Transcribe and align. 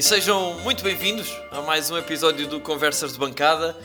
e 0.00 0.02
sejam 0.02 0.58
muito 0.60 0.82
bem-vindos 0.82 1.28
a 1.50 1.60
mais 1.60 1.90
um 1.90 1.98
episódio 1.98 2.46
do 2.46 2.58
Conversas 2.58 3.12
de 3.12 3.18
Bancada, 3.18 3.78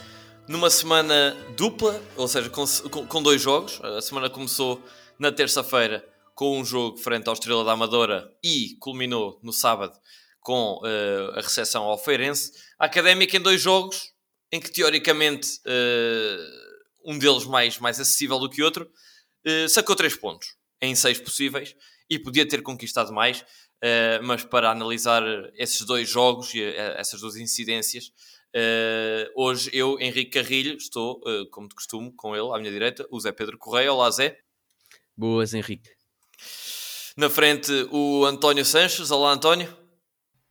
numa 0.47 0.69
semana 0.69 1.35
dupla, 1.57 2.01
ou 2.15 2.25
seja, 2.25 2.49
com, 2.49 2.65
com, 3.05 3.21
dois 3.21 3.41
jogos. 3.41 3.81
A 3.83 3.99
semana 3.99 4.29
começou 4.29 4.81
na 5.19 5.29
terça-feira 5.29 6.07
com 6.33 6.57
um 6.57 6.63
jogo 6.63 6.95
frente 6.99 7.27
ao 7.27 7.33
Estrela 7.33 7.65
da 7.65 7.73
Amadora 7.73 8.31
e 8.41 8.77
culminou 8.79 9.41
no 9.43 9.51
sábado 9.51 9.91
com 10.39 10.79
uh, 10.81 11.37
a 11.37 11.41
recepção 11.41 11.83
ao 11.83 11.97
Feirense. 11.97 12.53
A 12.79 12.85
Académica 12.85 13.35
em 13.35 13.41
dois 13.41 13.61
jogos, 13.61 14.13
em 14.53 14.61
que 14.61 14.71
teoricamente 14.71 15.49
uh, 15.67 17.11
um 17.11 17.19
deles 17.19 17.43
mais, 17.43 17.77
mais 17.77 17.99
acessível 17.99 18.39
do 18.39 18.49
que 18.49 18.63
outro, 18.63 18.89
uh, 19.45 19.67
sacou 19.67 19.97
três 19.97 20.15
pontos 20.15 20.47
em 20.81 20.95
seis 20.95 21.19
possíveis 21.19 21.75
e 22.09 22.17
podia 22.17 22.47
ter 22.47 22.61
conquistado 22.61 23.11
mais. 23.11 23.43
Uh, 23.83 24.23
mas 24.23 24.43
para 24.43 24.71
analisar 24.71 25.21
esses 25.55 25.81
dois 25.81 26.09
jogos 26.09 26.53
e 26.53 26.61
uh, 26.61 26.73
essas 26.97 27.21
duas 27.21 27.35
incidências, 27.35 28.07
uh, 28.55 29.31
hoje 29.35 29.69
eu, 29.73 29.99
Henrique 29.99 30.39
Carrilho, 30.39 30.77
estou, 30.77 31.21
como 31.51 31.67
de 31.67 31.75
costume, 31.75 32.11
com 32.15 32.35
ele 32.35 32.51
à 32.53 32.57
minha 32.57 32.71
direita, 32.71 33.05
o 33.11 33.19
Zé 33.19 33.31
Pedro 33.31 33.57
Correia. 33.57 33.93
Olá, 33.93 34.09
Zé. 34.09 34.37
Boas, 35.15 35.53
Henrique. 35.53 35.89
Na 37.17 37.29
frente, 37.29 37.71
o 37.91 38.25
António 38.25 38.65
Sanches. 38.65 39.11
Olá, 39.11 39.31
António. 39.31 39.73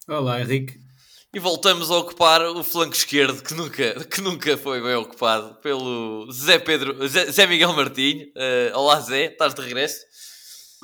Olá, 0.09 0.41
Henrique. 0.41 0.81
E 1.35 1.41
voltamos 1.41 1.91
a 1.91 1.97
ocupar 1.97 2.43
o 2.43 2.63
flanco 2.63 2.95
esquerdo, 2.95 3.43
que 3.43 3.55
nunca, 3.55 4.05
que 4.07 4.21
nunca 4.21 4.57
foi 4.57 4.81
bem 4.81 4.95
ocupado, 4.95 5.57
pelo 5.57 6.31
Zé 6.31 6.59
Pedro, 6.59 7.07
Zé, 7.09 7.33
Zé 7.33 7.47
Miguel 7.47 7.73
Martinho. 7.73 8.29
olá, 8.75 9.01
Zé, 9.01 9.33
estás 9.33 9.53
de 9.53 9.61
regresso? 9.61 10.07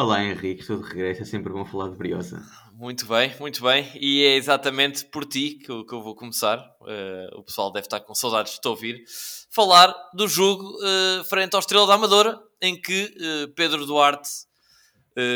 Olá 0.01 0.25
Henrique, 0.25 0.62
estou 0.62 0.79
de 0.79 0.89
regresso, 0.89 1.20
é 1.20 1.27
sempre 1.27 1.53
bom 1.53 1.62
falar 1.62 1.91
de 1.91 1.97
Briosa. 1.97 2.43
Muito 2.73 3.05
bem, 3.05 3.37
muito 3.39 3.62
bem. 3.62 3.87
E 4.01 4.25
é 4.25 4.34
exatamente 4.34 5.05
por 5.05 5.27
ti 5.27 5.59
que 5.62 5.70
eu, 5.70 5.84
que 5.84 5.93
eu 5.93 6.03
vou 6.03 6.15
começar. 6.15 6.59
Uh, 6.81 7.39
o 7.39 7.43
pessoal 7.43 7.70
deve 7.70 7.84
estar 7.84 8.01
com 8.01 8.15
saudades 8.15 8.55
de 8.55 8.62
te 8.62 8.69
ouvir. 8.69 9.05
Falar 9.51 9.95
do 10.15 10.27
jogo 10.27 10.65
uh, 10.65 11.23
frente 11.25 11.53
ao 11.53 11.61
Estrela 11.61 11.87
da 11.87 11.93
Amadora, 11.93 12.41
em 12.62 12.81
que 12.81 13.15
uh, 13.15 13.48
Pedro 13.53 13.84
Duarte, 13.84 14.31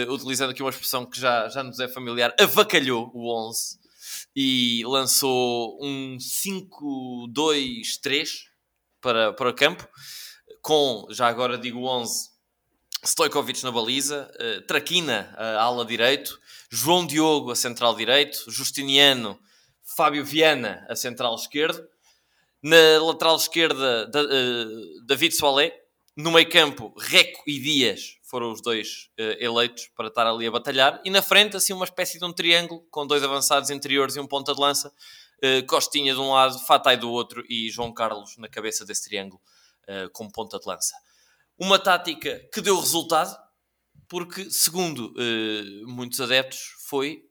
utilizando 0.09 0.53
aqui 0.53 0.63
uma 0.63 0.71
expressão 0.71 1.05
que 1.05 1.21
já, 1.21 1.47
já 1.51 1.63
nos 1.63 1.79
é 1.79 1.87
familiar, 1.87 2.35
avacalhou 2.41 3.11
o 3.13 3.31
11 3.51 3.79
e 4.35 4.83
lançou 4.87 5.79
um 5.79 6.17
5-2-3 6.17 8.29
para, 8.99 9.35
para 9.35 9.51
o 9.51 9.55
campo, 9.55 9.87
com, 10.63 11.07
já 11.11 11.29
agora 11.29 11.59
digo 11.59 11.87
11, 11.87 12.33
Stojkovic 13.05 13.63
na 13.63 13.71
baliza, 13.71 14.31
uh, 14.35 14.63
Traquina 14.63 15.35
a 15.37 15.63
ala 15.63 15.85
direito, 15.85 16.41
João 16.71 17.07
Diogo 17.07 17.51
a 17.51 17.57
central 17.57 17.95
direito, 17.95 18.51
Justiniano, 18.51 19.39
Fábio 19.83 20.25
Viana 20.25 20.85
a 20.89 20.97
central 20.97 21.35
esquerdo, 21.35 21.87
na 22.63 22.77
lateral 23.03 23.37
esquerda 23.37 24.07
da, 24.07 24.23
uh, 24.23 25.05
David 25.07 25.35
Soalé, 25.35 25.79
no 26.17 26.31
meio 26.31 26.49
campo 26.49 26.95
Reco 26.99 27.43
e 27.47 27.59
Dias 27.59 28.17
foram 28.23 28.51
os 28.51 28.63
dois 28.63 29.11
uh, 29.19 29.37
eleitos 29.39 29.89
para 29.95 30.09
estar 30.09 30.27
ali 30.27 30.47
a 30.47 30.51
batalhar, 30.51 31.01
e 31.05 31.11
na 31.11 31.21
frente 31.21 31.57
assim 31.57 31.73
uma 31.73 31.85
espécie 31.85 32.19
de 32.19 32.25
um 32.25 32.33
triângulo 32.33 32.87
com 32.91 33.07
dois 33.07 33.23
avançados 33.23 33.69
interiores 33.69 34.17
e 34.17 34.21
um 34.21 34.27
ponta 34.27 34.55
de 34.55 34.61
lança, 34.61 34.93
Costinha 35.67 36.15
de 36.15 36.21
um 36.21 36.31
lado, 36.31 36.59
Fatai 36.61 36.97
do 36.97 37.11
outro 37.11 37.45
e 37.51 37.69
João 37.69 37.93
Carlos 37.93 38.39
na 38.39 38.49
cabeça 38.49 38.83
desse 38.83 39.05
triângulo 39.05 39.39
com 40.15 40.31
ponta 40.31 40.59
de 40.59 40.67
lança. 40.67 40.95
Uma 41.59 41.79
tática 41.79 42.41
que 42.53 42.61
deu 42.61 42.79
resultado, 42.79 43.37
porque, 44.09 44.51
segundo 44.51 45.13
uh, 45.13 45.89
muitos 45.89 46.21
adeptos, 46.21 46.59
foi 46.89 47.23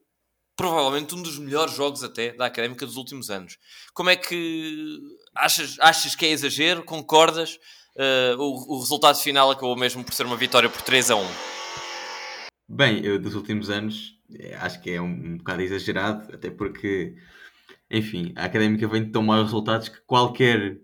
provavelmente 0.56 1.14
um 1.14 1.22
dos 1.22 1.38
melhores 1.38 1.76
jogos 1.76 2.04
até 2.04 2.34
da 2.34 2.46
Académica 2.46 2.86
dos 2.86 2.96
últimos 2.96 3.30
anos. 3.30 3.58
Como 3.94 4.10
é 4.10 4.16
que 4.16 5.00
achas, 5.36 5.78
achas 5.80 6.16
que 6.16 6.26
é 6.26 6.30
exagero? 6.30 6.84
Concordas? 6.84 7.60
Uh, 7.96 8.40
o, 8.40 8.76
o, 8.76 8.80
resultado 8.80 9.20
final 9.20 9.52
acabou 9.52 9.76
mesmo 9.76 10.04
por 10.04 10.14
ser 10.14 10.26
uma 10.26 10.38
vitória 10.38 10.70
por 10.70 10.82
3 10.82 11.12
a 11.12 11.16
1. 11.16 11.28
Bem, 12.70 13.06
eu 13.06 13.20
dos 13.20 13.36
últimos 13.36 13.70
anos 13.70 14.18
eh, 14.34 14.56
acho 14.56 14.82
que 14.82 14.90
é 14.90 15.02
um, 15.02 15.06
um 15.06 15.38
bocado 15.38 15.62
exagerado, 15.62 16.34
até 16.34 16.50
porque, 16.50 17.14
enfim, 17.92 18.34
a 18.36 18.46
Académica 18.46 18.88
vem 18.88 19.04
de 19.04 19.12
tão 19.12 19.22
maus 19.22 19.44
resultados 19.44 19.90
que 19.90 20.02
qualquer 20.08 20.80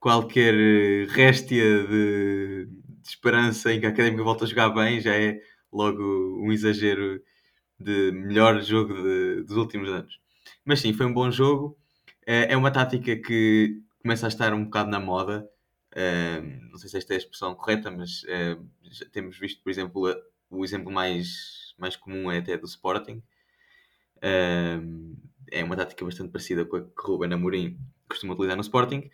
qualquer 0.00 0.54
réstia 1.08 1.86
de, 1.86 2.68
de, 3.08 3.14
esperança 3.14 3.72
em 3.72 3.80
que 3.80 3.86
a 3.86 3.88
Académica 3.88 4.22
volta 4.22 4.44
a 4.44 4.48
jogar 4.48 4.68
bem 4.70 5.00
já 5.00 5.14
é 5.14 5.40
logo 5.72 6.02
um 6.42 6.52
exagero 6.52 7.22
de 7.80 8.12
melhor 8.12 8.60
jogo 8.60 8.94
de, 8.94 9.42
dos 9.44 9.56
últimos 9.56 9.88
anos. 9.88 10.20
Mas 10.64 10.80
sim, 10.80 10.92
foi 10.92 11.06
um 11.06 11.12
bom 11.12 11.30
jogo. 11.30 11.78
É, 12.26 12.52
é 12.52 12.56
uma 12.56 12.70
tática 12.70 13.16
que 13.16 13.80
começa 14.02 14.26
a 14.26 14.28
estar 14.28 14.52
um 14.52 14.64
bocado 14.64 14.90
na 14.90 15.00
moda. 15.00 15.48
Eh, 15.94 16.40
não 16.70 16.78
sei 16.78 16.90
se 16.90 16.98
esta 16.98 17.14
é 17.14 17.16
a 17.16 17.18
expressão 17.18 17.54
correta, 17.54 17.90
mas 17.90 18.22
eh, 18.28 18.58
temos 19.12 19.38
visto, 19.38 19.62
por 19.62 19.70
exemplo, 19.70 20.14
o 20.50 20.64
exemplo 20.64 20.92
mais, 20.92 21.74
mais 21.78 21.96
comum 21.96 22.30
é 22.30 22.38
até 22.38 22.56
do 22.58 22.66
Sporting. 22.66 23.22
é 25.50 25.64
uma 25.64 25.76
tática 25.76 26.04
bastante 26.04 26.30
parecida 26.30 26.64
com 26.64 26.76
a 26.76 26.82
que 26.82 27.02
Ruben 27.02 27.32
Amorim 27.32 27.78
costuma 28.08 28.34
utilizar 28.34 28.56
no 28.56 28.62
Sporting. 28.62 29.10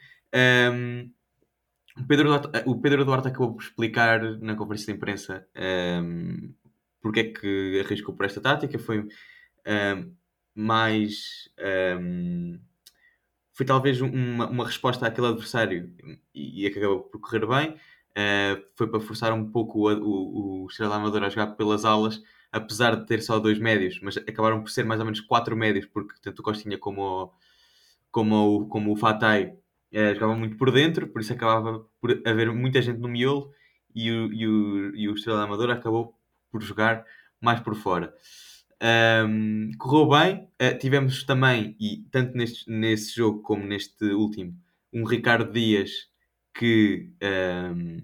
O, 1.98 2.06
Pedro 2.06 2.28
Duarte, 2.28 2.48
o 2.66 2.80
Pedro 2.80 3.04
Duarte 3.04 3.28
acabou 3.28 3.54
por 3.54 3.62
explicar 3.62 4.20
na 4.40 4.56
conferência 4.56 4.86
de 4.86 4.96
imprensa 4.96 5.46
um, 6.02 6.52
porque 7.00 7.20
é 7.20 7.24
que 7.24 7.82
arriscou 7.84 8.14
por 8.14 8.26
esta 8.26 8.40
tática. 8.40 8.78
Foi 8.78 9.00
um, 9.00 10.14
mais. 10.54 11.50
Um, 12.00 12.58
foi 13.52 13.66
talvez 13.66 14.00
uma, 14.00 14.48
uma 14.48 14.64
resposta 14.64 15.06
àquele 15.06 15.28
adversário 15.28 15.92
e, 16.34 16.62
e 16.62 16.66
acabou 16.66 17.04
por 17.04 17.20
correr 17.20 17.46
bem. 17.46 17.76
Uh, 18.16 18.64
foi 18.76 18.88
para 18.88 19.00
forçar 19.00 19.32
um 19.32 19.50
pouco 19.50 19.90
o, 19.90 19.92
o, 19.92 20.64
o 20.64 20.66
Estrela 20.68 20.96
Amador 20.96 21.24
a 21.24 21.28
jogar 21.28 21.48
pelas 21.48 21.84
alas, 21.84 22.22
apesar 22.50 22.96
de 22.96 23.06
ter 23.06 23.20
só 23.20 23.38
dois 23.38 23.58
médios, 23.58 24.00
mas 24.02 24.16
acabaram 24.16 24.62
por 24.62 24.70
ser 24.70 24.84
mais 24.84 25.00
ou 25.00 25.06
menos 25.06 25.20
quatro 25.20 25.56
médios, 25.56 25.86
porque 25.86 26.14
tanto 26.22 26.38
o 26.38 26.42
Costinha 26.42 26.78
como 26.78 27.02
o, 27.02 27.32
como 28.10 28.62
o, 28.62 28.66
como 28.68 28.92
o 28.92 28.96
Fatai 28.96 29.56
é, 29.94 30.12
jogava 30.12 30.34
muito 30.34 30.56
por 30.56 30.72
dentro, 30.72 31.06
por 31.06 31.20
isso 31.20 31.32
acabava 31.32 31.86
por 32.00 32.20
haver 32.26 32.52
muita 32.52 32.82
gente 32.82 32.98
no 32.98 33.08
miolo 33.08 33.52
e 33.94 34.10
o, 34.10 34.32
e 34.32 34.46
o, 34.46 34.96
e 34.96 35.08
o 35.08 35.14
Estrela 35.14 35.44
Amadora 35.44 35.74
acabou 35.74 36.18
por 36.50 36.60
jogar 36.60 37.06
mais 37.40 37.60
por 37.60 37.76
fora. 37.76 38.12
Um, 38.82 39.70
correu 39.78 40.08
bem, 40.08 40.48
uh, 40.60 40.76
tivemos 40.78 41.22
também, 41.24 41.76
e 41.80 42.04
tanto 42.10 42.36
neste, 42.36 42.68
nesse 42.68 43.14
jogo 43.14 43.40
como 43.42 43.64
neste 43.64 44.04
último, 44.06 44.58
um 44.92 45.04
Ricardo 45.04 45.52
Dias 45.52 46.08
que 46.52 47.10
um, 47.22 48.02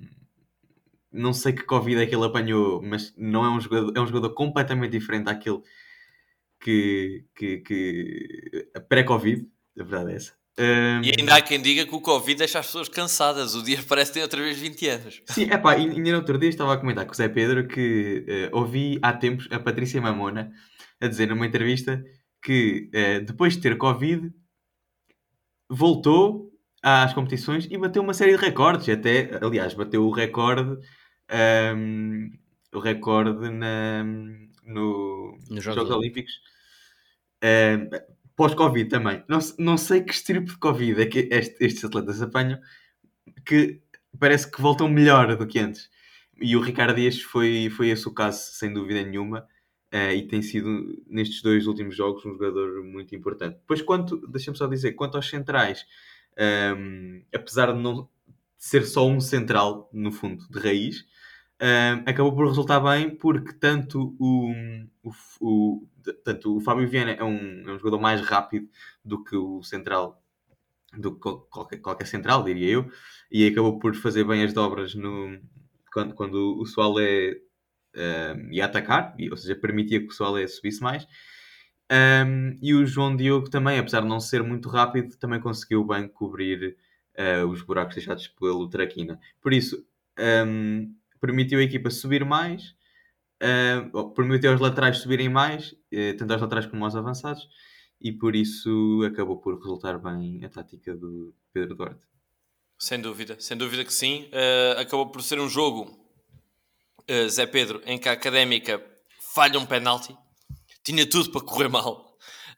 não 1.12 1.32
sei 1.32 1.52
que 1.52 1.64
Covid 1.64 2.00
é 2.00 2.06
que 2.06 2.14
ele 2.14 2.24
apanhou, 2.24 2.80
mas 2.82 3.12
não 3.16 3.44
é 3.44 3.50
um 3.50 3.60
jogador, 3.60 3.92
é 3.96 4.00
um 4.00 4.06
jogador 4.06 4.30
completamente 4.34 4.92
diferente 4.92 5.24
daquele 5.24 5.60
que, 6.60 7.24
que, 7.34 7.58
que 7.58 8.70
pré-Covid, 8.88 9.46
a 9.78 9.82
verdade 9.82 10.12
é 10.12 10.16
essa. 10.16 10.39
Um... 10.58 11.02
E 11.02 11.12
ainda 11.18 11.36
há 11.36 11.42
quem 11.42 11.60
diga 11.60 11.86
que 11.86 11.94
o 11.94 12.00
Covid 12.00 12.38
deixa 12.38 12.58
as 12.58 12.66
pessoas 12.66 12.88
cansadas. 12.88 13.54
O 13.54 13.62
dia 13.62 13.78
parece 13.88 14.12
ter 14.12 14.22
outra 14.22 14.42
vez 14.42 14.58
20 14.58 14.88
anos. 14.88 15.22
Sim, 15.26 15.48
é 15.50 15.56
pá, 15.58 15.72
ainda 15.72 16.10
no 16.10 16.16
outro 16.16 16.38
dia 16.38 16.48
estava 16.48 16.74
a 16.74 16.76
comentar 16.76 17.04
com 17.06 17.12
o 17.12 17.14
Zé 17.14 17.28
Pedro 17.28 17.66
que 17.66 18.24
uh, 18.52 18.56
ouvi 18.56 18.98
há 19.02 19.12
tempos 19.12 19.48
a 19.50 19.58
Patrícia 19.58 20.00
Mamona 20.00 20.52
a 21.00 21.06
dizer 21.06 21.28
numa 21.28 21.46
entrevista 21.46 22.02
que 22.42 22.90
uh, 22.94 23.24
depois 23.24 23.54
de 23.54 23.60
ter 23.60 23.78
Covid 23.78 24.30
voltou 25.68 26.50
às 26.82 27.12
competições 27.12 27.66
e 27.70 27.78
bateu 27.78 28.02
uma 28.02 28.14
série 28.14 28.36
de 28.36 28.42
recordes. 28.42 28.88
Até, 28.88 29.38
aliás, 29.42 29.74
bateu 29.74 30.04
o 30.04 30.10
recorde. 30.10 30.78
Um, 31.76 32.30
o 32.72 32.78
recorde 32.80 33.50
na, 33.50 34.04
no, 34.64 35.38
nos 35.48 35.62
Jogos, 35.62 35.82
Jogos 35.82 35.90
Olímpicos. 35.90 36.32
Uh, 37.42 37.88
pós-Covid 38.40 38.88
também. 38.88 39.22
Não, 39.28 39.38
não 39.58 39.76
sei 39.76 40.00
que 40.00 40.14
tipo 40.14 40.46
de 40.46 40.56
Covid 40.56 41.02
é 41.02 41.04
que 41.04 41.28
este, 41.30 41.62
estes 41.62 41.84
atletas 41.84 42.22
apanham, 42.22 42.58
que 43.44 43.82
parece 44.18 44.50
que 44.50 44.62
voltam 44.62 44.88
melhor 44.88 45.36
do 45.36 45.46
que 45.46 45.58
antes. 45.58 45.90
E 46.40 46.56
o 46.56 46.60
Ricardo 46.62 46.96
Dias 46.96 47.20
foi, 47.20 47.68
foi 47.68 47.90
esse 47.90 48.08
o 48.08 48.14
caso, 48.14 48.40
sem 48.54 48.72
dúvida 48.72 49.02
nenhuma, 49.02 49.46
uh, 49.92 50.14
e 50.14 50.26
tem 50.26 50.40
sido, 50.40 51.02
nestes 51.06 51.42
dois 51.42 51.66
últimos 51.66 51.94
jogos, 51.94 52.24
um 52.24 52.32
jogador 52.32 52.82
muito 52.82 53.14
importante. 53.14 53.58
Depois, 53.58 53.82
quanto, 53.82 54.26
deixa-me 54.26 54.56
só 54.56 54.66
dizer, 54.66 54.92
quanto 54.92 55.16
aos 55.18 55.28
centrais, 55.28 55.84
um, 56.38 56.42
ehm, 56.42 57.22
apesar 57.34 57.74
de 57.74 57.78
não 57.78 58.08
ser 58.56 58.86
só 58.86 59.06
um 59.06 59.20
central, 59.20 59.90
no 59.92 60.10
fundo, 60.10 60.48
de 60.48 60.58
raiz, 60.58 61.04
um, 61.60 62.02
acabou 62.06 62.34
por 62.34 62.46
resultar 62.46 62.80
bem 62.80 63.10
porque 63.10 63.52
tanto 63.52 64.16
o, 64.18 64.52
o, 65.02 65.12
o, 65.40 65.86
tanto 66.24 66.56
o 66.56 66.60
Fábio 66.60 66.88
Viana 66.88 67.12
é 67.12 67.22
um, 67.22 67.68
é 67.68 67.72
um 67.72 67.78
jogador 67.78 68.00
mais 68.00 68.20
rápido 68.22 68.68
do 69.04 69.22
que 69.22 69.36
o 69.36 69.62
central, 69.62 70.22
do 70.96 71.14
que 71.14 71.20
qualquer, 71.50 71.78
qualquer 71.78 72.06
central, 72.06 72.42
diria 72.42 72.68
eu, 72.68 72.90
e 73.30 73.46
acabou 73.46 73.78
por 73.78 73.94
fazer 73.94 74.24
bem 74.24 74.42
as 74.42 74.52
dobras 74.54 74.94
no, 74.94 75.38
quando, 75.92 76.14
quando 76.14 76.58
o 76.58 76.64
Soalé 76.64 77.36
um, 77.94 78.52
ia 78.52 78.64
atacar, 78.64 79.14
ou 79.30 79.36
seja, 79.36 79.54
permitia 79.54 80.00
que 80.00 80.06
o 80.06 80.12
Soalé 80.12 80.46
subisse 80.46 80.82
mais. 80.82 81.06
Um, 81.92 82.56
e 82.62 82.72
o 82.72 82.86
João 82.86 83.16
Diogo 83.16 83.50
também, 83.50 83.78
apesar 83.78 84.00
de 84.00 84.06
não 84.06 84.20
ser 84.20 84.42
muito 84.42 84.68
rápido, 84.68 85.16
também 85.16 85.40
conseguiu 85.40 85.84
bem 85.84 86.08
cobrir 86.08 86.76
uh, 87.18 87.46
os 87.46 87.62
buracos 87.62 87.96
deixados 87.96 88.28
pelo 88.28 88.68
Traquina. 88.68 89.18
Por 89.42 89.52
isso, 89.52 89.84
um, 90.46 90.94
permitiu 91.20 91.58
a 91.58 91.62
equipa 91.62 91.90
subir 91.90 92.24
mais, 92.24 92.74
uh, 93.42 94.10
permitiu 94.14 94.52
aos 94.52 94.60
laterais 94.60 94.98
subirem 94.98 95.28
mais, 95.28 95.72
uh, 95.72 96.16
tanto 96.18 96.32
aos 96.32 96.42
laterais 96.42 96.66
como 96.66 96.84
aos 96.84 96.96
avançados, 96.96 97.46
e 98.00 98.12
por 98.12 98.34
isso 98.34 99.02
acabou 99.06 99.38
por 99.38 99.58
resultar 99.58 99.98
bem 99.98 100.42
a 100.44 100.48
tática 100.48 100.96
do 100.96 101.34
Pedro 101.52 101.74
Duarte. 101.74 102.00
Sem 102.78 102.98
dúvida, 102.98 103.36
sem 103.38 103.58
dúvida 103.58 103.84
que 103.84 103.92
sim. 103.92 104.30
Uh, 104.32 104.80
acabou 104.80 105.10
por 105.10 105.22
ser 105.22 105.38
um 105.38 105.50
jogo, 105.50 105.82
uh, 107.10 107.28
Zé 107.28 107.44
Pedro, 107.44 107.82
em 107.84 107.98
que 107.98 108.08
a 108.08 108.12
Académica 108.12 108.82
falha 109.34 109.58
um 109.58 109.66
penalti, 109.66 110.16
tinha 110.82 111.06
tudo 111.06 111.30
para 111.30 111.42
correr 111.42 111.68
mal, 111.68 112.16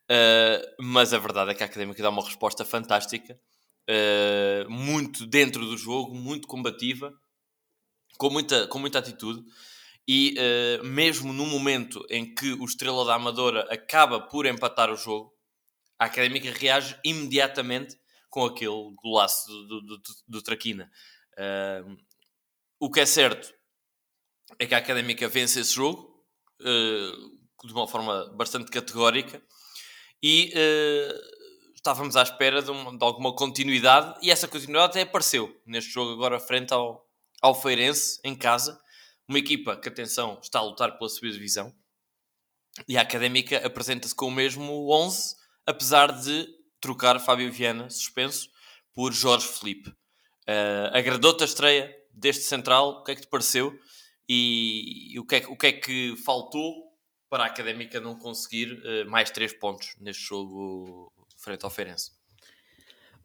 uh, 0.09 0.83
mas 0.83 1.13
a 1.13 1.19
verdade 1.19 1.51
é 1.51 1.55
que 1.55 1.65
a 1.65 1.67
Académica 1.67 2.01
dá 2.01 2.09
uma 2.09 2.25
resposta 2.25 2.65
fantástica, 2.65 3.37
muito 4.69 5.27
dentro 5.27 5.67
do 5.67 5.77
jogo, 5.77 6.15
muito 6.15 6.47
combativa, 6.47 7.13
com 8.19 8.31
muita, 8.31 8.67
com 8.67 8.79
muita 8.79 8.99
atitude. 8.99 9.43
E 10.09 10.35
mesmo 10.83 11.33
no 11.33 11.47
momento 11.47 12.05
em 12.11 12.35
que 12.35 12.53
o 12.55 12.65
Estrela 12.65 13.05
da 13.05 13.15
Amadora 13.15 13.73
acaba 13.73 14.21
por 14.21 14.47
empatar 14.47 14.91
o 14.91 14.97
jogo, 14.97 15.33
a 15.97 16.07
Académica 16.07 16.51
reage 16.51 16.99
imediatamente 17.05 17.97
com 18.29 18.47
aquele 18.47 18.93
golaço 19.03 19.47
do, 19.47 19.81
do, 19.83 19.99
do, 19.99 20.03
do 20.27 20.43
Traquina. 20.43 20.91
Uh, 21.35 21.97
o 22.81 22.91
que 22.91 23.01
é 23.01 23.07
certo 23.07 23.55
é 24.59 24.67
que 24.67 24.75
a 24.75 24.79
Académica 24.79 25.29
vence 25.29 25.61
esse 25.61 25.75
jogo 25.75 26.27
uh, 26.61 27.67
de 27.67 27.73
uma 27.73 27.87
forma 27.87 28.35
bastante 28.35 28.71
categórica 28.71 29.41
e 30.23 30.53
uh, 30.57 31.75
estávamos 31.75 32.17
à 32.17 32.23
espera 32.23 32.63
de, 32.63 32.71
uma, 32.71 32.97
de, 32.97 33.05
alguma 33.05 33.37
continuidade 33.37 34.19
e 34.23 34.31
essa 34.31 34.49
continuidade 34.49 34.93
até 34.93 35.03
apareceu 35.03 35.55
neste 35.67 35.91
jogo 35.91 36.13
agora 36.13 36.41
frente 36.41 36.73
ao, 36.73 37.07
ao 37.43 37.61
Feirense, 37.61 38.21
em 38.25 38.35
casa. 38.35 38.81
Uma 39.29 39.39
equipa 39.39 39.77
que, 39.77 39.89
atenção, 39.89 40.39
está 40.41 40.61
a 40.61 40.63
lutar 40.63 40.97
pela 40.97 41.11
subida 41.11 41.35
divisão 41.35 41.75
e 42.89 42.97
a 42.97 43.03
Académica 43.03 43.67
apresenta-se 43.67 44.15
com 44.15 44.29
o 44.29 44.31
mesmo 44.31 44.91
11, 44.91 45.37
apesar 45.67 46.13
de 46.13 46.49
trocar 46.81 47.19
Fábio 47.21 47.53
Viana, 47.53 47.91
suspenso, 47.91 48.49
por 48.95 49.13
Jorge 49.13 49.47
Felipe. 49.47 49.91
Uh, 50.49 50.91
Agradou-te 50.93 51.43
a 51.43 51.47
estreia 51.47 51.95
deste 52.13 52.45
central? 52.45 53.01
O 53.01 53.05
que 53.05 53.13
é 53.13 53.15
que 53.15 53.23
te 53.23 53.29
pareceu? 53.29 53.73
E, 54.29 55.15
e 55.15 55.19
o, 55.19 55.27
que 55.27 55.37
é, 55.37 55.47
o 55.47 55.57
que 55.57 55.67
é 55.67 55.73
que 55.73 56.17
faltou 56.25 56.93
para 57.29 57.45
a 57.45 57.47
Académica 57.47 58.01
não 58.01 58.19
conseguir 58.19 58.73
uh, 58.73 59.11
mais 59.11 59.31
três 59.31 59.53
pontos 59.53 59.95
neste 59.99 60.23
jogo 60.23 61.13
frente 61.39 61.65
ao 61.65 61.71
Feirense? 61.71 62.11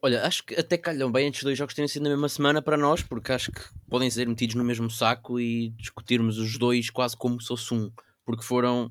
Olha, 0.07 0.25
acho 0.25 0.42
que 0.45 0.56
até 0.56 0.77
calham 0.77 1.12
bem 1.12 1.27
estes 1.27 1.44
dois 1.44 1.57
jogos 1.57 1.74
terem 1.74 1.86
sido 1.86 2.04
na 2.04 2.12
mesma 2.12 2.30
semana 2.30 2.62
para 2.62 2.77
nós, 2.77 3.04
porque 3.04 3.30
acho 3.33 3.51
que 3.51 3.59
podem 3.89 4.09
ser 4.09 4.25
metidos 4.25 4.56
no 4.56 4.63
mesmo 4.63 4.89
saco 4.89 5.38
e 5.38 5.71
discutirmos 5.71 6.38
os 6.38 6.57
dois 6.57 6.89
quase 6.89 7.18
como 7.18 7.42
se 7.42 7.50
fosse 7.50 7.74
um, 7.74 7.92
porque 8.24 8.42
foram, 8.42 8.89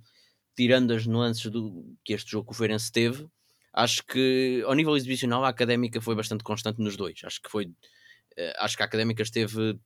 tirando 0.55 0.93
as 0.93 1.07
nuances 1.07 1.51
do 1.51 1.97
que 2.05 2.13
este 2.13 2.33
jogo 2.33 2.51
o 2.51 2.55
Feirense 2.55 2.93
teve, 2.93 3.27
acho 3.73 4.05
que 4.05 4.63
ao 4.67 4.75
nível 4.75 4.95
exibicional 4.95 5.43
a 5.43 5.49
académica 5.49 6.03
foi 6.03 6.15
bastante 6.15 6.45
constante 6.45 6.83
nos 6.83 6.99
dois. 6.99 7.19
Acho 7.25 7.41
que 7.41 7.51
foi. 7.51 7.65
Uh, 7.65 8.53
acho 8.59 8.77
que 8.77 8.83
a 8.83 8.87
académica 8.87 9.23
esteve. 9.23 9.81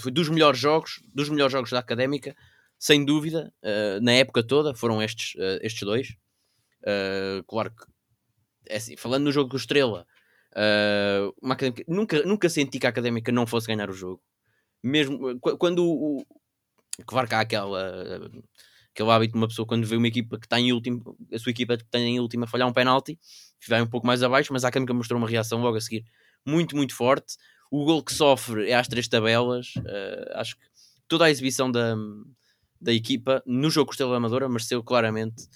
Foi 0.00 0.10
dos 0.10 0.30
melhores 0.30 0.58
jogos, 0.58 1.02
dos 1.14 1.28
melhores 1.28 1.52
jogos 1.52 1.70
da 1.72 1.78
académica, 1.78 2.34
sem 2.78 3.04
dúvida, 3.04 3.52
uh, 3.62 4.00
na 4.00 4.12
época 4.12 4.42
toda, 4.42 4.72
foram 4.72 5.02
estes, 5.02 5.34
uh, 5.34 5.60
estes 5.60 5.82
dois. 5.82 6.16
claro 7.46 7.70
que, 7.70 7.84
é 8.70 8.78
assim, 8.78 8.96
falando 8.96 9.24
no 9.24 9.32
jogo 9.32 9.50
com 9.50 9.58
Estrela, 9.58 10.06
uma 11.42 11.54
académica, 11.54 11.84
nunca, 11.88 12.22
nunca 12.22 12.48
senti 12.48 12.78
que 12.78 12.86
a 12.86 12.90
académica 12.90 13.30
não 13.32 13.46
fosse 13.46 13.66
ganhar 13.66 13.90
o 13.90 13.94
jogo. 13.94 14.22
Mesmo 14.82 15.38
quando 15.40 15.84
o. 15.84 16.24
Claro 17.06 17.28
que 17.28 17.34
há 17.34 17.40
aquela 17.40 18.30
aquele 18.98 19.10
hábito 19.10 19.32
de 19.32 19.38
uma 19.38 19.48
pessoa 19.48 19.66
quando 19.66 19.86
vê 19.86 19.96
uma 19.96 20.08
equipa 20.08 20.38
que 20.38 20.46
está 20.46 20.58
em 20.58 20.72
último, 20.72 21.16
a 21.32 21.38
sua 21.38 21.50
equipa 21.50 21.76
que 21.76 21.84
está 21.84 21.98
em 21.98 22.18
última 22.18 22.46
falhar 22.46 22.66
um 22.66 22.72
penalti, 22.72 23.18
vai 23.68 23.80
um 23.80 23.86
pouco 23.86 24.06
mais 24.06 24.22
abaixo, 24.22 24.52
mas 24.52 24.64
a 24.64 24.68
Académica 24.68 24.92
mostrou 24.92 25.18
uma 25.18 25.28
reação 25.28 25.60
logo 25.60 25.76
a 25.76 25.80
seguir 25.80 26.04
muito, 26.44 26.76
muito 26.76 26.94
forte. 26.94 27.36
O 27.70 27.84
gol 27.84 28.02
que 28.02 28.12
sofre 28.12 28.68
é 28.68 28.74
às 28.74 28.88
três 28.88 29.06
tabelas. 29.06 29.74
Uh, 29.76 30.32
acho 30.34 30.56
que 30.56 30.62
toda 31.06 31.26
a 31.26 31.30
exibição 31.30 31.70
da, 31.70 31.94
da 32.80 32.92
equipa 32.92 33.42
no 33.46 33.70
jogo 33.70 33.86
com 33.86 33.92
Estrela 33.92 34.16
Amadora 34.16 34.48
mereceu 34.48 34.82
claramente, 34.82 35.48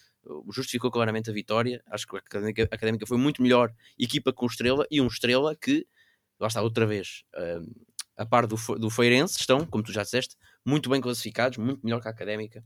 justificou 0.53 0.91
claramente 0.91 1.31
a 1.31 1.33
vitória. 1.33 1.83
Acho 1.87 2.07
que 2.07 2.17
a 2.17 2.19
Académica, 2.19 2.63
a 2.63 2.75
Académica 2.75 3.07
foi 3.07 3.19
muito 3.19 3.43
melhor 3.43 3.73
equipa 3.99 4.33
com 4.33 4.47
Estrela 4.47 4.87
e 4.91 5.01
um 5.01 5.07
Estrela 5.07 5.57
que, 5.57 5.87
lá 6.39 6.49
está 6.49 6.63
outra 6.63 6.87
vez, 6.87 7.25
uh, 7.35 7.87
a 8.17 8.27
par 8.27 8.47
do, 8.47 8.57
do 8.79 8.91
Feirense, 8.91 9.39
estão, 9.39 9.67
como 9.67 9.83
tu 9.83 9.93
já 9.93 10.03
disseste, 10.03 10.37
muito 10.65 10.89
bem 10.91 11.01
classificados, 11.01 11.59
muito 11.59 11.81
melhor 11.83 12.01
que 12.01 12.09
a 12.09 12.11
Académica 12.11 12.65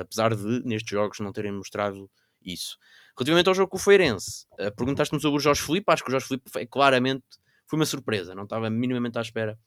apesar 0.00 0.34
de 0.34 0.62
nestes 0.64 0.90
jogos 0.90 1.20
não 1.20 1.32
terem 1.32 1.52
mostrado 1.52 2.10
isso. 2.42 2.76
Relativamente 3.16 3.48
ao 3.48 3.54
jogo 3.54 3.70
com 3.70 3.76
o 3.76 3.80
Feirense, 3.80 4.46
uh, 4.54 4.74
perguntaste-me 4.74 5.20
sobre 5.20 5.38
o 5.38 5.40
Jorge 5.40 5.62
Felipe, 5.62 5.90
acho 5.92 6.02
que 6.02 6.10
o 6.10 6.12
Jorge 6.12 6.26
Felipe 6.26 6.50
foi, 6.50 6.66
claramente 6.66 7.24
foi 7.66 7.78
uma 7.78 7.86
surpresa, 7.86 8.34
não 8.34 8.44
estava 8.44 8.68
minimamente 8.70 9.18
à 9.18 9.22
espera 9.22 9.58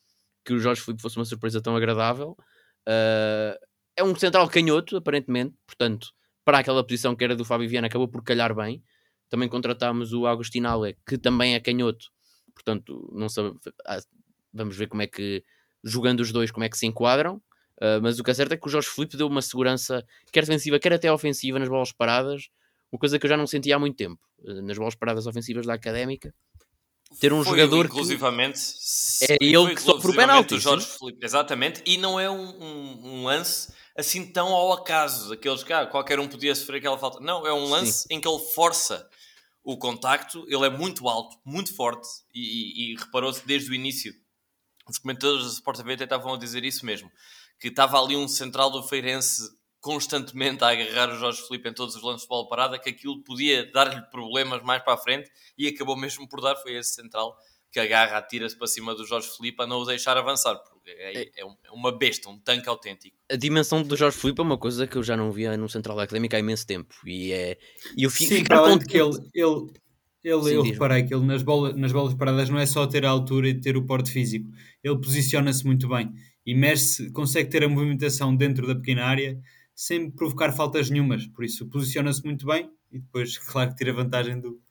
que 0.46 0.54
o 0.54 0.60
Jorge 0.60 0.82
Felipe 0.82 1.02
fosse 1.02 1.18
uma 1.18 1.26
surpresa 1.26 1.62
tão 1.62 1.76
agradável. 1.76 2.38
Uh, 2.88 3.58
é 3.96 4.04
um 4.04 4.16
central 4.16 4.48
canhoto, 4.50 4.96
aparentemente, 4.98 5.56
portanto, 5.66 6.12
para 6.50 6.58
aquela 6.58 6.84
posição 6.84 7.16
que 7.16 7.24
era 7.24 7.36
do 7.36 7.46
Fábio 7.46 7.70
Viana, 7.70 7.86
acabou 7.86 8.08
por 8.08 8.24
calhar 8.24 8.56
bem. 8.56 8.82
Também 9.30 9.48
contratámos 9.48 10.14
o 10.14 10.26
Agostinho 10.26 10.68
Ale, 10.68 10.98
que 11.08 11.16
também 11.16 11.54
é 11.54 11.60
canhoto, 11.60 12.08
portanto, 12.56 13.08
não 13.14 13.30
sabe, 13.30 13.56
ah, 13.86 14.00
vamos 14.52 14.76
ver 14.76 14.88
como 14.88 15.04
é 15.04 15.06
que, 15.06 15.44
jogando 15.84 16.22
os 16.22 16.32
dois, 16.32 16.50
como 16.50 16.64
é 16.64 16.70
que 16.70 16.76
se 16.76 16.88
enquadram. 16.88 17.36
Uh, 17.78 18.02
mas 18.02 18.18
o 18.18 18.24
que 18.24 18.32
é 18.32 18.34
certo 18.34 18.54
é 18.54 18.58
que 18.58 18.66
o 18.66 18.70
Jorge 18.70 18.90
Felipe 18.90 19.16
deu 19.16 19.28
uma 19.28 19.44
segurança, 19.44 20.04
quer 20.32 20.42
defensiva, 20.42 20.80
quer 20.80 20.92
até 20.92 21.14
ofensiva, 21.14 21.60
nas 21.60 21.70
bolas 21.70 21.92
paradas, 21.92 22.50
uma 22.92 22.98
coisa 22.98 23.20
que 23.20 23.28
eu 23.28 23.30
já 23.30 23.38
não 23.38 23.46
sentia 23.46 23.76
há 23.76 23.80
muito 23.80 23.96
tempo, 23.96 24.20
uh, 24.40 24.60
nas 24.64 24.76
bolas 24.76 24.96
paradas 24.96 25.28
ofensivas 25.28 25.68
da 25.68 25.76
académica. 25.76 26.34
Ter 27.20 27.32
um 27.32 27.44
foi, 27.44 27.60
jogador. 27.60 27.86
Inclusivamente, 27.86 28.60
que... 29.20 29.34
é 29.34 29.38
ele 29.40 29.76
que 29.76 29.82
sofre 29.84 30.10
o 30.12 30.16
penalti. 30.16 30.58
Jorge 30.58 30.88
Felipe, 30.88 31.24
exatamente, 31.24 31.84
e 31.86 31.96
não 31.98 32.20
é 32.20 32.28
um, 32.28 32.42
um, 32.60 33.08
um, 33.08 33.24
lance 33.26 33.72
assim 33.98 34.32
tão 34.32 34.50
ao 34.50 34.74
acaso, 34.74 35.34
aqueles 35.34 35.64
que 35.64 35.74
ah, 35.74 35.86
qualquer 35.86 36.20
um 36.20 36.28
podia 36.28 36.56
sofrer 36.56 36.78
aquela 36.78 36.98
falta. 36.98 37.20
Não, 37.20 37.46
é 37.46 37.54
um 37.54 37.70
lance 37.70 38.08
Sim. 38.08 38.16
em 38.16 38.22
que 38.22 38.28
ele 38.28 38.40
força 38.54 39.10
o 39.64 39.78
contacto, 39.78 40.46
ele 40.48 40.66
é 40.66 40.70
muito 40.70 41.08
alto, 41.08 41.38
muito 41.46 41.76
forte, 41.76 42.08
e, 42.34 42.40
e, 42.40 42.94
e 42.94 42.96
reparou-se 42.98 43.46
desde 43.46 43.70
o 43.70 43.74
início. 43.74 44.14
Os 44.88 44.98
comentadores 44.98 45.44
da 45.46 45.52
Sport 45.52 45.78
TV 45.78 45.94
até 45.94 46.04
estavam 46.06 46.34
a 46.34 46.38
dizer 46.38 46.64
isso 46.64 46.86
mesmo 46.86 47.12
que 47.60 47.68
estava 47.68 48.02
ali 48.02 48.16
um 48.16 48.28
central 48.28 48.72
do 48.72 48.82
Feirense 48.82 49.44
constantemente 49.82 50.64
a 50.64 50.70
agarrar 50.70 51.10
o 51.10 51.18
Jorge 51.18 51.42
Felipe 51.46 51.70
em 51.70 51.74
todos 51.74 51.96
os 51.96 52.02
lances 52.02 52.24
de 52.24 52.28
bola 52.28 52.48
parada, 52.48 52.80
que 52.80 52.90
aquilo 52.90 53.22
podia 53.24 53.70
dar-lhe 53.72 54.02
problemas 54.10 54.64
mais 54.64 54.82
para 54.82 54.94
a 54.94 54.98
frente 54.98 55.30
e 55.58 55.68
acabou 55.68 55.96
mesmo 55.96 56.28
por 56.28 56.42
dar, 56.42 56.56
foi 56.56 56.76
esse 56.76 56.94
central 56.94 57.38
que 57.72 57.80
agarra, 57.80 58.18
atira-se 58.18 58.58
para 58.58 58.68
cima 58.68 58.96
do 58.96 59.06
Jorge 59.06 59.30
Felipe 59.38 59.62
a 59.62 59.68
não 59.68 59.80
o 59.80 59.86
deixar 59.86 60.18
avançar, 60.18 60.56
é, 60.98 61.22
é, 61.22 61.22
é, 61.24 61.42
é 61.42 61.72
uma 61.72 61.98
besta, 61.98 62.30
um 62.30 62.40
tanque 62.40 62.68
autêntico. 62.68 63.16
A 63.32 63.36
dimensão 63.36 63.84
do 63.84 63.96
Jorge 63.96 64.18
Felipe 64.18 64.42
é 64.42 64.44
uma 64.44 64.58
coisa 64.58 64.88
que 64.88 64.98
eu 64.98 65.04
já 65.04 65.16
não 65.16 65.32
via 65.32 65.56
no 65.58 65.70
Central 65.70 66.00
Académico 66.00 66.36
há 66.36 66.40
imenso 66.40 66.66
tempo 66.66 66.96
e 67.06 67.32
é... 67.32 67.58
E 67.96 68.04
eu 68.04 68.10
fico, 68.10 68.34
Sim, 68.34 68.44
para 68.44 68.58
além 68.58 68.80
que 68.80 68.98
ele... 68.98 69.18
ele... 69.34 69.68
Ele, 70.22 70.44
Sim, 70.44 70.50
eu 70.50 70.64
reparei 70.64 71.04
que 71.04 71.16
ele 71.16 71.26
nas, 71.26 71.42
bola, 71.42 71.72
nas 71.72 71.94
bolas 71.94 72.14
paradas 72.14 72.50
não 72.50 72.60
é 72.60 72.66
só 72.66 72.86
ter 72.86 73.06
a 73.06 73.10
altura 73.10 73.48
e 73.48 73.54
ter 73.54 73.78
o 73.78 73.86
porte 73.86 74.12
físico, 74.12 74.50
ele 74.84 75.00
posiciona-se 75.00 75.66
muito 75.66 75.88
bem 75.88 76.12
e 76.46 76.54
Messi 76.54 77.10
consegue 77.12 77.50
ter 77.50 77.64
a 77.64 77.70
movimentação 77.70 78.36
dentro 78.36 78.68
da 78.68 78.76
pequena 78.76 79.06
área 79.06 79.40
sem 79.74 80.12
provocar 80.12 80.52
faltas 80.52 80.90
nenhumas, 80.90 81.26
por 81.26 81.46
isso 81.46 81.66
posiciona-se 81.70 82.22
muito 82.26 82.46
bem 82.46 82.70
e 82.92 83.00
depois, 83.00 83.38
claro, 83.38 83.70
que 83.70 83.78
tira 83.78 83.94
vantagem 83.94 84.38
do, 84.42 84.62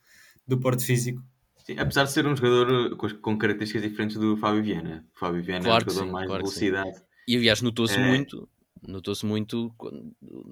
do 0.45 0.59
porte 0.59 0.85
físico. 0.85 1.23
Sim, 1.69 1.75
apesar 1.77 2.03
de 2.05 2.11
ser 2.11 2.25
um 2.25 2.35
jogador 2.35 2.95
com, 2.95 3.09
com, 3.09 3.37
características 3.37 3.83
diferentes 3.83 4.17
do 4.17 4.35
Fábio 4.37 4.63
Viana. 4.63 5.05
O 5.15 5.19
Fábio 5.19 5.43
Viana 5.43 5.63
claro 5.63 5.83
é 5.83 5.85
um 5.85 5.89
jogador 5.89 6.05
sim, 6.07 6.11
mais 6.11 6.27
claro 6.27 6.43
velocidade. 6.43 7.01
E 7.27 7.37
aliás, 7.37 7.61
notou-se 7.61 7.95
é... 7.95 8.07
muito, 8.07 8.49
notou-se 8.87 9.23
muito 9.23 9.71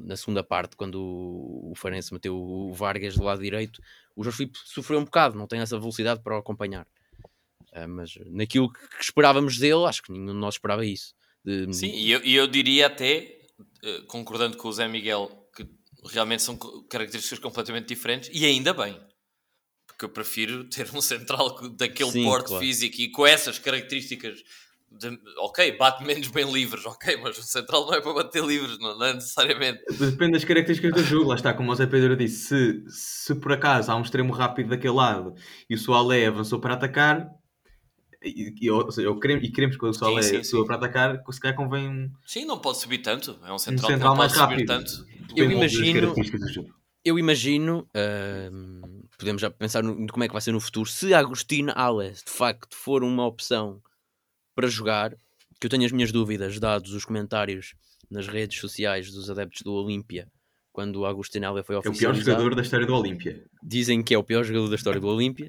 na 0.06 0.16
segunda 0.16 0.44
parte, 0.44 0.76
quando 0.76 1.02
o 1.02 1.74
Farense 1.76 2.14
meteu 2.14 2.36
o 2.36 2.72
Vargas 2.72 3.16
do 3.16 3.24
lado 3.24 3.42
direito, 3.42 3.82
o 4.16 4.24
Jorge 4.24 4.38
Filipe 4.38 4.60
sofreu 4.64 5.00
um 5.00 5.06
bocado, 5.06 5.36
não 5.36 5.48
tem 5.48 5.60
essa 5.60 5.80
velocidade 5.80 6.22
para 6.22 6.36
o 6.36 6.40
acompanhar. 6.40 6.86
Uh, 7.74 7.88
mas 7.88 8.14
naquilo 8.28 8.72
que 8.72 8.80
esperávamos 9.02 9.58
dele, 9.58 9.86
acho 9.86 10.04
que 10.04 10.12
nenhum 10.12 10.28
de 10.28 10.34
nós 10.34 10.54
esperava 10.54 10.86
isso. 10.86 11.16
De... 11.44 11.74
Sim, 11.74 11.90
e 11.90 12.12
eu, 12.12 12.20
eu 12.20 12.48
diria 12.48 12.86
até, 12.86 13.40
uh, 13.84 14.06
concordando 14.06 14.56
com 14.56 14.68
o 14.68 14.72
Zé 14.72 14.88
Miguel, 14.88 15.50
que 15.56 15.68
realmente 16.12 16.44
são 16.44 16.56
características 16.88 17.40
completamente 17.40 17.88
diferentes, 17.88 18.30
e 18.32 18.46
ainda 18.46 18.72
bem. 18.72 19.00
Porque 19.98 20.06
eu 20.06 20.10
prefiro 20.10 20.64
ter 20.70 20.88
um 20.94 21.02
central 21.02 21.58
daquele 21.72 22.12
Sim, 22.12 22.24
porte 22.24 22.50
claro. 22.50 22.64
físico 22.64 23.02
e 23.02 23.10
com 23.10 23.26
essas 23.26 23.58
características 23.58 24.44
de, 24.90 25.20
ok, 25.40 25.76
bate 25.76 26.04
menos 26.04 26.30
bem 26.30 26.50
livres, 26.50 26.86
ok, 26.86 27.18
mas 27.18 27.38
o 27.38 27.44
central 27.44 27.86
não 27.86 27.94
é 27.94 28.02
para 28.02 28.14
bater 28.14 28.44
livres, 28.44 28.80
não, 28.80 28.98
não 28.98 29.06
é 29.06 29.14
necessariamente. 29.16 29.80
Depende 30.00 30.34
das 30.34 30.46
características 30.46 30.94
do 30.94 31.04
jogo, 31.04 31.30
lá 31.30 31.36
está, 31.36 31.54
como 31.54 31.72
o 31.72 31.76
Zé 31.76 31.86
Pedro 31.86 32.16
disse, 32.16 32.84
se, 32.88 33.26
se 33.26 33.36
por 33.36 33.52
acaso 33.52 33.92
há 33.92 33.96
um 33.96 34.02
extremo 34.02 34.32
rápido 34.32 34.70
daquele 34.70 34.94
lado 34.94 35.34
e 35.70 35.76
o 35.76 35.78
Soalé 35.78 36.26
avançou 36.26 36.60
para 36.60 36.76
atacar, 36.76 37.28
e, 38.24 38.56
e, 38.62 38.72
ou 38.72 38.90
seja, 38.90 39.08
eu 39.08 39.20
queremos, 39.20 39.44
e 39.44 39.52
queremos 39.52 39.78
que 39.78 39.86
o 39.86 39.94
Soalé 39.94 40.44
suba 40.44 40.66
para 40.66 40.76
atacar, 40.78 41.22
se 41.30 41.40
calhar 41.40 41.56
convém 41.56 41.90
um... 41.90 42.10
Sim, 42.26 42.46
não 42.46 42.60
pode 42.60 42.80
subir 42.80 43.00
tanto, 43.00 43.38
é 43.46 43.52
um 43.52 43.58
central, 43.58 43.90
um 43.90 43.94
central 43.94 44.16
mais 44.16 44.34
rápido. 44.34 44.66
tanto. 44.66 45.06
Eu 45.36 45.52
imagino, 45.52 46.16
eu 47.04 47.20
imagino, 47.20 47.88
uh, 47.96 48.97
podemos 49.18 49.42
já 49.42 49.50
pensar 49.50 49.84
no, 49.84 50.08
como 50.08 50.24
é 50.24 50.28
que 50.28 50.34
vai 50.34 50.42
ser 50.42 50.52
no 50.52 50.60
futuro, 50.60 50.88
se 50.90 51.14
Agostinho 51.14 51.72
Alves 51.76 52.24
de 52.24 52.32
facto 52.32 52.76
for 52.76 53.04
uma 53.04 53.26
opção 53.26 53.82
para 54.56 54.68
jogar, 54.68 55.16
que 55.60 55.66
eu 55.66 55.70
tenho 55.70 55.86
as 55.86 55.92
minhas 55.92 56.12
dúvidas, 56.12 56.60
dados 56.60 56.94
os 56.94 57.04
comentários 57.04 57.74
nas 58.10 58.28
redes 58.28 58.60
sociais 58.60 59.12
dos 59.12 59.30
adeptos 59.30 59.62
do 59.62 59.74
Olímpia, 59.74 60.28
quando 60.72 60.98
o 60.98 61.06
Agostinho 61.06 61.48
Alves 61.48 61.66
foi 61.66 61.76
oficializado. 61.76 62.06
É 62.06 62.22
o 62.22 62.24
pior 62.24 62.34
jogador 62.34 62.56
da 62.56 62.62
história 62.62 62.86
do 62.86 62.96
Olímpia. 62.96 63.44
Dizem 63.64 64.04
que 64.04 64.14
é 64.14 64.18
o 64.18 64.24
pior 64.24 64.44
jogador 64.44 64.70
da 64.70 64.76
história 64.76 65.02
do 65.02 65.08
Olímpia. 65.08 65.48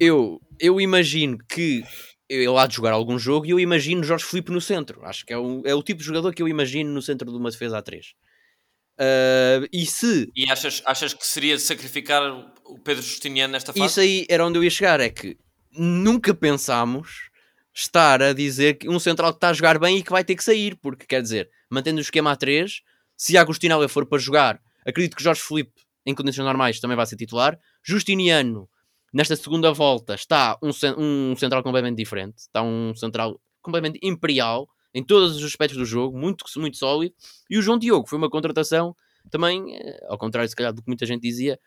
eu, 0.00 0.40
eu 0.60 0.80
imagino 0.80 1.38
que 1.48 1.84
ele 2.28 2.46
há 2.46 2.66
de 2.66 2.74
jogar 2.74 2.92
algum 2.92 3.18
jogo 3.18 3.46
e 3.46 3.50
eu 3.50 3.60
imagino 3.60 4.02
Jorge 4.02 4.24
Filipe 4.24 4.50
no 4.50 4.60
centro. 4.60 5.04
Acho 5.04 5.24
que 5.24 5.32
é 5.32 5.38
o, 5.38 5.62
é 5.64 5.74
o 5.74 5.82
tipo 5.82 6.00
de 6.00 6.06
jogador 6.06 6.34
que 6.34 6.42
eu 6.42 6.48
imagino 6.48 6.90
no 6.92 7.02
centro 7.02 7.30
de 7.30 7.36
uma 7.36 7.50
defesa 7.50 7.80
A3. 7.80 8.14
Uh, 8.98 9.68
e 9.72 9.84
se. 9.84 10.30
E 10.34 10.50
achas, 10.50 10.82
achas 10.86 11.12
que 11.12 11.26
seria 11.26 11.58
sacrificar 11.58 12.22
o 12.64 12.78
Pedro 12.78 13.02
Justiniano 13.02 13.52
nesta 13.52 13.72
fase? 13.72 13.86
Isso 13.86 14.00
aí 14.00 14.26
era 14.28 14.44
onde 14.44 14.58
eu 14.58 14.64
ia 14.64 14.70
chegar. 14.70 15.00
É 15.00 15.10
que 15.10 15.36
nunca 15.70 16.34
pensámos 16.34 17.30
estar 17.74 18.22
a 18.22 18.32
dizer 18.32 18.78
que 18.78 18.88
um 18.88 18.98
central 18.98 19.32
que 19.32 19.36
está 19.36 19.50
a 19.50 19.52
jogar 19.52 19.78
bem 19.78 19.98
e 19.98 20.02
que 20.02 20.10
vai 20.10 20.24
ter 20.24 20.34
que 20.34 20.42
sair, 20.42 20.76
porque 20.76 21.04
quer 21.06 21.20
dizer, 21.20 21.50
mantendo 21.70 21.98
o 21.98 22.00
esquema 22.00 22.32
a 22.32 22.36
3, 22.36 22.80
se 23.14 23.36
Agostinho 23.36 23.74
Alves 23.74 23.92
for 23.92 24.06
para 24.06 24.18
jogar, 24.18 24.58
acredito 24.86 25.14
que 25.14 25.22
Jorge 25.22 25.42
Felipe, 25.42 25.82
em 26.06 26.14
condições 26.14 26.46
normais, 26.46 26.80
também 26.80 26.96
vai 26.96 27.04
ser 27.04 27.16
titular. 27.16 27.58
Justiniano, 27.84 28.66
nesta 29.12 29.36
segunda 29.36 29.72
volta, 29.74 30.14
está 30.14 30.56
um, 30.62 30.70
um 30.96 31.36
central 31.36 31.62
completamente 31.62 31.98
diferente, 31.98 32.38
está 32.38 32.62
um 32.62 32.94
central 32.96 33.38
completamente 33.60 33.98
imperial 34.02 34.66
em 34.96 35.04
todos 35.04 35.36
os 35.36 35.44
aspectos 35.44 35.76
do 35.76 35.84
jogo, 35.84 36.16
muito, 36.16 36.42
muito 36.56 36.78
sólido. 36.78 37.14
E 37.50 37.58
o 37.58 37.62
João 37.62 37.78
Diogo 37.78 38.08
foi 38.08 38.16
uma 38.16 38.30
contratação 38.30 38.96
também, 39.30 39.76
eh, 39.76 40.06
ao 40.08 40.16
contrário, 40.16 40.48
se 40.48 40.56
calhar, 40.56 40.72
do 40.72 40.80
que 40.80 40.88
muita 40.88 41.04
gente 41.04 41.20
dizia, 41.20 41.60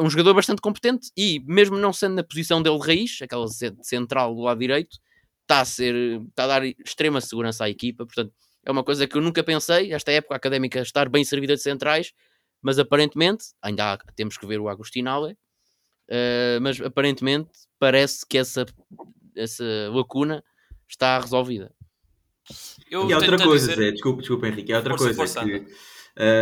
um 0.00 0.08
jogador 0.08 0.32
bastante 0.32 0.62
competente 0.62 1.10
e, 1.14 1.38
mesmo 1.44 1.76
não 1.76 1.92
sendo 1.92 2.14
na 2.14 2.24
posição 2.24 2.62
dele 2.62 2.78
de 2.78 2.86
raiz, 2.86 3.18
aquela 3.20 3.46
central 3.82 4.34
do 4.34 4.40
lado 4.40 4.58
direito, 4.58 4.96
está 5.42 5.60
a 5.60 5.64
ser, 5.66 5.94
está 6.30 6.44
a 6.44 6.46
dar 6.46 6.64
extrema 6.64 7.20
segurança 7.20 7.64
à 7.64 7.68
equipa, 7.68 8.06
portanto, 8.06 8.32
é 8.64 8.70
uma 8.70 8.82
coisa 8.82 9.06
que 9.06 9.14
eu 9.18 9.20
nunca 9.20 9.44
pensei, 9.44 9.92
esta 9.92 10.10
época 10.10 10.36
académica 10.36 10.80
estar 10.80 11.10
bem 11.10 11.24
servida 11.24 11.56
de 11.56 11.62
centrais, 11.62 12.14
mas 12.62 12.78
aparentemente, 12.78 13.44
ainda 13.60 13.92
há, 13.92 13.98
temos 14.16 14.38
que 14.38 14.46
ver 14.46 14.60
o 14.60 14.68
Agostinale, 14.70 15.34
uh, 16.08 16.60
mas 16.62 16.80
aparentemente 16.80 17.50
parece 17.78 18.24
que 18.26 18.38
essa, 18.38 18.64
essa 19.36 19.64
lacuna 19.92 20.42
está 20.88 21.20
resolvida. 21.20 21.70
Eu 22.90 23.08
e 23.08 23.12
há 23.12 23.16
outra 23.16 23.38
coisa, 23.38 23.68
dizer... 23.68 23.84
Zé, 23.84 23.92
desculpa, 23.92 24.20
desculpa 24.20 24.48
Henrique, 24.48 24.72
há 24.72 24.76
outra 24.76 24.96
força, 24.96 25.14
coisa 25.14 25.40
força. 25.40 25.48
que 25.48 25.56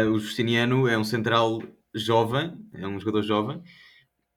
uh, 0.05 0.13
o 0.13 0.19
Justiniano 0.19 0.87
é 0.87 0.99
um 0.99 1.05
central 1.05 1.63
jovem, 1.95 2.53
é 2.75 2.87
um 2.87 2.99
jogador 2.99 3.23
jovem, 3.23 3.63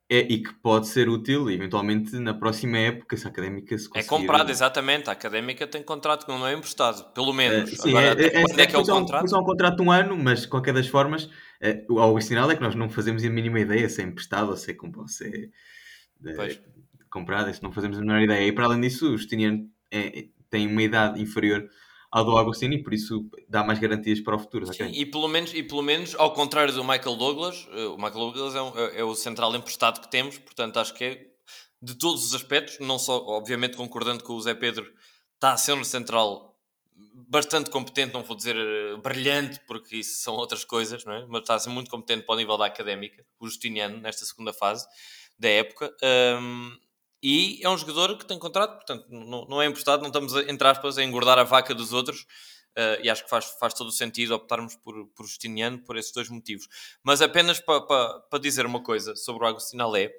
é, 0.10 0.20
e 0.20 0.42
que 0.42 0.54
pode 0.54 0.88
ser 0.88 1.10
útil 1.10 1.50
eventualmente 1.52 2.18
na 2.18 2.34
próxima 2.34 2.78
época, 2.78 3.18
se 3.18 3.28
a 3.28 3.30
académica 3.30 3.78
se 3.78 3.90
conseguir... 3.90 4.06
É 4.06 4.10
comprado, 4.10 4.50
exatamente. 4.50 5.10
A 5.10 5.14
académica 5.14 5.68
tem 5.68 5.84
contrato 5.84 6.26
que 6.26 6.32
não 6.32 6.48
é 6.48 6.54
emprestado, 6.54 7.12
pelo 7.14 7.34
menos. 7.34 7.74
Uh, 7.74 7.82
sim, 7.82 7.90
Agora, 7.90 8.22
é, 8.22 8.26
é, 8.26 8.30
quando 8.42 8.60
é, 8.60 8.64
é, 8.64 8.68
que 8.68 8.76
é 8.76 8.80
o 8.80 8.86
contrato? 8.86 9.36
É 9.36 9.38
um 9.38 9.44
contrato 9.44 9.76
de 9.76 9.82
um 9.82 9.92
ano, 9.92 10.18
mas 10.18 10.42
de 10.42 10.48
qualquer 10.48 10.74
das 10.74 10.88
formas, 10.88 11.26
uh, 11.26 11.94
o 11.94 12.22
sinal 12.22 12.50
é 12.50 12.56
que 12.56 12.62
nós 12.62 12.74
não 12.74 12.90
fazemos 12.90 13.24
a 13.26 13.30
mínima 13.30 13.60
ideia 13.60 13.90
se 13.90 14.02
é 14.02 14.06
emprestado 14.06 14.50
ou 14.50 14.56
se 14.56 14.72
é, 14.72 14.76
se 15.06 15.28
é 16.42 16.60
comprado, 17.10 17.50
isso 17.50 17.62
não 17.62 17.74
fazemos 17.74 17.98
a 17.98 18.02
menor 18.02 18.22
ideia. 18.22 18.48
E 18.48 18.52
para 18.54 18.64
além 18.64 18.80
disso, 18.80 19.14
o 19.14 19.18
Justiniano 19.18 19.70
é, 19.92 20.28
tem 20.50 20.68
uma 20.68 20.82
idade 20.82 21.22
inferior 21.22 21.68
ao 22.12 22.24
do 22.24 22.38
Agostino 22.38 22.74
e 22.74 22.82
por 22.82 22.94
isso 22.94 23.30
dá 23.50 23.64
mais 23.64 23.80
garantias 23.80 24.20
para 24.20 24.36
o 24.36 24.40
futuro. 24.40 24.66
Sim, 24.66 24.72
okay? 24.72 25.02
e, 25.02 25.06
pelo 25.06 25.28
menos, 25.28 25.54
e 25.54 25.62
pelo 25.62 25.82
menos, 25.82 26.16
ao 26.16 26.34
contrário 26.34 26.74
do 26.74 26.84
Michael 26.84 27.16
Douglas, 27.16 27.68
eh, 27.72 27.86
o 27.86 27.98
Michael 27.98 28.32
Douglas 28.32 28.56
é, 28.56 28.62
um, 28.62 28.78
é, 28.78 29.00
é 29.00 29.04
o 29.04 29.14
central 29.16 29.56
emprestado 29.56 30.02
que 30.02 30.10
temos, 30.10 30.38
portanto 30.38 30.78
acho 30.78 30.94
que 30.94 31.04
é 31.04 31.28
de 31.82 31.96
todos 31.96 32.26
os 32.26 32.34
aspectos, 32.34 32.80
não 32.80 32.98
só, 32.98 33.18
obviamente, 33.26 33.78
concordando 33.78 34.24
com 34.24 34.34
o 34.34 34.42
Zé 34.42 34.54
Pedro, 34.54 34.92
está 35.36 35.54
a 35.54 35.58
ser 35.58 35.74
um 35.74 35.84
central 35.84 36.58
bastante 37.30 37.70
competente, 37.70 38.14
não 38.14 38.24
vou 38.24 38.36
dizer 38.36 38.56
eh, 38.56 38.98
brilhante, 38.98 39.60
porque 39.68 39.98
isso 39.98 40.22
são 40.22 40.36
outras 40.36 40.64
coisas, 40.64 41.04
não 41.06 41.14
é? 41.14 41.26
mas 41.28 41.42
está 41.42 41.56
a 41.56 41.60
ser 41.60 41.70
muito 41.70 41.90
competente 41.90 42.26
para 42.26 42.36
o 42.36 42.38
nível 42.38 42.58
da 42.58 42.66
académica, 42.66 43.24
o 43.40 43.48
Justiniano, 43.48 43.98
nesta 43.98 44.26
segunda 44.26 44.54
fase 44.54 44.88
da 45.38 45.50
época. 45.50 45.96
Um, 46.42 46.76
e 47.22 47.60
é 47.64 47.70
um 47.70 47.78
jogador 47.78 48.18
que 48.18 48.26
tem 48.26 48.38
contrato, 48.38 48.76
portanto, 48.76 49.08
não, 49.10 49.46
não 49.46 49.62
é 49.62 49.66
emprestado, 49.66 50.02
não 50.02 50.08
estamos, 50.08 50.36
a, 50.36 50.44
entre 50.44 50.68
aspas, 50.68 50.98
a 50.98 51.04
engordar 51.04 51.40
a 51.40 51.44
vaca 51.44 51.74
dos 51.74 51.94
outros. 51.94 52.26
Uh, 52.78 53.02
e 53.02 53.10
acho 53.10 53.24
que 53.24 53.30
faz, 53.30 53.46
faz 53.60 53.74
todo 53.74 53.88
o 53.88 53.92
sentido 53.92 54.36
optarmos 54.36 54.76
por, 54.76 55.08
por 55.16 55.26
Justiniano 55.26 55.80
por 55.80 55.98
esses 55.98 56.12
dois 56.12 56.30
motivos. 56.30 56.68
Mas 57.02 57.24
apenas 57.24 57.60
para 57.60 57.82
pa, 57.82 58.20
pa 58.30 58.38
dizer 58.38 58.68
uma 58.68 58.84
coisa 58.84 59.16
sobre 59.16 59.44
o 59.44 59.48
Agostinho 59.48 59.82
Alé, 59.84 60.12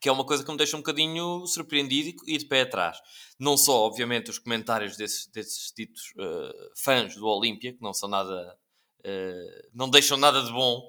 que 0.00 0.08
é 0.08 0.12
uma 0.12 0.24
coisa 0.24 0.42
que 0.42 0.50
me 0.50 0.56
deixa 0.56 0.76
um 0.76 0.80
bocadinho 0.80 1.46
surpreendido 1.46 2.20
e 2.26 2.38
de 2.38 2.46
pé 2.46 2.62
atrás. 2.62 2.98
Não 3.38 3.56
só, 3.56 3.82
obviamente, 3.82 4.30
os 4.30 4.38
comentários 4.40 4.96
desses, 4.96 5.28
desses 5.28 5.72
ditos 5.72 6.12
uh, 6.16 6.72
fãs 6.76 7.14
do 7.14 7.24
Olímpia, 7.24 7.72
que 7.72 7.82
não 7.82 7.94
são 7.94 8.08
nada. 8.08 8.58
Uh, 9.06 9.68
não 9.72 9.88
deixam 9.88 10.16
nada 10.16 10.42
de 10.42 10.50
bom 10.50 10.82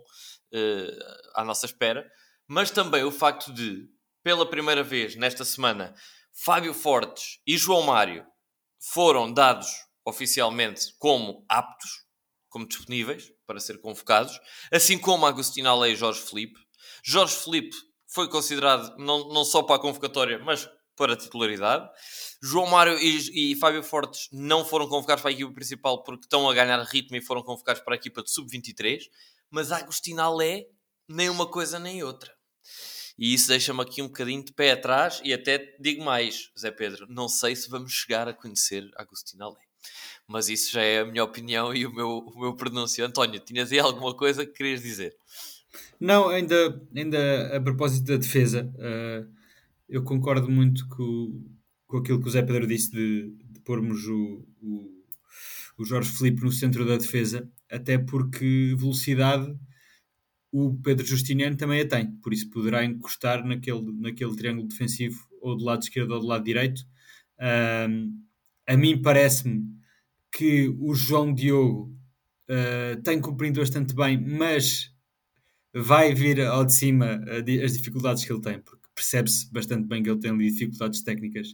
à 1.33 1.43
nossa 1.43 1.65
espera, 1.65 2.09
mas 2.47 2.71
também 2.71 3.03
o 3.03 3.12
facto 3.12 3.51
de 3.51 3.89
pela 4.25 4.50
primeira 4.50 4.82
vez 4.82 5.15
nesta 5.15 5.46
semana, 5.46 5.94
Fábio 6.34 6.74
Fortes 6.74 7.39
e 7.46 7.60
João 7.60 7.84
Mário 7.84 8.25
foram 8.79 9.32
dados 9.32 9.67
oficialmente 10.03 10.96
como 10.98 11.46
aptos, 11.48 11.91
como 12.50 12.67
disponíveis 12.67 13.32
para 13.46 13.60
ser 13.60 13.79
convocados, 13.79 14.39
assim 14.72 14.98
como 14.98 15.27
Agostinho 15.27 15.70
Alei 15.70 15.94
e 15.94 15.96
Jorge 15.96 16.22
Felipe. 16.22 16.60
Jorge 17.03 17.36
Felipe 17.36 17.75
foi 18.08 18.27
considerado 18.27 18.98
não, 18.98 19.27
não 19.27 19.46
só 19.46 19.62
para 19.62 19.75
a 19.75 19.79
convocatória, 19.79 20.39
mas 20.39 20.67
para 20.96 21.13
a 21.13 21.17
titularidade. 21.17 21.88
João 22.41 22.65
Mário 22.65 22.98
e, 22.98 23.51
e 23.51 23.55
Fábio 23.58 23.84
Fortes 23.84 24.27
não 24.32 24.65
foram 24.65 24.89
convocados 24.89 25.22
para 25.22 25.29
a 25.29 25.34
equipa 25.34 25.53
principal 25.53 26.03
porque 26.03 26.25
estão 26.25 26.50
a 26.50 26.53
ganhar 26.55 26.82
ritmo 26.82 27.15
e 27.15 27.22
foram 27.22 27.44
convocados 27.44 27.84
para 27.84 27.94
a 27.94 27.98
equipa 27.98 28.24
de 28.24 28.32
sub-23. 28.32 29.01
Mas 29.51 29.72
Agostinho 29.72 30.20
Alé, 30.20 30.63
nem 31.08 31.29
uma 31.29 31.46
coisa 31.46 31.77
nem 31.77 32.03
outra. 32.03 32.34
E 33.17 33.34
isso 33.34 33.48
deixa-me 33.48 33.81
aqui 33.81 34.01
um 34.01 34.07
bocadinho 34.07 34.43
de 34.43 34.51
pé 34.51 34.72
atrás 34.72 35.22
e 35.24 35.34
até 35.34 35.75
digo 35.79 36.03
mais, 36.03 36.51
Zé 36.60 36.69
Pedro, 36.69 37.05
não 37.10 37.29
sei 37.29 37.55
se 37.55 37.69
vamos 37.69 37.93
chegar 37.93 38.27
a 38.27 38.34
conhecer 38.34 38.89
Agostinho 38.95 39.43
Alé. 39.43 39.60
Mas 40.27 40.50
isso 40.50 40.72
já 40.74 40.81
é 40.81 41.00
a 41.00 41.05
minha 41.05 41.24
opinião 41.24 41.74
e 41.74 41.86
o 41.86 41.93
meu, 41.93 42.10
o 42.10 42.39
meu 42.39 42.55
pronúncio. 42.55 43.05
António, 43.05 43.39
tinhas 43.39 43.72
aí 43.72 43.79
alguma 43.79 44.13
coisa 44.13 44.45
que 44.45 44.53
querias 44.53 44.81
dizer? 44.81 45.15
Não, 46.00 46.29
ainda, 46.29 46.81
ainda 46.95 47.55
a 47.55 47.62
propósito 47.62 48.05
da 48.05 48.17
defesa, 48.17 48.69
uh, 48.75 49.29
eu 49.88 50.03
concordo 50.03 50.50
muito 50.50 50.88
com, 50.89 51.43
com 51.88 51.98
aquilo 51.98 52.22
que 52.22 52.27
o 52.27 52.31
Zé 52.31 52.41
Pedro 52.41 52.67
disse 52.67 52.91
de, 52.91 53.34
de 53.51 53.60
pormos 53.62 54.05
o, 54.07 54.45
o, 54.62 54.91
o 55.77 55.86
Jorge 55.86 56.12
Felipe 56.12 56.43
no 56.43 56.51
centro 56.51 56.86
da 56.86 56.98
defesa, 56.98 57.50
até 57.69 57.98
porque 57.98 58.74
velocidade 58.77 59.55
o 60.57 60.74
Pedro 60.81 61.05
Justiniano 61.05 61.57
também 61.57 61.81
a 61.81 61.85
tem, 61.85 62.15
por 62.21 62.31
isso 62.31 62.50
poderá 62.50 62.85
encostar 62.85 63.45
naquele, 63.45 63.91
naquele 64.00 64.33
triângulo 64.38 64.69
defensivo 64.69 65.27
ou 65.41 65.57
do 65.57 65.65
lado 65.65 65.83
esquerdo 65.83 66.12
ou 66.12 66.21
do 66.21 66.25
lado 66.25 66.45
direito. 66.45 66.81
Um, 67.89 68.17
a 68.65 68.77
mim 68.77 69.01
parece-me 69.01 69.65
que 70.31 70.69
o 70.79 70.95
João 70.95 71.33
Diogo 71.33 71.93
uh, 72.50 73.01
tem 73.03 73.19
cumprido 73.19 73.59
bastante 73.59 73.93
bem, 73.93 74.17
mas 74.17 74.93
vai 75.74 76.13
vir 76.13 76.39
ao 76.39 76.63
de 76.63 76.74
cima 76.74 77.21
as 77.62 77.77
dificuldades 77.77 78.24
que 78.24 78.31
ele 78.31 78.41
tem, 78.41 78.62
porque 78.62 78.88
percebe-se 78.95 79.51
bastante 79.51 79.85
bem 79.89 80.01
que 80.01 80.09
ele 80.09 80.21
tem 80.21 80.31
ali 80.31 80.50
dificuldades 80.50 81.03
técnicas 81.03 81.53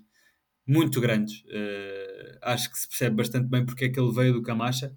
muito 0.68 1.02
grandes. 1.02 1.42
Uh, 1.46 2.38
acho 2.44 2.72
que 2.72 2.78
se 2.78 2.88
percebe 2.88 3.16
bastante 3.16 3.50
bem 3.50 3.66
porque 3.66 3.86
é 3.86 3.90
que 3.90 4.00
ele 4.00 4.14
veio 4.14 4.34
do 4.34 4.44
Camacha 4.44 4.94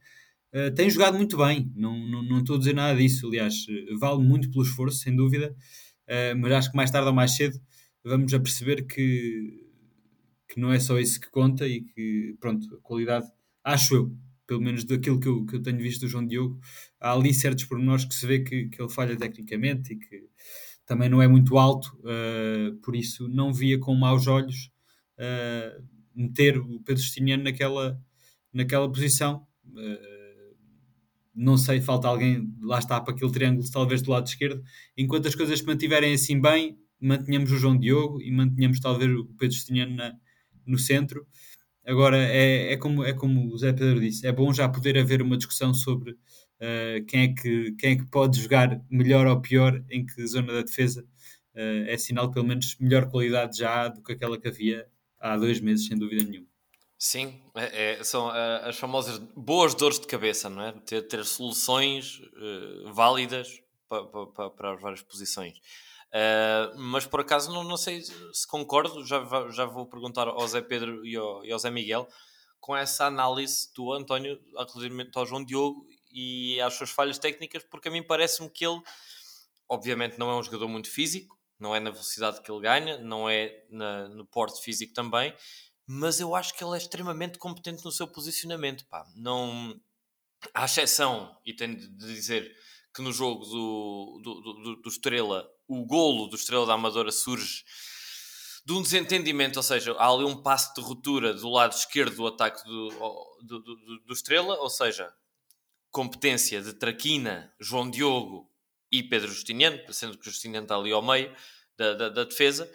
eh, 0.55 0.71
tem 0.71 0.89
jogado 0.89 1.17
muito 1.17 1.37
bem, 1.37 1.73
não, 1.75 1.99
não, 1.99 2.23
não 2.23 2.39
estou 2.39 2.55
a 2.55 2.59
dizer 2.61 2.75
nada 2.75 2.97
disso. 2.97 3.27
Aliás, 3.27 3.67
vale 3.99 4.23
muito 4.23 4.49
pelo 4.51 4.63
esforço, 4.63 4.99
sem 4.99 5.15
dúvida, 5.15 5.51
uh, 6.09 6.39
mas 6.39 6.53
acho 6.53 6.71
que 6.71 6.77
mais 6.77 6.93
tarde 6.93 7.09
ou 7.09 7.15
mais 7.15 7.35
cedo 7.37 7.61
vamos 8.05 8.33
a 8.33 8.39
perceber 8.39 8.87
que, 8.87 9.67
que 10.49 10.61
não 10.61 10.73
é 10.73 10.79
só 10.79 10.99
isso 11.01 11.21
que 11.21 11.29
conta 11.31 11.67
e 11.67 11.83
que, 11.83 12.37
pronto, 12.41 12.73
a 12.77 12.81
qualidade, 12.83 13.27
acho 13.65 13.97
eu, 13.97 14.17
pelo 14.47 14.61
menos 14.61 14.85
daquilo 14.85 15.19
que 15.19 15.27
eu, 15.27 15.45
que 15.45 15.57
eu 15.57 15.63
tenho 15.63 15.79
visto 15.79 16.03
do 16.03 16.09
João 16.09 16.27
Diogo, 16.27 16.61
há 17.01 17.13
ali 17.13 17.35
certos 17.35 17.65
pormenores 17.65 18.05
que 18.05 18.15
se 18.15 18.27
vê 18.27 18.41
que, 18.41 18.69
que 18.69 18.81
ele 18.81 18.91
falha 18.93 19.17
tecnicamente 19.17 19.95
e 19.95 19.97
que 19.97 20.29
também 20.87 21.09
não 21.09 21.21
é 21.21 21.27
muito 21.27 21.59
alto, 21.59 21.99
uh, 22.05 22.77
por 22.77 22.95
isso 22.95 23.27
não 23.29 23.53
via 23.53 23.79
com 23.79 23.95
maus 23.95 24.29
olhos 24.29 24.71
meter 26.15 26.59
o 26.59 26.81
Pedro 26.81 27.03
Justiniano 27.03 27.45
naquela, 27.45 28.01
naquela 28.53 28.89
posição. 28.91 29.47
Não 31.35 31.57
sei, 31.57 31.81
falta 31.81 32.07
alguém, 32.07 32.55
lá 32.63 32.79
está, 32.79 33.01
para 33.01 33.13
aquele 33.13 33.33
triângulo, 33.33 33.69
talvez 33.71 34.01
do 34.03 34.11
lado 34.11 34.27
esquerdo. 34.27 34.63
Enquanto 34.97 35.27
as 35.27 35.35
coisas 35.35 35.59
se 35.59 35.67
mantiverem 35.67 36.15
assim 36.15 36.41
bem, 36.41 36.79
mantenhamos 37.01 37.51
o 37.51 37.57
João 37.57 37.77
Diogo 37.77 38.23
e 38.23 38.31
mantenhamos 38.31 38.81
talvez 38.81 39.11
o 39.11 39.25
Pedro 39.39 39.55
Justiniano 39.55 39.97
na, 39.97 40.15
no 40.67 40.79
centro. 40.79 41.27
Agora, 41.87 42.17
é, 42.17 42.73
é, 42.73 42.77
como, 42.77 43.05
é 43.05 43.13
como 43.13 43.53
o 43.53 43.59
Zé 43.59 43.73
Pedro 43.73 44.01
disse, 44.01 44.27
é 44.27 44.33
bom 44.33 44.53
já 44.55 44.69
poder 44.69 44.97
haver 44.97 45.21
uma 45.21 45.37
discussão 45.37 45.75
sobre 45.75 46.13
uh, 46.13 47.05
quem, 47.07 47.23
é 47.25 47.29
que, 47.35 47.73
quem 47.73 47.93
é 47.93 47.97
que 47.97 48.07
pode 48.07 48.41
jogar 48.41 48.81
melhor 48.91 49.27
ou 49.27 49.41
pior 49.41 49.85
em 49.91 50.07
que 50.07 50.27
zona 50.27 50.53
da 50.53 50.63
defesa. 50.63 51.03
Uh, 51.55 51.85
é 51.87 51.97
sinal 51.99 52.31
pelo 52.31 52.47
menos 52.47 52.77
melhor 52.81 53.09
qualidade 53.11 53.59
já 53.59 53.89
do 53.89 54.03
que 54.03 54.13
aquela 54.13 54.41
que 54.41 54.49
havia 54.49 54.87
há 55.21 55.37
dois 55.37 55.61
meses, 55.61 55.87
sem 55.87 55.97
dúvida 55.99 56.25
nenhuma. 56.25 56.54
Sim, 57.07 57.39
é, 57.55 57.99
é, 57.99 58.03
são 58.03 58.29
uh, 58.29 58.65
as 58.65 58.79
famosas 58.79 59.19
boas 59.37 59.75
dores 59.75 60.01
de 60.01 60.07
cabeça, 60.07 60.49
não 60.49 60.63
é? 60.63 60.73
Ter, 60.73 61.03
ter 61.03 61.23
soluções 61.27 62.19
válidas 62.95 63.61
para, 63.87 64.07
para, 64.07 64.49
para 64.49 64.73
as 64.73 64.81
várias 64.81 65.03
posições. 65.03 65.59
Uh, 66.09 66.79
mas 66.79 67.05
por 67.07 67.21
acaso 67.21 67.53
não, 67.53 67.63
não 67.63 67.77
sei 67.77 68.01
se 68.01 68.47
concordo, 68.49 69.05
já, 69.05 69.23
já 69.51 69.67
vou 69.67 69.85
perguntar 69.85 70.29
ao 70.29 70.49
Zé 70.49 70.63
Pedro 70.63 71.05
e 71.05 71.15
ao, 71.15 71.45
e 71.45 71.53
ao 71.53 71.59
Zé 71.59 71.71
Miguel 71.71 72.09
com 72.59 72.75
essa 72.75 73.05
análise 73.05 73.71
do 73.75 73.93
António 73.93 74.41
relativamente 74.55 75.11
ao 75.15 75.27
João 75.27 75.45
Diogo 75.45 75.87
e 76.11 76.59
às 76.63 76.73
suas 76.73 76.89
falhas 76.89 77.19
técnicas, 77.19 77.63
porque 77.65 77.89
a 77.89 77.91
mim 77.91 78.03
parece-me 78.03 78.49
que 78.49 78.65
ele, 78.65 78.81
obviamente, 79.69 80.19
não 80.19 80.31
é 80.31 80.37
um 80.37 80.43
jogador 80.43 80.69
muito 80.69 80.91
físico, 80.91 81.39
não 81.61 81.77
é 81.77 81.81
na 81.81 81.91
velocidade 81.91 82.41
que 82.41 82.51
ele 82.51 82.63
ganha, 82.63 82.97
não 82.97 83.29
é 83.29 83.63
na, 83.69 84.09
no 84.09 84.25
porte 84.25 84.63
físico 84.63 84.95
também, 84.95 85.35
mas 85.87 86.21
eu 86.21 86.35
acho 86.35 86.55
que 86.55 86.65
ele 86.65 86.75
é 86.75 86.79
extremamente 86.79 87.39
competente 87.39 87.85
no 87.85 87.93
seu 87.93 88.07
posicionamento. 88.07 88.87
Pá. 88.87 89.07
Não, 89.15 89.79
à 90.53 90.65
exceção, 90.65 91.37
e 91.45 91.55
tenho 91.55 91.77
de 91.77 91.89
dizer 91.89 92.55
que 92.95 93.03
no 93.03 93.13
jogo 93.13 93.45
do, 93.45 94.21
do, 94.23 94.41
do, 94.41 94.77
do 94.83 94.89
Estrela, 94.89 95.49
o 95.67 95.85
golo 95.85 96.29
do 96.29 96.37
Estrela 96.37 96.67
da 96.67 96.75
Amadora 96.75 97.11
surge 97.11 97.65
de 98.65 98.73
um 98.73 98.81
desentendimento, 98.81 99.59
ou 99.59 99.63
seja, 99.63 99.93
há 99.99 100.09
ali 100.09 100.25
um 100.25 100.43
passo 100.43 100.73
de 100.75 100.81
ruptura 100.81 101.35
do 101.35 101.51
lado 101.51 101.75
esquerdo 101.75 102.17
do 102.17 102.27
ataque 102.27 102.65
do, 102.65 102.89
do, 103.43 103.61
do, 103.61 104.01
do 104.07 104.13
Estrela, 104.13 104.57
ou 104.59 104.71
seja, 104.71 105.13
competência 105.91 106.63
de 106.63 106.73
Traquina, 106.73 107.53
João 107.61 107.91
Diogo 107.91 108.51
e 108.91 109.03
Pedro 109.03 109.29
Justiniano, 109.29 109.81
sendo 109.93 110.17
que 110.17 110.27
o 110.27 110.31
Justiniano 110.31 110.65
está 110.65 110.77
ali 110.77 110.93
ao 110.93 111.03
meio 111.03 111.35
da, 111.77 111.95
da, 111.95 112.09
da, 112.09 112.25
defesa, 112.25 112.71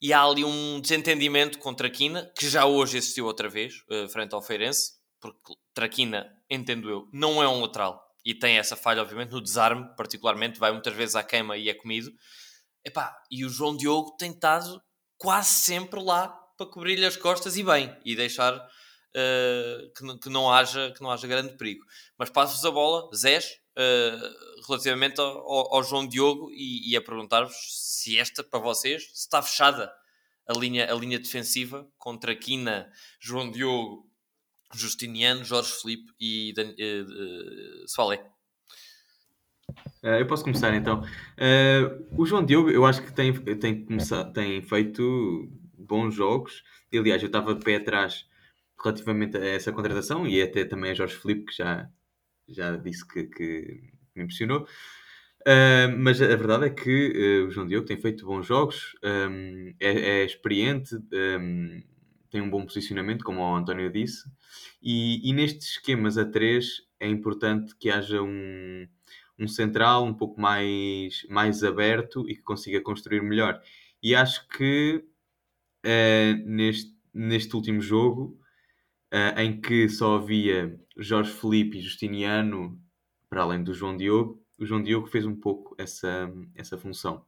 e 0.00 0.12
há 0.12 0.22
ali 0.22 0.44
um 0.44 0.80
desentendimento 0.80 1.58
com 1.58 1.74
Traquina, 1.74 2.30
que 2.36 2.48
já 2.48 2.64
hoje 2.66 2.98
existiu 2.98 3.26
outra 3.26 3.48
vez, 3.48 3.82
uh, 3.90 4.08
frente 4.08 4.34
ao 4.34 4.42
Feirense, 4.42 4.92
porque 5.20 5.54
Traquina, 5.74 6.30
entendo 6.48 6.88
eu, 6.88 7.08
não 7.12 7.42
é 7.42 7.48
um 7.48 7.60
lateral, 7.60 8.02
e 8.24 8.34
tem 8.34 8.58
essa 8.58 8.76
falha, 8.76 9.02
obviamente, 9.02 9.30
no 9.30 9.40
desarme, 9.40 9.88
particularmente, 9.96 10.58
vai 10.58 10.72
muitas 10.72 10.94
vezes 10.94 11.16
à 11.16 11.22
queima 11.22 11.56
e 11.56 11.68
é 11.68 11.74
comido. 11.74 12.12
Epá, 12.84 13.16
e 13.30 13.44
o 13.44 13.48
João 13.48 13.76
Diogo 13.76 14.16
tem 14.16 14.30
estado 14.30 14.80
quase 15.16 15.50
sempre 15.50 16.00
lá 16.00 16.28
para 16.56 16.66
cobrir-lhe 16.66 17.06
as 17.06 17.16
costas 17.16 17.56
e 17.56 17.62
bem, 17.62 17.96
e 18.04 18.14
deixar 18.14 18.54
uh, 18.56 19.92
que, 19.96 20.18
que, 20.18 20.28
não 20.28 20.52
haja, 20.52 20.92
que 20.92 21.02
não 21.02 21.10
haja 21.10 21.26
grande 21.26 21.56
perigo. 21.56 21.84
Mas 22.18 22.30
passo-vos 22.30 22.64
a 22.64 22.70
bola, 22.70 23.08
Zés, 23.14 23.58
uh, 23.78 24.66
relativamente 24.66 25.20
ao, 25.20 25.74
ao, 25.74 25.82
João 25.82 26.06
Diogo, 26.06 26.50
e, 26.52 26.90
e 26.90 26.96
a 26.96 27.00
perguntar-vos 27.00 27.54
se 27.56 28.18
esta, 28.18 28.42
para 28.42 28.58
vocês, 28.58 29.10
está 29.14 29.40
fechada 29.40 29.92
a 30.46 30.58
linha, 30.58 30.92
a 30.92 30.94
linha 30.94 31.18
defensiva 31.18 31.88
contra 31.96 32.34
Quina, 32.34 32.90
João 33.20 33.50
Diogo 33.50 34.08
Justiniano, 34.74 35.44
Jorge 35.44 35.72
Felipe 35.72 36.12
e 36.20 36.52
Dan, 36.54 36.68
uh, 36.68 36.74
uh, 36.74 37.88
Soalé. 37.88 38.24
Uh, 40.02 40.18
eu 40.20 40.26
posso 40.26 40.44
começar 40.44 40.74
então. 40.74 41.02
O 42.16 42.26
João 42.26 42.44
Diogo, 42.44 42.70
eu 42.70 42.84
acho 42.84 43.02
que 43.02 43.12
tem, 43.12 43.32
tem, 43.58 43.84
começado, 43.84 44.32
tem 44.32 44.60
feito 44.62 45.48
bons 45.76 46.14
jogos. 46.14 46.62
Aliás, 46.92 47.22
eu 47.22 47.26
estava 47.26 47.54
de 47.54 47.64
pé 47.64 47.76
atrás 47.76 48.26
relativamente 48.82 49.36
a 49.36 49.44
essa 49.44 49.72
contratação 49.72 50.26
e 50.26 50.40
até 50.40 50.64
também 50.64 50.90
a 50.90 50.94
Jorge 50.94 51.16
Felipe, 51.16 51.46
que 51.46 51.56
já, 51.56 51.88
já 52.48 52.76
disse 52.76 53.06
que, 53.06 53.24
que 53.24 53.80
me 54.14 54.24
impressionou. 54.24 54.66
Uh, 55.42 55.96
mas 55.98 56.20
a 56.20 56.26
verdade 56.26 56.66
é 56.66 56.70
que 56.70 57.44
o 57.46 57.50
João 57.50 57.66
Diogo 57.66 57.86
tem 57.86 58.00
feito 58.00 58.26
bons 58.26 58.46
jogos, 58.46 58.96
um, 59.02 59.72
é, 59.80 60.20
é, 60.20 60.24
experiente, 60.24 60.96
um, 60.96 61.82
tem 62.30 62.40
um 62.40 62.50
bom 62.50 62.64
posicionamento, 62.64 63.24
como 63.24 63.40
o 63.40 63.56
António 63.56 63.90
disse. 63.90 64.28
E, 64.82 65.26
e 65.28 65.32
nestes 65.32 65.70
esquemas 65.70 66.18
a 66.18 66.24
3 66.24 66.82
é 67.00 67.08
importante 67.08 67.74
que 67.76 67.90
haja 67.90 68.20
um, 68.22 68.86
um 69.38 69.48
central 69.48 70.04
um 70.04 70.14
pouco 70.14 70.40
mais, 70.40 71.24
mais 71.30 71.62
aberto 71.62 72.28
e 72.28 72.34
que 72.34 72.42
consiga 72.42 72.80
construir 72.80 73.22
melhor. 73.22 73.60
E 74.02 74.14
acho 74.14 74.46
que 74.48 75.04
uh, 75.86 76.44
neste, 76.44 76.92
neste 77.14 77.54
último 77.54 77.80
jogo, 77.80 78.37
uh, 79.12 79.40
em 79.40 79.60
que 79.60 79.88
só 79.88 80.16
havia 80.16 80.78
Jorge 80.96 81.32
Felipe 81.32 81.78
e 81.78 81.82
Justiniano, 81.82 82.80
para 83.28 83.42
além 83.42 83.62
do 83.62 83.74
João 83.74 83.96
Diogo, 83.96 84.42
o 84.58 84.66
João 84.66 84.82
Diogo 84.82 85.06
fez 85.06 85.24
um 85.24 85.36
pouco 85.36 85.74
essa, 85.78 86.32
essa 86.54 86.76
função. 86.76 87.24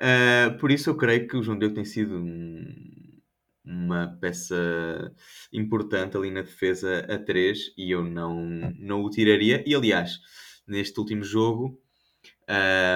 Uh, 0.00 0.56
por 0.58 0.70
isso 0.70 0.90
eu 0.90 0.96
creio 0.96 1.26
que 1.26 1.36
o 1.36 1.42
João 1.42 1.58
Diogo 1.58 1.74
tem 1.74 1.84
sido 1.84 2.16
um, 2.16 3.20
uma 3.64 4.18
peça 4.20 5.14
importante 5.52 6.16
ali 6.16 6.30
na 6.30 6.42
defesa 6.42 7.00
a 7.08 7.18
3 7.18 7.74
e 7.76 7.90
eu 7.90 8.04
não, 8.04 8.44
não 8.78 9.02
o 9.02 9.10
tiraria. 9.10 9.64
E 9.66 9.74
aliás, 9.74 10.20
neste 10.66 10.98
último 10.98 11.24
jogo, 11.24 11.80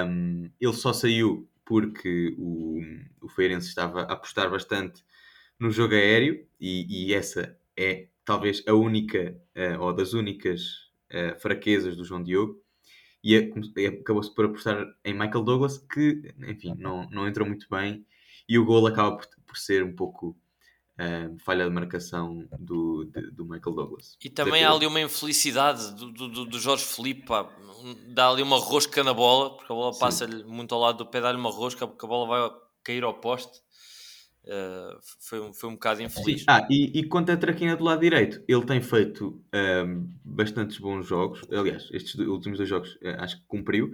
um, 0.06 0.50
ele 0.60 0.72
só 0.72 0.92
saiu 0.92 1.48
porque 1.64 2.34
o, 2.38 2.80
o 3.20 3.28
Feirense 3.28 3.68
estava 3.68 4.02
a 4.02 4.12
apostar 4.12 4.50
bastante 4.50 5.02
no 5.58 5.70
jogo 5.70 5.94
aéreo 5.94 6.46
e, 6.60 7.08
e 7.08 7.14
essa 7.14 7.56
é 7.76 8.08
talvez 8.24 8.62
a 8.66 8.74
única 8.74 9.40
uh, 9.56 9.82
ou 9.82 9.92
das 9.92 10.12
únicas 10.12 10.62
uh, 11.12 11.38
fraquezas 11.40 11.96
do 11.96 12.04
João 12.04 12.22
Diogo. 12.22 12.60
E 13.22 13.36
acabou-se 13.36 14.32
por 14.32 14.44
apostar 14.44 14.86
em 15.04 15.12
Michael 15.12 15.42
Douglas, 15.42 15.78
que, 15.78 16.34
enfim, 16.46 16.74
não, 16.78 17.08
não 17.10 17.26
entrou 17.26 17.46
muito 17.46 17.66
bem. 17.68 18.06
E 18.48 18.58
o 18.58 18.64
gol 18.64 18.86
acaba 18.86 19.16
por, 19.16 19.26
por 19.44 19.56
ser 19.56 19.82
um 19.82 19.94
pouco 19.94 20.36
uh, 20.98 21.38
falha 21.40 21.64
de 21.64 21.70
marcação 21.70 22.46
do, 22.58 23.04
de, 23.04 23.30
do 23.32 23.44
Michael 23.44 23.74
Douglas. 23.74 24.16
E 24.22 24.28
também 24.30 24.64
há 24.64 24.70
ali 24.70 24.86
uma 24.86 25.00
infelicidade 25.00 25.94
do, 25.94 26.12
do, 26.12 26.44
do 26.44 26.58
Jorge 26.58 26.84
Felipe, 26.84 27.26
pá. 27.26 27.50
dá 28.08 28.28
ali 28.28 28.42
uma 28.42 28.58
rosca 28.58 29.02
na 29.02 29.14
bola, 29.14 29.56
porque 29.56 29.72
a 29.72 29.74
bola 29.74 29.98
passa-lhe 29.98 30.44
muito 30.44 30.74
ao 30.74 30.80
lado 30.80 30.98
do 30.98 31.06
pé, 31.06 31.20
dá-lhe 31.20 31.38
uma 31.38 31.50
rosca, 31.50 31.86
porque 31.86 32.04
a 32.04 32.08
bola 32.08 32.26
vai 32.26 32.58
cair 32.84 33.04
ao 33.04 33.14
poste. 33.14 33.60
Uh, 34.48 34.98
foi, 35.20 35.52
foi 35.52 35.68
um 35.68 35.74
bocado 35.74 36.02
infeliz. 36.02 36.44
Ah, 36.48 36.66
e, 36.70 36.98
e 36.98 37.04
quanto 37.04 37.30
a 37.30 37.36
Traquina 37.36 37.76
do 37.76 37.84
lado 37.84 38.00
direito, 38.00 38.42
ele 38.48 38.64
tem 38.64 38.80
feito 38.80 39.42
um, 39.54 40.08
bastantes 40.24 40.78
bons 40.78 41.06
jogos. 41.06 41.42
Aliás, 41.52 41.88
estes 41.92 42.14
últimos 42.14 42.56
dois 42.56 42.68
jogos 42.68 42.94
uh, 42.96 43.18
acho 43.18 43.36
que 43.36 43.46
cumpriu. 43.46 43.92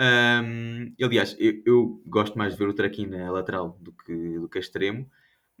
Um, 0.00 0.92
aliás, 1.00 1.36
eu, 1.38 1.62
eu, 1.64 2.02
gosto 2.06 2.36
mais 2.36 2.54
de 2.54 2.58
ver 2.58 2.68
o 2.68 2.74
Traquina 2.74 3.30
lateral 3.30 3.78
do 3.80 3.92
que, 3.92 4.38
do 4.38 4.48
que 4.48 4.58
extremo 4.58 5.08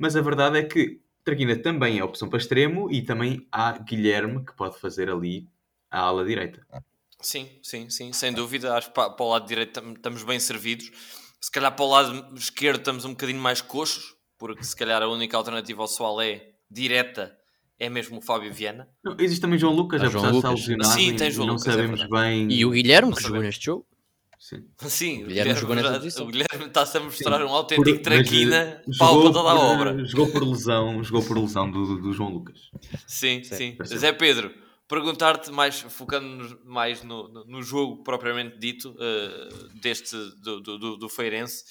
mas 0.02 0.16
a 0.16 0.20
verdade 0.20 0.58
é 0.58 0.64
que 0.64 1.00
Traquina 1.24 1.56
também 1.56 2.00
é 2.00 2.04
opção 2.04 2.28
para 2.28 2.38
extremo 2.38 2.90
e 2.90 3.02
também 3.02 3.46
há 3.52 3.78
Guilherme 3.78 4.44
que 4.44 4.52
pode 4.52 4.76
fazer 4.80 5.08
ali 5.08 5.48
a 5.88 6.00
ala 6.00 6.24
direita. 6.24 6.66
Sim, 7.20 7.48
sim, 7.62 7.88
sim, 7.88 8.12
sem 8.12 8.32
dúvida. 8.32 8.74
Acho 8.74 8.88
que 8.88 8.94
para, 8.94 9.10
para 9.10 9.24
o 9.24 9.28
lado 9.28 9.46
direito 9.46 9.78
estamos 9.94 10.24
bem 10.24 10.40
servidos. 10.40 10.90
Se 11.40 11.50
calhar 11.52 11.74
para 11.76 11.84
o 11.84 11.88
lado 11.88 12.34
esquerdo 12.34 12.78
estamos 12.78 13.04
um 13.04 13.10
bocadinho 13.10 13.40
mais 13.40 13.60
coxos, 13.60 14.16
porque 14.42 14.64
se 14.64 14.74
calhar 14.74 15.00
a 15.00 15.08
única 15.08 15.36
alternativa 15.36 15.82
ao 15.82 15.86
Soalé 15.86 16.54
direta 16.68 17.32
é 17.78 17.88
mesmo 17.88 18.18
o 18.18 18.20
Fábio 18.20 18.52
Viana. 18.52 18.88
Não, 19.04 19.14
existe 19.16 19.40
também 19.40 19.56
João 19.56 19.72
Lucas, 19.72 20.02
ah, 20.02 20.06
apesar 20.06 20.18
João 20.18 20.32
de 20.32 20.38
estar 20.38 20.50
lesionado. 20.50 20.94
Sim, 20.94 21.14
tem 21.14 21.30
João 21.30 21.46
não 21.46 21.54
Lucas, 21.54 21.68
é 21.68 21.70
sabemos 21.70 22.00
é 22.00 22.08
bem. 22.08 22.50
E 22.50 22.64
o 22.64 22.70
Guilherme, 22.70 23.14
que 23.14 23.22
jogou 23.22 23.40
neste 23.40 23.64
jogo. 23.66 23.86
Sim, 24.36 24.64
Sim 24.78 25.22
o 25.22 25.26
Guilherme, 25.28 25.54
jogou 25.54 25.76
nessa 25.76 25.92
posição. 25.94 26.24
O 26.24 26.26
Guilherme 26.26 26.66
está-se 26.66 26.96
a 26.96 27.00
mostrar 27.00 27.38
Sim, 27.38 27.44
um 27.44 27.50
autêntico 27.50 27.98
por, 27.98 28.02
traquina 28.02 28.82
pau 28.98 29.22
para 29.22 29.32
toda 29.32 29.48
a 29.48 29.54
obra. 29.54 30.04
Jogou 30.04 30.28
por 30.32 30.42
lesão, 30.42 31.04
jogou 31.04 31.22
por 31.22 31.38
lesão 31.38 31.70
do, 31.70 32.00
do 32.00 32.12
João 32.12 32.30
Lucas. 32.30 32.58
Sim, 33.06 33.44
sim. 33.44 33.76
sim. 33.84 33.96
Zé 33.96 34.12
Pedro, 34.12 34.52
perguntar-te 34.88 35.52
mais, 35.52 35.80
focando 35.80 36.60
mais 36.64 37.04
no, 37.04 37.28
no, 37.28 37.44
no, 37.44 37.62
jogo 37.62 38.02
propriamente 38.02 38.58
dito, 38.58 38.90
uh, 38.90 39.68
deste 39.80 40.16
do, 40.42 40.60
do, 40.60 40.96
do, 40.96 41.08
Feirense. 41.08 41.64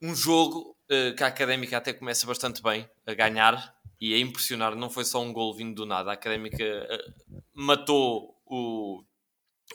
Um 0.00 0.14
jogo 0.14 0.73
que 1.16 1.22
a 1.24 1.28
Académica 1.28 1.76
até 1.76 1.92
começa 1.92 2.26
bastante 2.26 2.62
bem 2.62 2.88
a 3.06 3.14
ganhar 3.14 3.74
e 4.00 4.14
a 4.14 4.18
impressionar. 4.18 4.74
Não 4.76 4.90
foi 4.90 5.04
só 5.04 5.22
um 5.22 5.32
gol 5.32 5.54
vindo 5.54 5.74
do 5.74 5.86
nada. 5.86 6.10
A 6.10 6.14
Académica 6.14 6.62
uh, 6.64 7.42
matou 7.54 8.40
o 8.44 9.02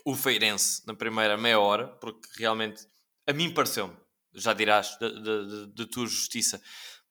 o 0.04 0.14
Feirense 0.14 0.82
na 0.86 0.94
primeira 0.94 1.36
meia 1.36 1.58
hora, 1.58 1.86
porque 1.86 2.28
realmente 2.38 2.86
a 3.26 3.32
mim 3.32 3.52
pareceu-me, 3.52 3.96
já 4.34 4.52
dirás 4.52 4.96
de, 5.74 5.86
tua 5.86 6.06
justiça, 6.06 6.60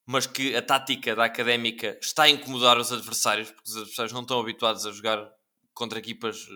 mas 0.06 0.26
que 0.26 0.56
a 0.56 0.62
tática 0.62 1.16
da 1.16 1.26
académica 1.26 1.98
está 2.02 2.24
a 2.24 2.30
incomodar 2.30 2.78
os 2.78 2.92
adversários, 2.92 3.52
porque 3.52 3.70
os 3.70 3.78
adversários 3.78 4.14
não 4.14 4.22
estão 4.22 4.40
habituados 4.40 4.86
a 4.86 4.92
jogar 4.92 5.30
contra 5.74 6.00
equipas 6.00 6.48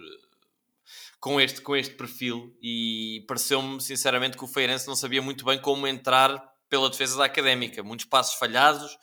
com 1.20 1.40
este, 1.40 1.62
com 1.62 1.76
este 1.76 1.96
perfil 1.96 2.54
e 2.62 3.24
pareceu-me 3.28 3.80
sinceramente 3.80 4.38
que 4.38 4.44
o 4.44 4.48
Feirense 4.48 4.88
não 4.88 4.96
sabia 4.96 5.22
muito 5.22 5.46
bem 5.46 5.60
como 5.62 5.88
entrar 5.88 6.53
pela 6.74 6.90
defesa 6.90 7.20
da 7.20 7.26
Académica. 7.26 7.84
Muitos 7.84 8.08
passos 8.08 8.34
falhados, 8.34 8.98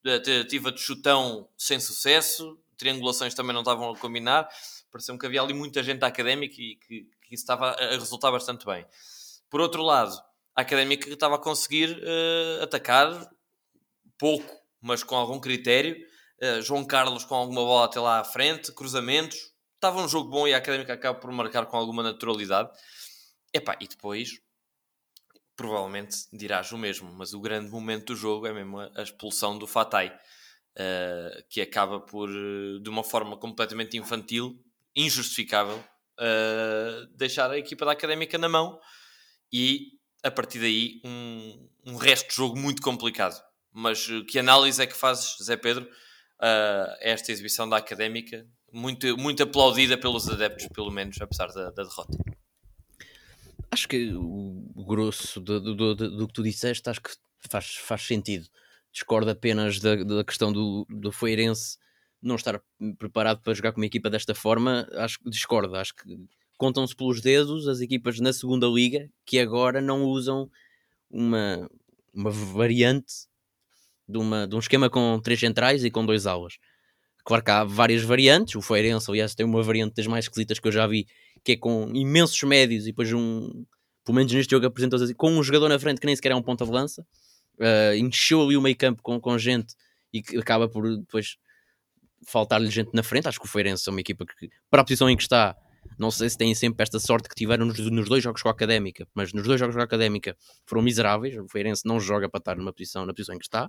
tentativa 0.00 0.70
de 0.70 0.80
chutão 0.80 1.48
sem 1.58 1.80
sucesso, 1.80 2.56
triangulações 2.78 3.34
também 3.34 3.52
não 3.52 3.62
estavam 3.62 3.90
a 3.90 3.98
combinar. 3.98 4.48
Pareceu-me 4.92 5.18
que 5.18 5.26
havia 5.26 5.42
ali 5.42 5.52
muita 5.52 5.82
gente 5.82 5.98
da 5.98 6.06
Académica 6.06 6.54
e 6.56 6.76
que, 6.76 7.02
que 7.26 7.34
isso 7.34 7.42
estava 7.42 7.72
a 7.72 7.90
resultar 7.90 8.30
bastante 8.30 8.64
bem. 8.64 8.86
Por 9.50 9.60
outro 9.60 9.82
lado, 9.82 10.16
a 10.54 10.60
Académica 10.60 11.08
estava 11.08 11.34
a 11.34 11.38
conseguir 11.38 11.98
uh, 11.98 12.62
atacar 12.62 13.28
pouco, 14.16 14.54
mas 14.80 15.02
com 15.02 15.16
algum 15.16 15.40
critério. 15.40 15.96
Uh, 16.40 16.62
João 16.62 16.84
Carlos 16.84 17.24
com 17.24 17.34
alguma 17.34 17.62
bola 17.62 17.86
até 17.86 17.98
lá 17.98 18.20
à 18.20 18.24
frente, 18.24 18.70
cruzamentos, 18.70 19.52
estava 19.74 20.00
um 20.00 20.06
jogo 20.06 20.30
bom 20.30 20.46
e 20.46 20.54
a 20.54 20.58
Académica 20.58 20.92
acaba 20.92 21.18
por 21.18 21.32
marcar 21.32 21.66
com 21.66 21.76
alguma 21.76 22.04
naturalidade. 22.04 22.70
Epá, 23.52 23.76
e 23.80 23.88
depois, 23.88 24.45
provavelmente 25.56 26.28
dirás 26.32 26.70
o 26.70 26.78
mesmo, 26.78 27.10
mas 27.12 27.32
o 27.32 27.40
grande 27.40 27.70
momento 27.70 28.12
do 28.12 28.16
jogo 28.16 28.46
é 28.46 28.52
mesmo 28.52 28.78
a, 28.78 29.02
expulsão 29.02 29.58
do 29.58 29.66
Fatai, 29.66 30.08
uh, 30.08 31.42
que 31.48 31.60
acaba 31.60 31.98
por, 31.98 32.28
eh, 32.28 32.78
de 32.82 32.90
uma 32.90 33.02
forma 33.02 33.36
completamente 33.36 33.96
infantil, 33.96 34.62
injustificável, 34.94 35.82
uh, 36.20 37.06
deixar 37.16 37.50
a 37.50 37.58
equipa 37.58 37.86
da 37.86 37.92
Académica 37.92 38.36
na 38.36 38.48
mão 38.48 38.78
e, 39.50 39.92
a 40.22 40.30
partir 40.30 40.58
daí, 40.58 41.00
um, 41.04 41.68
um 41.86 41.96
resto 41.96 42.28
de 42.28 42.36
jogo 42.36 42.58
muito 42.58 42.82
complicado. 42.82 43.42
Mas 43.72 44.06
que 44.28 44.38
análise 44.38 44.82
é 44.82 44.86
que 44.86 44.96
fazes, 44.96 45.36
Zé 45.42 45.56
Pedro, 45.56 45.84
uh, 45.84 46.96
esta 47.00 47.32
exibição 47.32 47.68
da 47.68 47.78
Académica 47.78 48.46
muito, 48.72 49.16
muito 49.16 49.42
aplaudida 49.42 49.96
pelos 49.96 50.28
adeptos, 50.28 50.68
pelo 50.68 50.90
menos, 50.90 51.20
apesar 51.20 51.48
da, 51.48 51.70
da 51.70 51.82
derrota. 51.82 52.16
Acho 53.70 53.88
que 53.88 54.12
o 54.14 54.84
grosso 54.86 55.40
do, 55.40 55.60
do, 55.60 55.94
do, 55.94 56.10
do, 56.16 56.26
que 56.28 56.32
tu 56.32 56.42
disseste, 56.42 56.88
acho 56.88 57.02
que 57.02 57.10
faz, 57.50 57.74
faz 57.74 58.02
sentido. 58.02 58.46
Discordo 58.92 59.30
apenas 59.30 59.78
da, 59.80 59.96
da 59.96 60.24
questão 60.24 60.52
do, 60.52 60.86
do 60.88 61.12
Feirense 61.12 61.78
não 62.22 62.36
estar 62.36 62.60
preparado 62.98 63.40
para 63.42 63.54
jogar 63.54 63.72
com 63.72 63.80
uma 63.80 63.86
equipa 63.86 64.08
desta 64.08 64.34
forma. 64.34 64.88
Acho 64.92 65.18
que 65.18 65.30
discordo. 65.30 65.76
Acho 65.76 65.94
que 65.94 66.16
contam-se 66.56 66.94
pelos 66.94 67.20
dedos 67.20 67.68
as 67.68 67.80
equipas 67.80 68.18
na 68.20 68.32
segunda 68.32 68.66
liga 68.66 69.10
que 69.24 69.38
agora 69.38 69.80
não 69.80 70.04
usam 70.04 70.50
uma, 71.10 71.68
uma 72.14 72.30
variante 72.30 73.26
de, 74.08 74.18
uma, 74.18 74.46
de 74.46 74.54
um 74.54 74.58
esquema 74.58 74.88
com 74.88 75.20
três 75.22 75.38
centrais 75.40 75.84
e 75.84 75.90
com 75.90 76.04
dois 76.04 76.26
aulas. 76.26 76.58
Claro 77.26 77.42
que 77.42 77.50
há 77.50 77.64
várias 77.64 78.04
variantes, 78.04 78.54
o 78.54 78.62
Feirense, 78.62 79.10
aliás, 79.10 79.34
tem 79.34 79.44
uma 79.44 79.60
variante 79.60 79.96
das 79.96 80.06
mais 80.06 80.26
esquisitas 80.26 80.60
que 80.60 80.68
eu 80.68 80.70
já 80.70 80.86
vi, 80.86 81.08
que 81.42 81.52
é 81.52 81.56
com 81.56 81.90
imensos 81.92 82.40
médios 82.44 82.84
e 82.84 82.90
depois 82.92 83.12
um, 83.12 83.64
pelo 84.04 84.14
menos 84.14 84.32
neste 84.32 84.52
jogo 84.52 84.64
apresentou-se 84.64 85.06
assim, 85.06 85.14
com 85.14 85.32
um 85.32 85.42
jogador 85.42 85.68
na 85.68 85.76
frente 85.76 86.00
que 86.00 86.06
nem 86.06 86.14
sequer 86.14 86.30
é 86.30 86.36
um 86.36 86.42
ponta 86.42 86.64
de 86.64 86.70
lança, 86.70 87.04
uh, 87.58 87.96
encheu 87.96 88.40
ali 88.44 88.56
o 88.56 88.62
meio 88.62 88.76
campo 88.76 89.02
com, 89.02 89.20
com 89.20 89.36
gente 89.36 89.74
e 90.12 90.22
que 90.22 90.36
acaba 90.38 90.68
por 90.68 90.96
depois 90.98 91.36
faltar-lhe 92.24 92.70
gente 92.70 92.90
na 92.94 93.02
frente. 93.02 93.26
Acho 93.26 93.40
que 93.40 93.46
o 93.46 93.48
Feirense 93.48 93.88
é 93.88 93.90
uma 93.90 94.00
equipa 94.00 94.24
que, 94.24 94.48
para 94.70 94.82
a 94.82 94.84
posição 94.84 95.10
em 95.10 95.16
que 95.16 95.24
está, 95.24 95.56
não 95.98 96.12
sei 96.12 96.30
se 96.30 96.38
têm 96.38 96.54
sempre 96.54 96.80
esta 96.84 97.00
sorte 97.00 97.28
que 97.28 97.34
tiveram 97.34 97.66
nos, 97.66 97.76
nos, 97.90 98.08
dois 98.08 98.22
jogos 98.22 98.40
com 98.40 98.48
a 98.48 98.52
Académica, 98.52 99.04
mas 99.12 99.32
nos 99.32 99.48
dois 99.48 99.58
jogos 99.58 99.74
com 99.74 99.80
a 99.80 99.84
Académica 99.84 100.36
foram 100.64 100.80
miseráveis. 100.80 101.36
O 101.36 101.48
Feirense 101.48 101.82
não 101.86 101.98
joga 101.98 102.28
para 102.28 102.38
estar 102.38 102.56
numa 102.56 102.72
posição, 102.72 103.04
na 103.04 103.12
posição 103.12 103.34
em 103.34 103.38
que 103.38 103.46
está. 103.46 103.68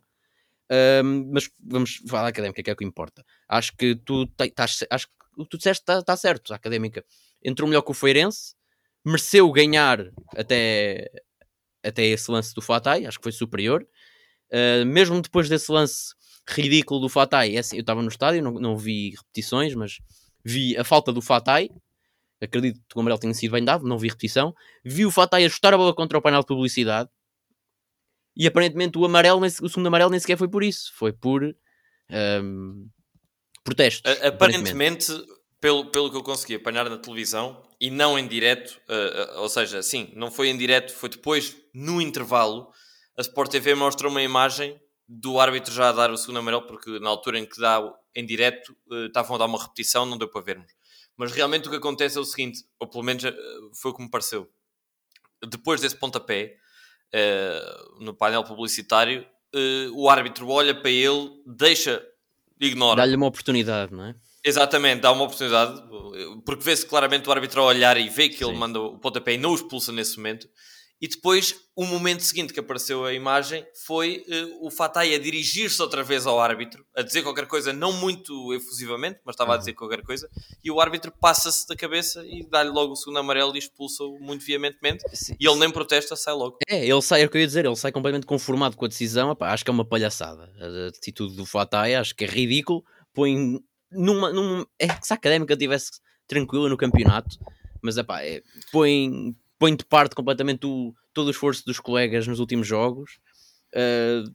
Um, 0.70 1.32
mas 1.32 1.50
vamos 1.64 2.02
falar 2.08 2.28
académica, 2.28 2.62
que 2.62 2.70
é 2.70 2.74
o 2.74 2.76
que 2.76 2.86
importa. 2.86 3.24
Acho 3.48 3.76
que 3.76 3.96
tu 3.96 4.30
estás, 4.40 4.84
acho 4.90 5.08
que 5.08 5.14
o 5.38 5.44
que 5.44 5.50
tu 5.50 5.58
disseste 5.58 5.84
está 5.84 6.02
tá 6.02 6.18
certo. 6.18 6.52
A 6.52 6.56
académica 6.56 7.06
entrou 7.44 7.68
melhor 7.68 7.82
que 7.82 7.92
o 7.92 7.94
Feirense, 7.94 8.56
mereceu 9.06 9.50
ganhar 9.52 10.12
até, 10.36 11.10
até 11.84 12.06
esse 12.06 12.30
lance 12.30 12.54
do 12.54 12.62
Fatai, 12.62 13.06
acho 13.06 13.18
que 13.18 13.24
foi 13.24 13.32
superior. 13.32 13.88
Uh, 14.52 14.86
mesmo 14.86 15.22
depois 15.22 15.48
desse 15.48 15.72
lance 15.72 16.14
ridículo 16.50 17.00
do 17.02 17.10
Fatai, 17.10 17.56
é 17.56 17.60
assim, 17.60 17.78
eu 17.78 17.82
estava 17.82 18.02
no 18.02 18.10
estádio, 18.10 18.42
não, 18.42 18.54
não 18.54 18.78
vi 18.78 19.12
repetições, 19.12 19.74
mas 19.76 20.00
vi 20.44 20.78
a 20.78 20.84
falta 20.84 21.14
do 21.14 21.22
Fatai. 21.22 21.70
Acredito 22.42 22.80
que 22.88 22.98
o 22.98 23.00
amarelo 23.00 23.20
tenha 23.20 23.34
sido 23.34 23.52
bem 23.52 23.64
dado, 23.64 23.88
não 23.88 23.98
vi 23.98 24.10
repetição. 24.10 24.54
Vi 24.84 25.06
o 25.06 25.12
Fatai 25.12 25.46
a 25.46 25.50
chutar 25.50 25.74
a 25.74 25.78
bola 25.78 25.94
contra 25.94 26.18
o 26.18 26.22
painel 26.22 26.42
de 26.42 26.48
publicidade 26.48 27.10
e 28.38 28.46
aparentemente 28.46 28.98
o 28.98 29.06
amarelo, 29.06 29.42
o 29.44 29.50
segundo 29.70 29.88
amarelo 29.88 30.12
nem 30.12 30.20
sequer 30.20 30.38
foi 30.38 30.48
por 30.48 30.64
isso, 30.64 30.94
foi 30.96 31.12
por 31.12 31.44
um, 31.44 32.88
protesto. 33.64 34.08
Aparentemente, 34.24 35.12
pelo, 35.60 35.88
pelo 35.88 36.12
que 36.12 36.18
eu 36.18 36.24
consegui 36.24 36.56
apanhar 36.56 36.88
na 36.88 36.98
televisão 36.98 37.64
e 37.82 37.90
não 37.90 38.18
em 38.18 38.28
direto, 38.28 38.80
uh, 38.88 39.38
uh, 39.38 39.42
ou 39.42 39.50
seja, 39.50 39.82
sim, 39.82 40.12
não 40.16 40.30
foi 40.30 40.50
em 40.50 40.58
direto, 40.58 40.94
foi 40.94 41.10
depois 41.10 41.58
no 41.74 42.00
intervalo. 42.00 42.72
A 43.18 43.22
Sport 43.22 43.50
TV 43.52 43.74
mostra 43.74 44.08
uma 44.08 44.22
imagem 44.22 44.80
do 45.08 45.40
árbitro 45.40 45.74
já 45.74 45.90
a 45.90 45.92
dar 45.92 46.12
o 46.12 46.18
segundo 46.18 46.38
amarelo, 46.38 46.68
porque 46.68 47.00
na 47.00 47.10
altura 47.10 47.40
em 47.40 47.46
que 47.46 47.60
dá 47.60 47.82
em 48.16 48.26
direto 48.26 48.76
uh, 48.92 49.08
estavam 49.08 49.36
a 49.36 49.40
dar 49.40 49.46
uma 49.46 49.62
repetição, 49.62 50.06
não 50.06 50.18
deu 50.18 50.30
para 50.30 50.42
vermos. 50.42 50.72
Mas 51.18 51.32
realmente 51.32 51.68
o 51.68 51.72
que 51.72 51.78
acontece 51.78 52.20
é 52.20 52.22
o 52.22 52.26
seguinte, 52.26 52.60
ou 52.80 52.88
pelo 52.88 53.04
menos 53.04 53.24
foi 53.82 53.90
o 53.90 53.94
que 53.96 54.04
me 54.04 54.10
pareceu. 54.10 54.48
Depois 55.50 55.82
desse 55.82 55.96
pontapé, 55.96 56.56
uh, 57.14 58.04
no 58.04 58.14
painel 58.14 58.44
publicitário, 58.44 59.26
uh, 59.56 59.92
o 59.94 60.10
árbitro 60.10 60.48
olha 60.50 60.74
para 60.74 60.92
ele, 60.92 61.30
deixa, 61.46 62.04
ignora. 62.60 62.98
Dá-lhe 62.98 63.16
uma 63.16 63.28
oportunidade, 63.28 63.94
não 63.94 64.06
é? 64.06 64.16
Exatamente, 64.44 65.02
dá 65.02 65.12
uma 65.12 65.26
oportunidade, 65.26 65.82
porque 66.46 66.64
vê-se 66.64 66.86
claramente 66.86 67.28
o 67.28 67.32
árbitro 67.32 67.62
a 67.62 67.66
olhar 67.66 67.98
e 67.98 68.08
vê 68.08 68.30
que 68.30 68.38
Sim. 68.38 68.46
ele 68.46 68.58
manda 68.58 68.80
o 68.80 68.98
pontapé 68.98 69.34
e 69.34 69.38
não 69.38 69.52
o 69.52 69.56
expulsa 69.56 69.92
nesse 69.92 70.16
momento. 70.18 70.48
E 71.00 71.08
depois, 71.08 71.54
o 71.76 71.86
momento 71.86 72.22
seguinte 72.22 72.52
que 72.52 72.60
apareceu 72.60 73.06
a 73.06 73.14
imagem 73.14 73.64
foi 73.86 74.26
uh, 74.28 74.66
o 74.66 74.72
Fatai 74.72 75.14
a 75.14 75.20
dirigir-se 75.20 75.80
outra 75.80 76.04
vez 76.04 76.26
ao 76.26 76.40
árbitro, 76.40 76.84
a 76.96 77.04
dizer 77.04 77.22
qualquer 77.22 77.46
coisa, 77.46 77.72
não 77.72 77.94
muito 77.94 78.52
efusivamente, 78.54 79.20
mas 79.24 79.36
estava 79.36 79.52
uhum. 79.52 79.56
a 79.56 79.60
dizer 79.60 79.74
qualquer 79.74 80.02
coisa, 80.02 80.28
e 80.64 80.72
o 80.72 80.82
árbitro 80.82 81.14
passa-se 81.22 81.68
da 81.68 81.76
cabeça 81.76 82.26
e 82.26 82.44
dá-lhe 82.50 82.72
logo 82.72 82.94
o 82.94 82.96
segundo 82.96 83.20
amarelo 83.20 83.56
e 83.56 83.60
expulsa-o 83.60 84.18
muito 84.20 84.44
veementemente. 84.44 85.04
Sim. 85.14 85.36
E 85.40 85.48
ele 85.48 85.60
nem 85.60 85.70
protesta, 85.70 86.16
sai 86.16 86.34
logo. 86.34 86.58
É, 86.68 86.84
ele 86.84 87.02
sai, 87.04 87.22
é 87.22 87.26
o 87.26 87.30
que 87.30 87.38
eu 87.38 87.42
ia 87.42 87.48
dizer, 87.48 87.66
ele 87.66 87.76
sai 87.76 87.92
completamente 87.92 88.26
conformado 88.26 88.76
com 88.76 88.86
a 88.86 88.88
decisão. 88.88 89.32
Epá, 89.32 89.54
acho 89.54 89.64
que 89.64 89.70
é 89.70 89.74
uma 89.74 89.86
palhaçada. 89.86 90.52
A 90.60 90.88
atitude 90.88 91.36
do 91.36 91.46
Fatai, 91.46 91.94
acho 91.94 92.16
que 92.16 92.26
é 92.26 92.28
ridículo. 92.28 92.84
Põe 93.14 93.62
numa. 93.92 94.32
numa 94.34 94.68
é 94.80 94.88
que 94.88 95.06
se 95.06 95.14
a 95.14 95.16
académica 95.16 95.54
estivesse 95.54 95.92
tranquila 96.28 96.68
no 96.70 96.78
campeonato, 96.78 97.38
mas 97.82 97.98
epá, 97.98 98.24
é, 98.24 98.42
põe 98.72 99.36
põe 99.60 99.76
de 99.76 99.86
parte 99.86 100.16
completamente 100.16 100.66
o, 100.66 100.94
todo 101.14 101.28
o 101.28 101.32
esforço 101.32 101.66
dos 101.66 101.80
colegas 101.80 102.28
nos 102.28 102.40
últimos 102.40 102.68
jogos. 102.68 103.20
Uh, 103.74 104.32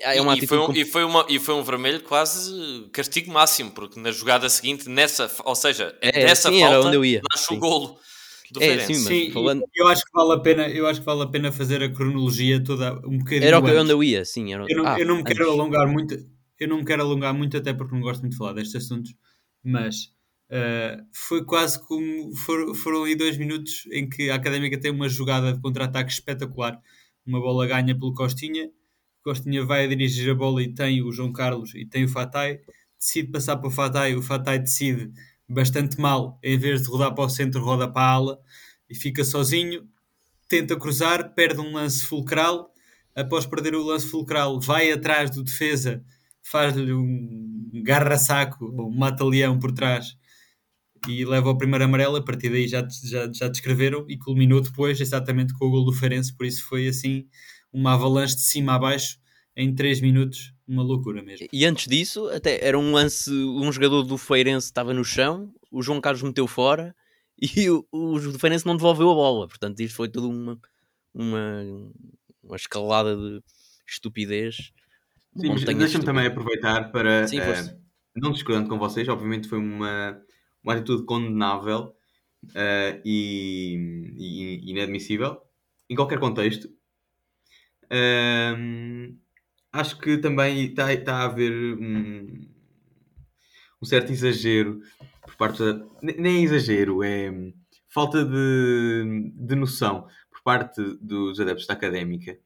é 0.00 0.20
uma 0.20 0.36
e, 0.36 0.46
foi 0.46 0.58
um, 0.58 0.72
e, 0.72 0.84
foi 0.84 1.04
uma, 1.04 1.26
e 1.28 1.38
foi 1.40 1.54
um 1.54 1.62
vermelho 1.62 2.00
quase 2.02 2.88
castigo 2.92 3.32
máximo, 3.32 3.72
porque 3.72 3.98
na 3.98 4.12
jogada 4.12 4.48
seguinte, 4.48 4.88
nessa, 4.88 5.30
ou 5.44 5.56
seja, 5.56 5.96
é, 6.00 6.12
dessa 6.12 6.50
sim, 6.50 6.60
falta, 6.60 6.94
eu 6.94 7.04
ia. 7.04 7.20
nasce 7.32 7.46
sim. 7.46 7.56
o 7.56 7.58
golo 7.58 7.98
do 8.52 8.62
é, 8.62 8.78
sim, 8.80 8.94
sim 8.94 9.30
falando... 9.30 9.62
eu 9.74 9.86
acho 9.88 10.04
que 10.04 10.12
vale 10.12 10.32
a 10.32 10.38
pena 10.38 10.68
eu 10.68 10.86
acho 10.86 11.00
que 11.00 11.06
vale 11.06 11.22
a 11.22 11.26
pena 11.26 11.52
fazer 11.52 11.82
a 11.82 11.88
cronologia 11.92 12.62
toda 12.62 12.94
um 13.06 13.18
bocadinho 13.18 13.44
era 13.44 13.58
onde 13.60 13.92
eu 13.92 14.02
ia 14.02 14.24
sim 14.24 14.54
era... 14.54 14.64
eu, 14.68 14.76
não, 14.78 14.86
ah, 14.86 14.98
eu 14.98 15.06
não 15.06 15.16
me 15.16 15.24
quero 15.24 15.50
alongar 15.50 15.86
muito 15.86 16.16
eu 16.58 16.68
não 16.68 16.78
me 16.78 16.84
quero 16.84 17.02
alongar 17.02 17.34
muito 17.34 17.56
até 17.56 17.74
porque 17.74 17.94
não 17.94 18.00
gosto 18.00 18.22
muito 18.22 18.32
de 18.32 18.38
falar 18.38 18.54
destes 18.54 18.76
assuntos 18.76 19.14
mas 19.62 20.10
Uh, 20.50 21.04
foi 21.12 21.44
quase 21.44 21.78
como 21.86 22.34
foram, 22.34 22.74
foram 22.74 23.04
aí 23.04 23.14
dois 23.14 23.36
minutos 23.36 23.86
em 23.92 24.08
que 24.08 24.30
a 24.30 24.34
Académica 24.34 24.80
tem 24.80 24.90
uma 24.90 25.08
jogada 25.08 25.52
de 25.52 25.60
contra-ataque 25.60 26.10
espetacular. 26.10 26.80
Uma 27.26 27.38
bola 27.38 27.66
ganha 27.66 27.94
pelo 27.94 28.14
Costinha, 28.14 28.70
Costinha 29.22 29.62
vai 29.64 29.84
a 29.84 29.88
dirigir 29.88 30.30
a 30.30 30.34
bola 30.34 30.62
e 30.62 30.72
tem 30.72 31.02
o 31.02 31.12
João 31.12 31.32
Carlos 31.32 31.74
e 31.74 31.84
tem 31.84 32.04
o 32.04 32.08
Fatai, 32.08 32.60
decide 32.98 33.30
passar 33.30 33.58
para 33.58 33.68
o 33.68 33.70
Fatai, 33.70 34.14
o 34.14 34.22
Fatai 34.22 34.58
decide 34.58 35.12
bastante 35.46 36.00
mal, 36.00 36.38
em 36.42 36.58
vez 36.58 36.82
de 36.82 36.88
rodar 36.88 37.14
para 37.14 37.24
o 37.24 37.28
centro, 37.28 37.62
roda 37.62 37.86
para 37.86 38.02
a 38.02 38.10
ala 38.12 38.40
e 38.88 38.94
fica 38.94 39.24
sozinho, 39.24 39.86
tenta 40.48 40.78
cruzar, 40.78 41.34
perde 41.34 41.60
um 41.60 41.74
lance 41.74 42.02
fulcral, 42.02 42.72
após 43.14 43.44
perder 43.44 43.74
o 43.74 43.84
lance 43.84 44.06
fulcral, 44.06 44.58
vai 44.58 44.90
atrás 44.90 45.30
do 45.30 45.42
defesa, 45.42 46.02
faz-lhe 46.42 46.94
um 46.94 47.70
garra-saco, 47.84 48.64
um 48.64 48.90
mata-leão 48.90 49.58
por 49.58 49.72
trás 49.72 50.16
e 51.06 51.24
leva 51.24 51.50
o 51.50 51.58
primeiro 51.58 51.84
amarelo, 51.84 52.16
a 52.16 52.22
partir 52.22 52.50
daí 52.50 52.66
já, 52.66 52.86
já, 53.04 53.30
já 53.32 53.48
descreveram 53.48 54.04
e 54.08 54.16
culminou 54.16 54.60
depois 54.60 55.00
exatamente 55.00 55.54
com 55.54 55.66
o 55.66 55.70
gol 55.70 55.84
do 55.84 55.92
Ferenc, 55.92 56.32
por 56.36 56.46
isso 56.46 56.66
foi 56.66 56.88
assim 56.88 57.26
uma 57.72 57.94
avalanche 57.94 58.34
de 58.34 58.42
cima 58.42 58.74
a 58.74 58.78
baixo 58.78 59.18
em 59.56 59.74
3 59.74 60.00
minutos, 60.00 60.54
uma 60.66 60.82
loucura 60.82 61.22
mesmo. 61.22 61.46
E 61.52 61.64
antes 61.64 61.86
disso, 61.86 62.28
até 62.28 62.64
era 62.64 62.78
um 62.78 62.92
lance, 62.92 63.30
um 63.30 63.70
jogador 63.72 64.02
do 64.02 64.16
Feirense 64.16 64.66
estava 64.66 64.94
no 64.94 65.04
chão, 65.04 65.52
o 65.70 65.82
João 65.82 66.00
Carlos 66.00 66.22
meteu 66.22 66.46
fora 66.46 66.94
e 67.40 67.68
o, 67.68 67.84
o 67.92 68.20
Feirense 68.38 68.66
não 68.66 68.76
devolveu 68.76 69.10
a 69.10 69.14
bola, 69.14 69.48
portanto 69.48 69.80
isto 69.80 69.96
foi 69.96 70.08
tudo 70.08 70.28
uma, 70.30 70.58
uma, 71.12 71.62
uma 72.42 72.56
escalada 72.56 73.16
de 73.16 73.42
estupidez. 73.86 74.72
Deixa-me 75.34 76.04
também 76.04 76.26
aproveitar 76.26 76.90
para, 76.90 77.26
Sim, 77.26 77.40
uh, 77.40 77.80
não 78.16 78.32
discordando 78.32 78.68
com 78.68 78.78
vocês, 78.78 79.08
obviamente 79.08 79.48
foi 79.48 79.58
uma, 79.58 80.20
uma 80.68 80.74
atitude 80.74 81.06
condenável 81.06 81.96
uh, 82.44 83.00
e, 83.02 84.12
e, 84.18 84.70
inadmissível 84.70 85.40
em 85.88 85.96
qualquer 85.96 86.20
contexto. 86.20 86.68
Uh, 87.84 89.16
acho 89.72 89.98
que 89.98 90.18
também 90.18 90.66
está 90.66 90.94
tá 90.98 91.16
a 91.16 91.24
haver 91.24 91.52
um, 91.52 92.46
um, 93.80 93.86
certo 93.86 94.12
exagero 94.12 94.82
por 95.22 95.36
parte 95.36 95.58
da. 95.60 95.86
Nem 96.02 96.36
é 96.36 96.40
exagero, 96.42 97.02
é 97.02 97.32
falta 97.88 98.22
de, 98.22 99.32
de 99.34 99.54
noção 99.54 100.06
por 100.30 100.42
parte 100.42 100.82
dos 101.00 101.40
adeptos 101.40 101.66
da 101.66 101.72
académica. 101.72 102.38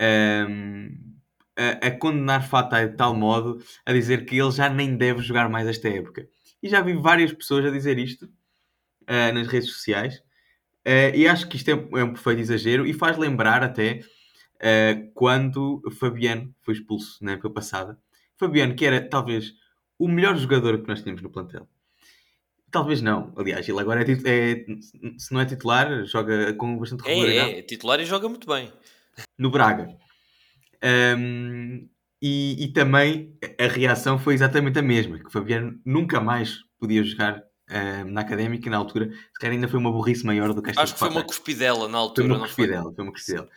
Um, 0.00 1.14
a, 1.56 1.86
a, 1.86 1.90
condenar 1.90 2.48
Fatah 2.48 2.86
de 2.86 2.96
tal 2.96 3.14
modo 3.14 3.62
a 3.84 3.92
dizer 3.92 4.24
que 4.24 4.36
ele 4.36 4.50
já 4.50 4.68
nem 4.70 4.96
deve 4.96 5.20
jogar 5.20 5.48
mais 5.50 5.68
esta 5.68 5.88
época. 5.88 6.26
E 6.64 6.68
já 6.70 6.80
vi 6.80 6.94
várias 6.94 7.30
pessoas 7.30 7.66
a 7.66 7.70
dizer 7.70 7.98
isto 7.98 8.24
uh, 8.24 9.34
nas 9.34 9.46
redes 9.48 9.70
sociais. 9.70 10.16
Uh, 10.80 11.14
e 11.14 11.28
acho 11.28 11.46
que 11.46 11.58
isto 11.58 11.68
é, 11.68 11.72
é, 11.72 12.04
um 12.04 12.14
perfeito 12.14 12.40
exagero 12.40 12.86
e 12.86 12.94
faz 12.94 13.18
lembrar 13.18 13.62
até 13.62 14.00
uh, 14.00 15.12
quando 15.12 15.82
Fabiano 16.00 16.54
foi 16.62 16.72
expulso 16.72 17.22
na 17.22 17.32
época 17.32 17.50
passada. 17.50 17.98
Fabiano, 18.38 18.74
que 18.74 18.86
era 18.86 19.06
talvez 19.06 19.52
o 19.98 20.08
melhor 20.08 20.38
jogador 20.38 20.80
que 20.80 20.88
nós 20.88 21.02
tínhamos 21.02 21.20
no 21.20 21.28
plantel. 21.28 21.68
Talvez 22.70 23.02
não. 23.02 23.30
Aliás, 23.36 23.68
ele 23.68 23.78
agora 23.78 24.02
é, 24.02 24.10
é 24.10 24.64
se 25.18 25.34
não 25.34 25.42
é 25.42 25.44
titular, 25.44 26.06
joga 26.06 26.54
com 26.54 26.78
bastante 26.78 27.06
é, 27.06 27.08
regularidade. 27.10 27.50
É, 27.50 27.58
é, 27.58 27.62
titular 27.62 28.00
e 28.00 28.06
joga 28.06 28.26
muito 28.26 28.46
bem. 28.46 28.72
No 29.36 29.50
Braga. 29.50 29.94
Um, 30.82 31.86
e, 32.26 32.64
e, 32.64 32.68
também 32.68 33.36
a 33.60 33.66
reação 33.66 34.18
foi 34.18 34.32
exatamente 34.32 34.78
a 34.78 34.82
mesma, 34.82 35.18
que 35.18 35.26
o 35.26 35.30
Fabiano 35.30 35.78
nunca 35.84 36.22
mais 36.22 36.60
podia 36.80 37.04
jogar 37.04 37.36
uh, 37.38 38.04
na 38.06 38.22
académica 38.22 38.70
na 38.70 38.78
altura. 38.78 39.10
Se 39.12 39.38
calhar 39.38 39.52
ainda 39.52 39.68
foi 39.68 39.78
uma 39.78 39.92
burrice 39.92 40.24
maior 40.24 40.54
do 40.54 40.62
que 40.62 40.70
esta 40.70 40.80
Acho 40.80 40.94
que 40.94 41.00
foi 41.00 41.10
uma 41.10 41.22
cuspidela 41.22 41.86
na 41.86 41.98
altura. 41.98 42.26
Foi 42.26 42.36
uma 42.38 42.46
cuspidela, 42.46 42.84
foi? 42.84 42.94
foi 42.94 43.04
uma 43.04 43.12
cuspidela. 43.12 43.48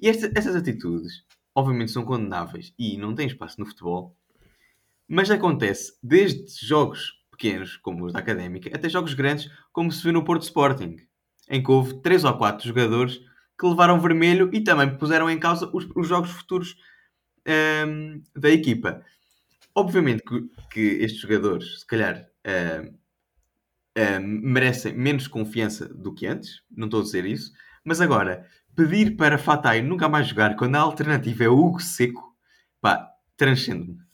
E 0.00 0.08
esta, 0.08 0.32
essas 0.34 0.56
atitudes, 0.56 1.22
obviamente, 1.54 1.92
são 1.92 2.02
condenáveis 2.02 2.72
e 2.78 2.96
não 2.96 3.14
têm 3.14 3.26
espaço 3.26 3.60
no 3.60 3.66
futebol, 3.66 4.16
mas 5.06 5.30
acontece 5.30 5.92
desde 6.02 6.46
jogos 6.66 7.12
pequenos, 7.30 7.76
como 7.76 8.06
os 8.06 8.14
da 8.14 8.20
académica, 8.20 8.74
até 8.74 8.88
jogos 8.88 9.12
grandes, 9.12 9.50
como 9.70 9.92
se 9.92 10.02
viu 10.02 10.14
no 10.14 10.24
Porto 10.24 10.44
Sporting, 10.44 10.96
em 11.50 11.62
que 11.62 11.70
houve 11.70 12.00
3 12.00 12.24
ou 12.24 12.38
4 12.38 12.66
jogadores 12.66 13.20
que 13.60 13.66
levaram 13.66 14.00
vermelho 14.00 14.48
e 14.50 14.62
também 14.62 14.96
puseram 14.96 15.28
em 15.28 15.38
causa 15.38 15.68
os, 15.74 15.86
os 15.94 16.08
jogos 16.08 16.30
futuros 16.30 16.74
um, 17.46 18.22
da 18.34 18.50
equipa. 18.50 19.04
Obviamente 19.74 20.22
que, 20.22 20.48
que, 20.70 20.80
estes 21.04 21.20
jogadores, 21.20 21.80
se 21.80 21.86
calhar, 21.86 22.28
um, 22.46 22.86
um, 22.86 22.98
ehm, 23.96 24.40
merecem 24.42 24.92
menos 24.92 25.26
confiança 25.26 25.88
do 25.88 26.14
que 26.14 26.26
antes, 26.26 26.62
não 26.70 26.86
estou 26.86 27.00
a 27.00 27.04
dizer 27.04 27.24
isso, 27.24 27.52
mas 27.84 28.00
agora, 28.00 28.48
pedir 28.74 29.16
para 29.16 29.38
Fatai 29.38 29.82
nunca 29.82 30.08
mais 30.08 30.28
jogar 30.28 30.56
quando 30.56 30.76
a 30.76 30.80
alternativa 30.80 31.44
é 31.44 31.48
o 31.48 31.58
Hugo 31.58 31.80
Seco, 31.80 32.34
pá, 32.80 33.10
transcende-me. 33.36 34.04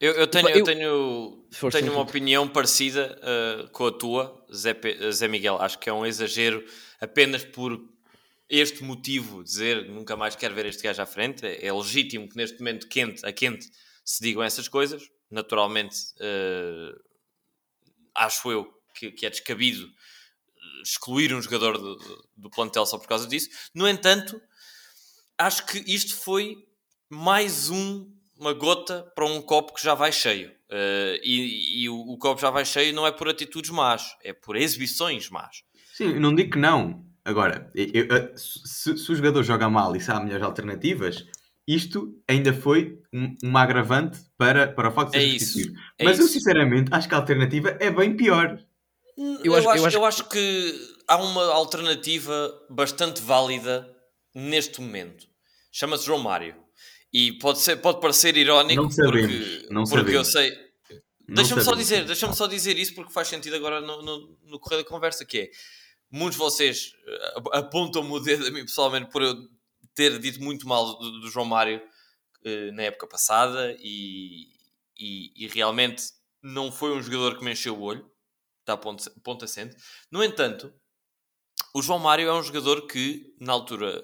Eu, 0.00 0.14
eu, 0.14 0.26
tenho, 0.26 0.48
eu, 0.48 0.64
tenho, 0.64 1.46
tenho 1.70 1.92
uma 1.92 2.02
opinião 2.02 2.48
parecida 2.48 3.16
uh, 3.22 3.70
com 3.70 3.86
a 3.86 3.92
tua, 3.92 4.44
Zé, 4.52 4.76
Zé 5.12 5.28
Miguel. 5.28 5.62
Acho 5.62 5.78
que 5.78 5.88
é 5.88 5.92
um 5.92 6.04
exagero 6.04 6.64
apenas 7.00 7.44
por 7.44 7.80
este 8.48 8.82
motivo, 8.82 9.42
dizer 9.42 9.88
nunca 9.88 10.16
mais 10.16 10.36
quero 10.36 10.54
ver 10.54 10.66
este 10.66 10.82
gajo 10.82 11.00
à 11.02 11.06
frente, 11.06 11.46
é, 11.46 11.72
legítimo 11.72 12.28
que 12.28 12.36
neste 12.36 12.58
momento 12.58 12.88
quente, 12.88 13.24
a 13.24 13.32
quente 13.32 13.70
se 14.04 14.22
digam 14.22 14.42
essas 14.42 14.68
coisas. 14.68 15.02
Naturalmente, 15.30 15.96
uh, 16.20 17.00
acho 18.14 18.52
eu 18.52 18.82
que, 18.94 19.10
que, 19.10 19.24
é 19.24 19.30
descabido 19.30 19.90
excluir 20.82 21.32
um 21.34 21.40
jogador 21.40 21.78
do, 21.78 22.28
do 22.36 22.50
plantel 22.50 22.84
só 22.84 22.98
por 22.98 23.08
causa 23.08 23.26
disso. 23.26 23.48
No 23.74 23.88
entanto, 23.88 24.40
acho 25.38 25.64
que 25.66 25.78
isto 25.86 26.14
foi 26.14 26.56
mais 27.08 27.70
um, 27.70 28.10
uma 28.38 28.52
gota 28.52 29.02
para 29.14 29.24
um 29.24 29.40
copo 29.40 29.74
que 29.74 29.82
já 29.82 29.94
vai 29.94 30.12
cheio. 30.12 30.50
Uh, 30.68 31.16
e, 31.22 31.82
e 31.84 31.88
o, 31.88 31.96
o, 31.96 32.18
copo 32.18 32.40
já 32.40 32.50
vai 32.50 32.64
cheio 32.64 32.94
não 32.94 33.06
é 33.06 33.12
por 33.12 33.28
atitudes 33.28 33.70
más, 33.70 34.16
é 34.22 34.32
por 34.32 34.56
exibições 34.56 35.28
más. 35.28 35.62
Sim, 35.94 36.18
não 36.18 36.34
digo 36.34 36.52
que 36.52 36.58
não. 36.58 37.11
Agora, 37.24 37.70
eu, 37.74 38.06
eu, 38.06 38.36
se, 38.36 38.96
se, 38.96 39.12
o 39.12 39.14
jogador 39.14 39.42
joga 39.42 39.68
mal 39.70 39.94
e 39.94 40.00
sabe 40.00 40.24
melhores 40.24 40.44
alternativas, 40.44 41.24
isto 41.66 42.20
ainda 42.26 42.52
foi 42.52 43.00
um, 43.12 43.34
uma 43.44 43.62
agravante 43.62 44.18
para, 44.36 44.66
para 44.72 44.88
o 44.88 44.92
facto 44.92 45.12
de 45.12 45.18
ser 45.20 45.26
é 45.26 45.38
substituído. 45.38 45.80
É 45.98 46.04
Mas 46.04 46.18
isso. 46.18 46.26
eu, 46.26 46.32
sinceramente, 46.32 46.92
acho 46.92 47.08
que 47.08 47.14
a 47.14 47.18
alternativa 47.18 47.76
é 47.78 47.90
bem 47.90 48.16
pior. 48.16 48.58
Hum, 49.16 49.38
eu, 49.44 49.54
acho, 49.54 49.68
acho, 49.68 49.96
eu 49.96 50.04
acho 50.04 50.28
que 50.28 50.74
há 51.06 51.16
uma 51.16 51.44
alternativa 51.52 52.52
bastante 52.68 53.22
válida 53.22 53.88
neste 54.34 54.80
momento. 54.80 55.26
Chama-se 55.70 56.06
João 56.06 56.18
Mário. 56.18 56.56
E 57.12 57.32
pode, 57.32 57.60
ser, 57.60 57.76
pode 57.76 58.00
parecer 58.00 58.36
irónico 58.36 58.82
não 58.82 58.90
sabemos, 58.90 59.36
porque, 59.36 59.66
não 59.70 59.84
porque 59.84 60.16
eu 60.16 60.24
sei. 60.24 60.50
Deixa-me 61.28 61.62
só 61.62 61.74
dizer, 61.74 62.04
deixa-me 62.04 62.34
só 62.34 62.46
dizer 62.46 62.78
isso 62.78 62.94
porque 62.94 63.12
faz 63.12 63.28
sentido 63.28 63.54
agora 63.54 63.80
no, 63.80 64.02
no, 64.02 64.38
no 64.44 64.58
correr 64.58 64.78
da 64.78 64.84
conversa 64.84 65.24
que 65.24 65.38
é 65.38 65.50
muitos 66.12 66.34
de 66.34 66.44
vocês 66.44 66.94
eh, 67.06 67.34
apontam-me 67.54 68.12
o 68.12 68.20
dedo 68.20 68.46
a 68.46 68.50
mim 68.50 68.60
pessoalmente 68.60 69.10
por 69.10 69.22
eu 69.22 69.34
ter 69.94 70.18
dito 70.18 70.40
muito 70.42 70.68
mal 70.68 70.98
do, 70.98 71.20
do 71.20 71.30
João 71.30 71.46
Mário 71.46 71.82
uh, 72.44 72.72
na 72.72 72.82
época 72.84 73.06
passada 73.06 73.76
e, 73.80 74.48
e, 74.98 75.44
e, 75.44 75.48
realmente 75.48 76.04
não 76.42 76.70
foi 76.70 76.92
um 76.92 77.02
jogador 77.02 77.36
que 77.36 77.44
me 77.44 77.52
encheu 77.52 77.76
o 77.76 77.82
olho, 77.82 78.10
está 78.60 78.76
ponto, 78.76 79.10
ponto 79.22 79.44
assente. 79.44 79.76
No 80.10 80.22
entanto, 80.22 80.72
o 81.74 81.82
João 81.82 81.98
Mário 81.98 82.28
é 82.28 82.32
um 82.32 82.42
jogador 82.42 82.86
que, 82.86 83.34
na 83.40 83.52
altura 83.52 84.00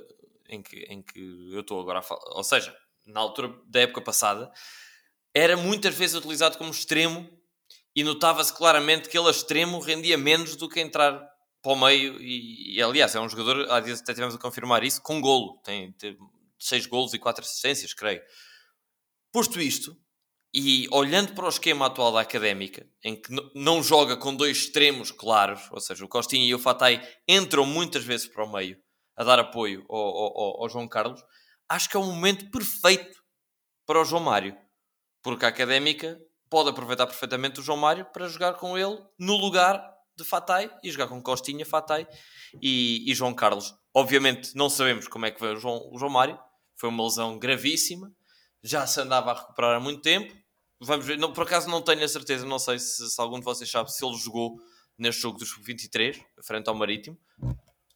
em 0.49 0.63
que, 0.63 0.77
em 0.89 1.03
que 1.03 1.51
eu 1.53 1.61
estou 1.61 1.81
agora 1.81 1.99
a 1.99 2.03
falar, 2.03 2.23
ou 2.37 2.45
seja, 2.45 2.75
na 3.07 3.21
altura 3.21 3.55
da 3.67 3.81
época 3.81 4.01
passada, 4.01 4.51
era 5.35 5.57
muitas 5.57 5.95
vezes 5.95 6.17
utilizado 6.17 6.57
como 6.59 6.71
extremo 6.71 7.29
e 7.95 8.05
notava-se 8.05 8.53
claramente 8.53 9.09
que 9.09 9.19
ele 9.19 9.29
a 9.29 9.31
extremo 9.31 9.81
rendia 9.81 10.17
menos 10.17 10.57
do 10.57 10.69
que 10.69 10.81
entrar 10.81 11.29
para 11.69 11.75
o 11.75 11.77
meio 11.77 12.19
e, 12.19 12.77
e, 12.77 12.83
aliás 12.83 13.15
é 13.15 13.21
um 13.21 13.29
jogador, 13.29 13.71
há 13.71 13.79
dias 13.79 14.01
até 14.01 14.15
tivemos 14.15 14.35
a 14.35 14.39
confirmar 14.39 14.83
isso, 14.83 15.03
com 15.03 15.21
golo, 15.21 15.61
tem, 15.63 15.93
tem 15.93 16.17
seis 16.59 16.87
golos 16.87 17.13
e 17.13 17.19
quatro 17.19 17.45
assistências, 17.45 17.93
creio. 17.93 18.23
Posto 19.31 19.61
isto, 19.61 19.95
e 20.55 20.89
olhando 20.91 21.35
para 21.35 21.45
o 21.45 21.49
esquema 21.51 21.85
atual 21.85 22.11
da 22.11 22.23
Académica, 22.23 22.87
em 23.05 23.21
que 23.21 23.31
não 23.55 23.83
joga 23.83 24.17
com 24.17 24.35
dois 24.35 24.57
extremos 24.57 25.11
claros, 25.11 25.71
ou 25.71 25.79
seja, 25.79 26.03
o 26.03 26.09
Costinha 26.09 26.49
e 26.49 26.55
o 26.55 26.59
Fatai 26.59 27.07
entram 27.29 27.67
muitas 27.67 28.03
vezes 28.03 28.27
para 28.27 28.47
o 28.47 28.51
meio 28.51 28.79
a 29.15 29.23
dar 29.23 29.39
apoio 29.39 29.85
ao, 29.91 29.99
ao, 29.99 30.63
ao 30.63 30.69
João 30.71 30.89
Carlos, 30.89 31.23
acho 31.69 31.91
que 31.91 31.99
é 31.99 32.01
um 32.01 32.07
momento 32.07 32.51
perfeito 32.51 33.23
para 33.85 34.01
o 34.01 34.05
João 34.07 34.23
Mário, 34.23 34.57
porque 35.23 35.45
a 35.45 35.49
Académica 35.49 36.19
pode 36.49 36.71
aproveitar 36.71 37.07
perfeitamente 37.07 37.61
o 37.61 37.63
João 37.63 37.77
Mário 37.77 38.07
para 38.07 38.27
jogar 38.27 38.55
com 38.55 38.79
ele 38.79 38.99
no 39.19 39.37
lugar 39.37 39.98
de 40.19 40.25
Fatai 40.25 40.71
e 40.83 40.91
jogar 40.91 41.07
com 41.07 41.23
Costinha, 41.23 41.65
Fatai 41.65 42.07
e, 42.61 43.11
e, 43.11 43.15
João 43.15 43.33
Carlos. 43.33 43.75
Obviamente 43.95 44.55
não 44.55 44.69
sabemos 44.69 45.07
como 45.07 45.27
é 45.27 45.31
que 45.31 45.41
veio 45.41 45.55
o 45.55 45.57
João, 45.57 45.89
o 45.93 45.99
João 45.99 46.11
Mário, 46.11 46.39
foi 46.77 46.89
uma 46.89 47.05
lesão 47.05 47.39
gravíssima, 47.39 48.13
já 48.63 48.87
se 48.87 49.01
andava 49.01 49.31
a 49.31 49.35
recuperar 49.35 49.77
há 49.77 49.81
muito 49.81 50.03
tempo. 50.03 50.37
Vamos 50.81 51.07
ver, 51.07 51.19
não, 51.19 51.33
por 51.33 51.45
acaso 51.45 51.69
não 51.69 51.83
tenho 51.83 52.05
a 52.05 52.09
certeza, 52.09 52.45
não 52.45 52.59
sei 52.59 52.79
se, 52.79 53.11
se 53.11 53.21
algum 53.21 53.39
de 53.39 53.45
vocês 53.45 53.71
sabe 53.71 53.93
se 53.93 54.05
ele 54.05 54.17
jogou 54.17 54.57
neste 54.97 55.23
jogo 55.23 55.39
dos 55.39 55.57
23, 55.65 56.21
frente 56.45 56.69
ao 56.69 56.75
Marítimo. 56.75 57.19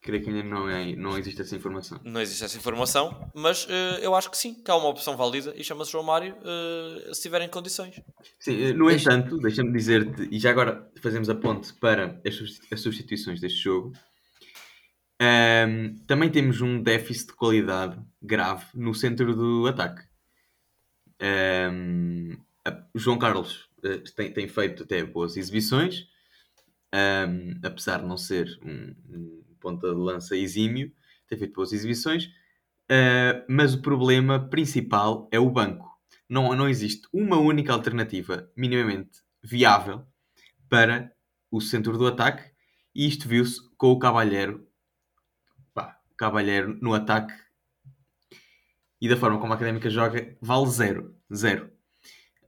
Creio 0.03 0.21
que 0.21 0.29
ainda 0.29 0.43
não, 0.43 0.69
é, 0.69 0.93
não 0.97 1.17
existe 1.17 1.41
essa 1.41 1.55
informação. 1.55 1.97
Não 2.03 2.19
existe 2.19 2.43
essa 2.43 2.57
informação, 2.57 3.31
mas 3.33 3.63
uh, 3.63 3.99
eu 4.01 4.13
acho 4.13 4.29
que 4.29 4.37
sim, 4.37 4.53
que 4.53 4.69
há 4.69 4.75
uma 4.75 4.89
opção 4.89 5.15
válida 5.15 5.53
e 5.55 5.63
chama-se 5.63 5.93
João 5.93 6.03
Mário 6.03 6.35
uh, 6.39 7.15
se 7.15 7.21
tiverem 7.21 7.47
condições. 7.47 8.01
Sim, 8.37 8.65
eh, 8.65 8.73
no 8.73 8.87
Deixa... 8.87 9.13
entanto, 9.13 9.37
deixa-me 9.37 9.71
dizer-te, 9.71 10.27
e 10.29 10.37
já 10.37 10.49
agora 10.49 10.91
fazemos 11.01 11.29
a 11.29 11.35
ponte 11.35 11.71
para 11.75 12.21
as 12.69 12.81
substituições 12.81 13.39
deste 13.39 13.59
jogo. 13.59 13.93
Um, 15.21 15.25
ehm, 15.25 15.95
também 16.05 16.29
temos 16.29 16.59
um 16.59 16.83
déficit 16.83 17.27
de 17.27 17.37
qualidade 17.37 17.97
grave 18.21 18.65
no 18.73 18.93
centro 18.93 19.33
do 19.33 19.67
ataque. 19.67 20.01
Um, 21.21 21.25
ehm, 21.25 22.37
a, 22.65 22.83
João 22.93 23.17
Carlos 23.17 23.69
uh, 23.85 24.03
tem, 24.17 24.33
tem, 24.33 24.47
feito 24.49 24.83
até 24.83 25.01
boas 25.05 25.37
exibições, 25.37 26.01
um, 26.93 26.97
ehm, 26.97 27.59
apesar 27.63 28.01
de 28.01 28.05
não 28.05 28.17
ser 28.17 28.59
um, 28.61 28.93
um 29.09 29.43
ponta 29.63 29.87
de 29.87 29.95
lança 29.95 30.35
exímio, 30.35 30.91
tem 31.25 31.37
feito 31.37 31.53
boas 31.53 31.71
exibições, 31.71 32.25
uh, 32.25 33.45
mas 33.47 33.73
o 33.73 33.81
problema 33.81 34.37
principal 34.49 35.29
é 35.31 35.39
o 35.39 35.49
banco. 35.49 35.89
Não, 36.29 36.53
não 36.53 36.67
existe 36.67 37.07
uma 37.13 37.37
única 37.37 37.71
alternativa 37.71 38.51
minimamente 38.57 39.21
viável 39.41 40.05
para 40.69 41.13
o 41.49 41.61
centro 41.61 41.97
do 41.97 42.07
ataque 42.07 42.51
e 42.93 43.07
isto 43.07 43.27
viu-se 43.27 43.61
com 43.77 43.91
o 43.91 43.99
Cavalheiro. 43.99 44.67
Pá, 45.73 45.97
Cavalheiro 46.17 46.77
no 46.81 46.93
ataque 46.93 47.33
e 48.99 49.07
da 49.07 49.17
forma 49.17 49.39
como 49.39 49.53
a 49.53 49.55
Académica 49.55 49.89
joga, 49.89 50.37
vale 50.41 50.69
zero. 50.69 51.15
Zero. 51.33 51.72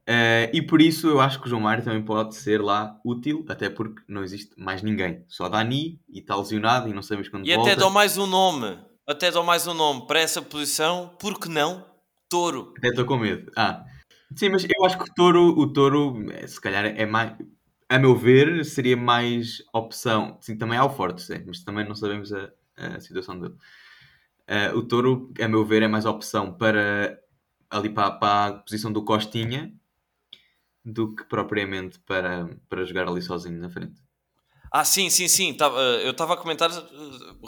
Uh, 0.08 0.46
e 0.52 0.62
por 0.62 0.80
isso 0.80 1.08
eu 1.08 1.20
acho 1.20 1.40
que 1.40 1.46
o 1.46 1.50
João 1.50 1.62
Mário 1.62 1.82
também 1.82 2.00
pode 2.00 2.36
ser 2.36 2.62
lá 2.62 2.96
útil, 3.04 3.44
até 3.48 3.68
porque 3.68 4.02
não 4.06 4.22
existe 4.22 4.52
mais 4.56 4.80
ninguém. 4.80 5.24
Só 5.26 5.48
Dani 5.48 6.00
e 6.08 6.20
está 6.20 6.36
lesionado 6.36 6.88
e 6.88 6.92
não 6.92 7.02
sabemos 7.02 7.28
quando 7.28 7.44
e 7.44 7.52
volta. 7.52 7.70
E 7.70 7.72
até 7.72 7.80
dou 7.80 7.90
mais 7.90 8.16
um 8.16 8.26
nome. 8.26 8.78
Até 9.04 9.32
dou 9.32 9.42
mais 9.42 9.66
um 9.66 9.74
nome 9.74 10.06
para 10.06 10.20
essa 10.20 10.40
posição. 10.40 11.10
Por 11.18 11.40
que 11.40 11.48
não? 11.48 11.84
Touro. 12.28 12.72
Até 12.78 12.88
estou 12.88 13.04
com 13.04 13.16
medo. 13.16 13.50
Ah, 13.56 13.84
sim, 14.36 14.48
mas 14.48 14.64
eu 14.64 14.84
acho 14.84 14.96
que 14.96 15.10
o 15.10 15.14
Touro, 15.14 15.58
o 15.58 15.72
Touro 15.72 16.30
é, 16.30 16.46
se 16.46 16.60
calhar 16.60 16.84
é 16.84 17.04
mais... 17.04 17.32
A 17.88 17.98
meu 17.98 18.14
ver, 18.14 18.64
seria 18.64 18.96
mais 18.96 19.58
opção. 19.72 20.38
Sim, 20.40 20.56
também 20.56 20.78
há 20.78 20.84
o 20.84 20.90
Forte, 20.90 21.22
sim, 21.22 21.42
mas 21.46 21.64
também 21.64 21.86
não 21.86 21.94
sabemos 21.96 22.32
a, 22.32 22.50
a 22.76 23.00
situação 23.00 23.38
dele. 23.38 23.54
Uh, 24.48 24.76
o 24.76 24.82
Touro, 24.82 25.32
a 25.40 25.48
meu 25.48 25.64
ver, 25.64 25.82
é 25.82 25.88
mais 25.88 26.04
opção 26.04 26.52
para 26.52 27.18
ali 27.68 27.88
para, 27.90 28.12
para 28.12 28.46
a 28.46 28.52
posição 28.58 28.92
do 28.92 29.04
Costinha 29.04 29.72
do 30.86 31.12
que 31.12 31.24
propriamente 31.24 31.98
para, 32.06 32.48
para 32.68 32.84
jogar 32.84 33.08
ali 33.08 33.20
sozinho 33.20 33.58
na 33.60 33.68
frente. 33.68 34.00
Ah, 34.72 34.84
sim, 34.84 35.10
sim, 35.10 35.26
sim. 35.26 35.56
eu 36.04 36.10
estava 36.12 36.34
a 36.34 36.36
comentar 36.36 36.70
eh, 36.70 36.74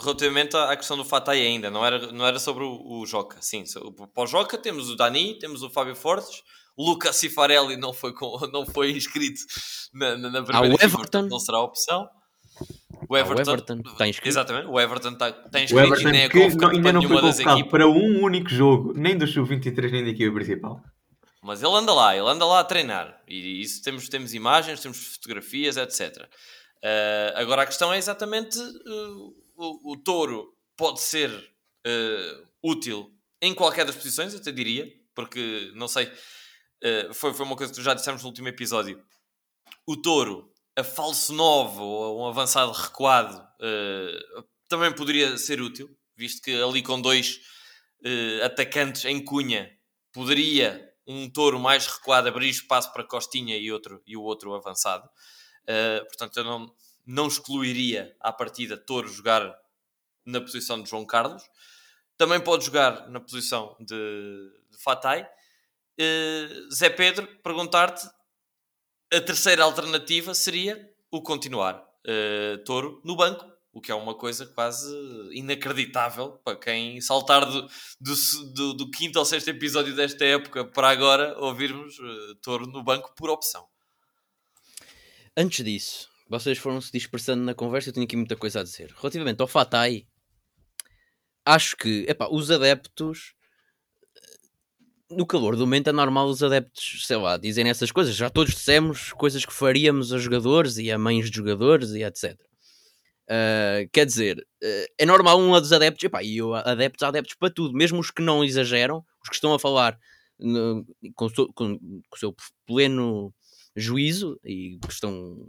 relativamente 0.01 0.57
à 0.57 0.75
questão 0.75 0.97
do 0.97 1.05
Fatai 1.05 1.41
ainda, 1.41 1.69
não 1.69 1.85
era, 1.85 2.11
não 2.11 2.25
era 2.25 2.39
sobre 2.39 2.63
o, 2.63 2.99
o 2.99 3.05
Joca. 3.05 3.37
Sim, 3.41 3.63
para 4.13 4.23
o 4.23 4.27
Joca 4.27 4.57
temos 4.57 4.89
o 4.89 4.95
Dani, 4.95 5.37
temos 5.39 5.63
o 5.63 5.69
Fábio 5.69 5.95
Fortes, 5.95 6.43
o 6.75 6.89
Lucas 6.89 7.15
Cifarelli 7.15 7.77
não 7.77 7.93
foi, 7.93 8.13
com, 8.13 8.37
não 8.51 8.65
foi 8.65 8.91
inscrito 8.91 9.41
na, 9.93 10.17
na, 10.17 10.29
na 10.29 10.43
primeira 10.43 10.75
ah, 10.75 10.77
o 10.77 10.85
Everton. 10.85 11.21
não 11.23 11.39
será 11.39 11.59
opção. 11.59 12.09
O 13.07 13.15
Everton, 13.15 13.41
ah, 13.41 13.53
o 13.53 13.55
Everton 13.55 13.81
está 13.85 14.07
inscrito. 14.07 14.29
Exatamente, 14.29 14.67
o 14.67 14.79
Everton 14.79 15.11
está, 15.11 15.29
está 15.29 15.61
inscrito 15.61 15.75
o 15.75 15.93
Everton 15.93 16.09
e 16.09 16.11
nem 16.11 16.21
é 16.23 16.29
que 16.29 16.55
não, 16.55 16.69
ainda 16.69 16.93
não 16.93 17.01
foi 17.01 17.21
convocado 17.21 17.69
para 17.69 17.87
um 17.87 18.23
único 18.23 18.49
jogo, 18.49 18.93
nem 18.95 19.17
do 19.17 19.25
Sub-23 19.25 19.91
nem 19.91 20.03
da 20.03 20.09
equipa 20.09 20.33
principal. 20.33 20.81
Mas 21.41 21.63
ele 21.63 21.73
anda 21.73 21.93
lá, 21.93 22.15
ele 22.15 22.27
anda 22.27 22.45
lá 22.45 22.59
a 22.59 22.63
treinar. 22.63 23.21
E 23.27 23.61
isso 23.61 23.81
temos, 23.81 24.09
temos 24.09 24.33
imagens, 24.33 24.81
temos 24.81 25.15
fotografias, 25.15 25.77
etc. 25.77 26.17
Uh, 26.17 26.27
eh, 26.81 27.33
agora 27.35 27.63
a 27.63 27.65
questão 27.65 27.93
é 27.93 27.97
exatamente 27.97 28.57
uh, 28.59 29.35
o, 29.55 29.93
o 29.93 29.97
touro 29.97 30.53
pode 30.75 30.99
ser 30.99 31.29
uh, 31.31 32.47
útil 32.61 33.13
em 33.41 33.53
qualquer 33.53 33.85
das 33.85 33.95
posições, 33.95 34.35
até 34.35 34.51
diria, 34.51 34.91
porque 35.15 35.71
não 35.73 35.87
sei, 35.87 36.11
foi, 37.13 37.33
foi 37.33 37.45
uma 37.45 37.55
coisa 37.55 37.73
que 37.73 37.81
já 37.81 37.93
dissemos 37.93 38.21
no 38.21 38.27
último 38.27 38.49
episódio. 38.49 39.01
O 39.87 39.95
touro, 39.95 40.51
a 40.77 40.83
falso 40.83 41.31
novo 41.31 41.81
ou 41.81 42.21
um 42.21 42.27
avançado 42.27 42.73
recuado, 42.73 43.41
também 44.67 44.93
poderia 44.93 45.37
ser 45.37 45.61
útil, 45.61 45.89
visto 46.17 46.41
que 46.41 46.61
ali 46.61 46.83
com 46.83 46.99
dois 47.01 47.39
atacantes 48.43 49.05
em 49.05 49.23
cunha 49.23 49.71
poderia 50.11 50.88
um 51.09 51.27
touro 51.27 51.59
mais 51.59 51.87
recuado 51.87 52.27
abrir 52.27 52.49
espaço 52.49 52.93
para 52.93 53.03
Costinha 53.03 53.57
e, 53.57 53.71
outro, 53.71 53.99
e 54.05 54.15
o 54.15 54.21
outro 54.21 54.53
avançado. 54.53 55.09
Uh, 55.63 56.05
portanto, 56.05 56.37
eu 56.37 56.43
não, 56.43 56.75
não 57.03 57.27
excluiria 57.27 58.15
à 58.19 58.31
partida 58.31 58.77
touro 58.77 59.07
jogar 59.07 59.59
na 60.23 60.39
posição 60.39 60.81
de 60.81 60.87
João 60.87 61.03
Carlos. 61.03 61.43
Também 62.15 62.39
pode 62.39 62.63
jogar 62.63 63.09
na 63.09 63.19
posição 63.19 63.75
de, 63.79 64.51
de 64.69 64.77
Fatai. 64.83 65.27
Uh, 65.99 66.71
Zé 66.71 66.91
Pedro, 66.91 67.27
perguntar-te, 67.41 68.07
a 69.11 69.19
terceira 69.19 69.63
alternativa 69.63 70.35
seria 70.35 70.93
o 71.09 71.23
continuar 71.23 71.83
uh, 72.05 72.63
Touro 72.63 73.01
no 73.03 73.15
banco 73.15 73.51
o 73.71 73.79
que 73.81 73.91
é 73.91 73.95
uma 73.95 74.15
coisa 74.15 74.45
quase 74.45 74.89
inacreditável 75.31 76.39
para 76.43 76.57
quem 76.57 76.99
saltar 77.01 77.45
do, 77.45 77.67
do, 77.99 78.53
do, 78.53 78.73
do 78.73 78.91
quinto 78.91 79.19
ao 79.19 79.25
sexto 79.25 79.49
episódio 79.49 79.95
desta 79.95 80.25
época 80.25 80.65
para 80.65 80.89
agora 80.89 81.37
ouvirmos 81.39 81.97
uh, 81.99 82.35
Touro 82.41 82.65
no 82.65 82.83
banco 82.83 83.13
por 83.15 83.29
opção. 83.29 83.65
Antes 85.37 85.63
disso, 85.63 86.09
vocês 86.27 86.57
foram-se 86.57 86.91
dispersando 86.91 87.43
na 87.43 87.53
conversa, 87.53 87.89
eu 87.89 87.93
tenho 87.93 88.05
aqui 88.05 88.15
muita 88.15 88.35
coisa 88.35 88.59
a 88.59 88.63
dizer. 88.63 88.93
Relativamente 88.97 89.41
ao 89.41 89.47
Fatai, 89.47 90.05
acho 91.45 91.77
que 91.77 92.05
epá, 92.07 92.27
os 92.29 92.49
adeptos 92.49 93.33
no 95.11 95.25
calor 95.25 95.55
do 95.55 95.65
momento 95.65 95.89
é 95.89 95.91
normal 95.93 96.27
os 96.27 96.43
adeptos, 96.43 97.05
sei 97.05 97.17
lá, 97.17 97.37
dizerem 97.37 97.71
essas 97.71 97.91
coisas. 97.91 98.15
Já 98.15 98.29
todos 98.29 98.53
dissemos 98.53 99.11
coisas 99.13 99.45
que 99.45 99.53
faríamos 99.53 100.13
a 100.13 100.17
jogadores 100.17 100.77
e 100.77 100.91
a 100.91 100.99
mães 100.99 101.29
de 101.29 101.37
jogadores 101.37 101.91
e 101.91 102.03
etc. 102.03 102.37
Uh, 103.29 103.87
quer 103.93 104.07
dizer, 104.07 104.39
uh, 104.39 104.85
é 104.97 105.05
normal 105.05 105.39
um 105.39 105.51
dos 105.51 105.71
adeptos, 105.71 106.03
epá, 106.03 106.23
e 106.23 106.37
eu 106.37 106.55
adeptos, 106.55 107.03
adeptos 107.03 107.35
para 107.35 107.53
tudo, 107.53 107.77
mesmo 107.77 107.99
os 107.99 108.09
que 108.09 108.23
não 108.23 108.43
exageram, 108.43 109.05
os 109.21 109.29
que 109.29 109.35
estão 109.35 109.53
a 109.53 109.59
falar 109.59 109.99
no, 110.39 110.83
com, 111.13 111.27
o 111.27 112.17
seu 112.17 112.35
pleno 112.65 113.31
juízo 113.75 114.39
e 114.43 114.79
que 114.79 114.91
estão 114.91 115.47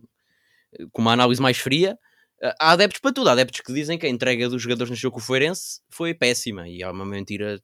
eh, 0.78 0.84
com 0.92 1.00
uma 1.00 1.12
análise 1.14 1.40
mais 1.40 1.56
fria. 1.56 1.96
Há 2.58 2.72
adeptos 2.72 3.00
para 3.00 3.12
tudo, 3.12 3.28
há 3.28 3.32
adeptos 3.32 3.60
que 3.60 3.72
dizem 3.72 3.98
que 3.98 4.06
a 4.06 4.10
entrega 4.10 4.48
dos 4.48 4.62
jogadores 4.62 4.90
no 4.90 4.96
jogo 4.96 5.14
com 5.14 5.20
o 5.20 5.24
Feirense 5.24 5.80
foi 5.90 6.14
péssima 6.14 6.68
e 6.68 6.82
é 6.82 6.90
uma 6.90 7.04
mentira 7.04 7.60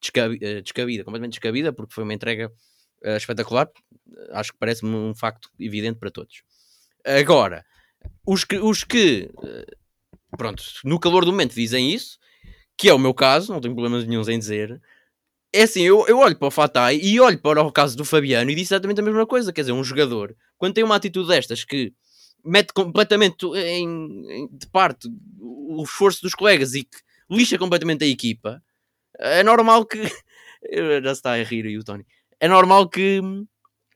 descabida 0.00 1.04
completamente 1.04 1.32
descabida, 1.32 1.72
porque 1.72 1.94
foi 1.94 2.04
uma 2.04 2.14
entrega 2.14 2.50
espetacular. 3.16 3.70
Acho 4.32 4.52
que 4.52 4.58
parece-me 4.58 4.94
um 4.94 5.14
facto 5.14 5.48
evidente 5.58 5.98
para 5.98 6.10
todos. 6.10 6.42
Agora, 7.04 7.64
os 8.26 8.44
que, 8.44 8.58
os 8.58 8.84
que 8.84 9.30
eh, 9.42 9.76
pronto, 10.36 10.62
no 10.84 10.98
calor 10.98 11.24
do 11.24 11.32
momento 11.32 11.54
dizem 11.54 11.92
isso, 11.92 12.18
que 12.76 12.88
é 12.88 12.94
o 12.94 12.98
meu 12.98 13.12
caso, 13.12 13.52
não 13.52 13.60
tenho 13.60 13.74
problemas 13.74 14.06
nenhum 14.06 14.22
em 14.28 14.38
dizer. 14.38 14.80
É 15.52 15.62
assim, 15.62 15.82
eu, 15.82 16.06
eu 16.06 16.18
olho 16.18 16.36
para 16.36 16.48
o 16.48 16.50
Fatai 16.50 16.96
e 16.96 17.20
olho 17.20 17.38
para 17.38 17.62
o 17.62 17.72
caso 17.72 17.96
do 17.96 18.04
Fabiano 18.04 18.50
e 18.50 18.54
disse 18.54 18.72
exatamente 18.72 19.00
a 19.00 19.04
mesma 19.04 19.26
coisa. 19.26 19.52
Quer 19.52 19.62
dizer, 19.62 19.72
um 19.72 19.84
jogador, 19.84 20.34
quando 20.56 20.74
tem 20.74 20.84
uma 20.84 20.96
atitude 20.96 21.28
destas 21.28 21.64
que 21.64 21.92
mete 22.44 22.72
completamente 22.72 23.44
em, 23.46 23.86
em, 24.30 24.48
de 24.50 24.66
parte 24.68 25.08
o 25.38 25.82
esforço 25.82 26.22
dos 26.22 26.34
colegas 26.34 26.74
e 26.74 26.84
que 26.84 26.98
lixa 27.30 27.58
completamente 27.58 28.04
a 28.04 28.06
equipa, 28.06 28.62
é 29.18 29.42
normal 29.42 29.84
que. 29.84 30.00
Já 31.02 31.12
está 31.12 31.32
a 31.32 31.42
rir 31.42 31.66
aí 31.66 31.78
o 31.78 31.84
Tony. 31.84 32.06
É 32.38 32.46
normal 32.46 32.88
que, 32.88 33.20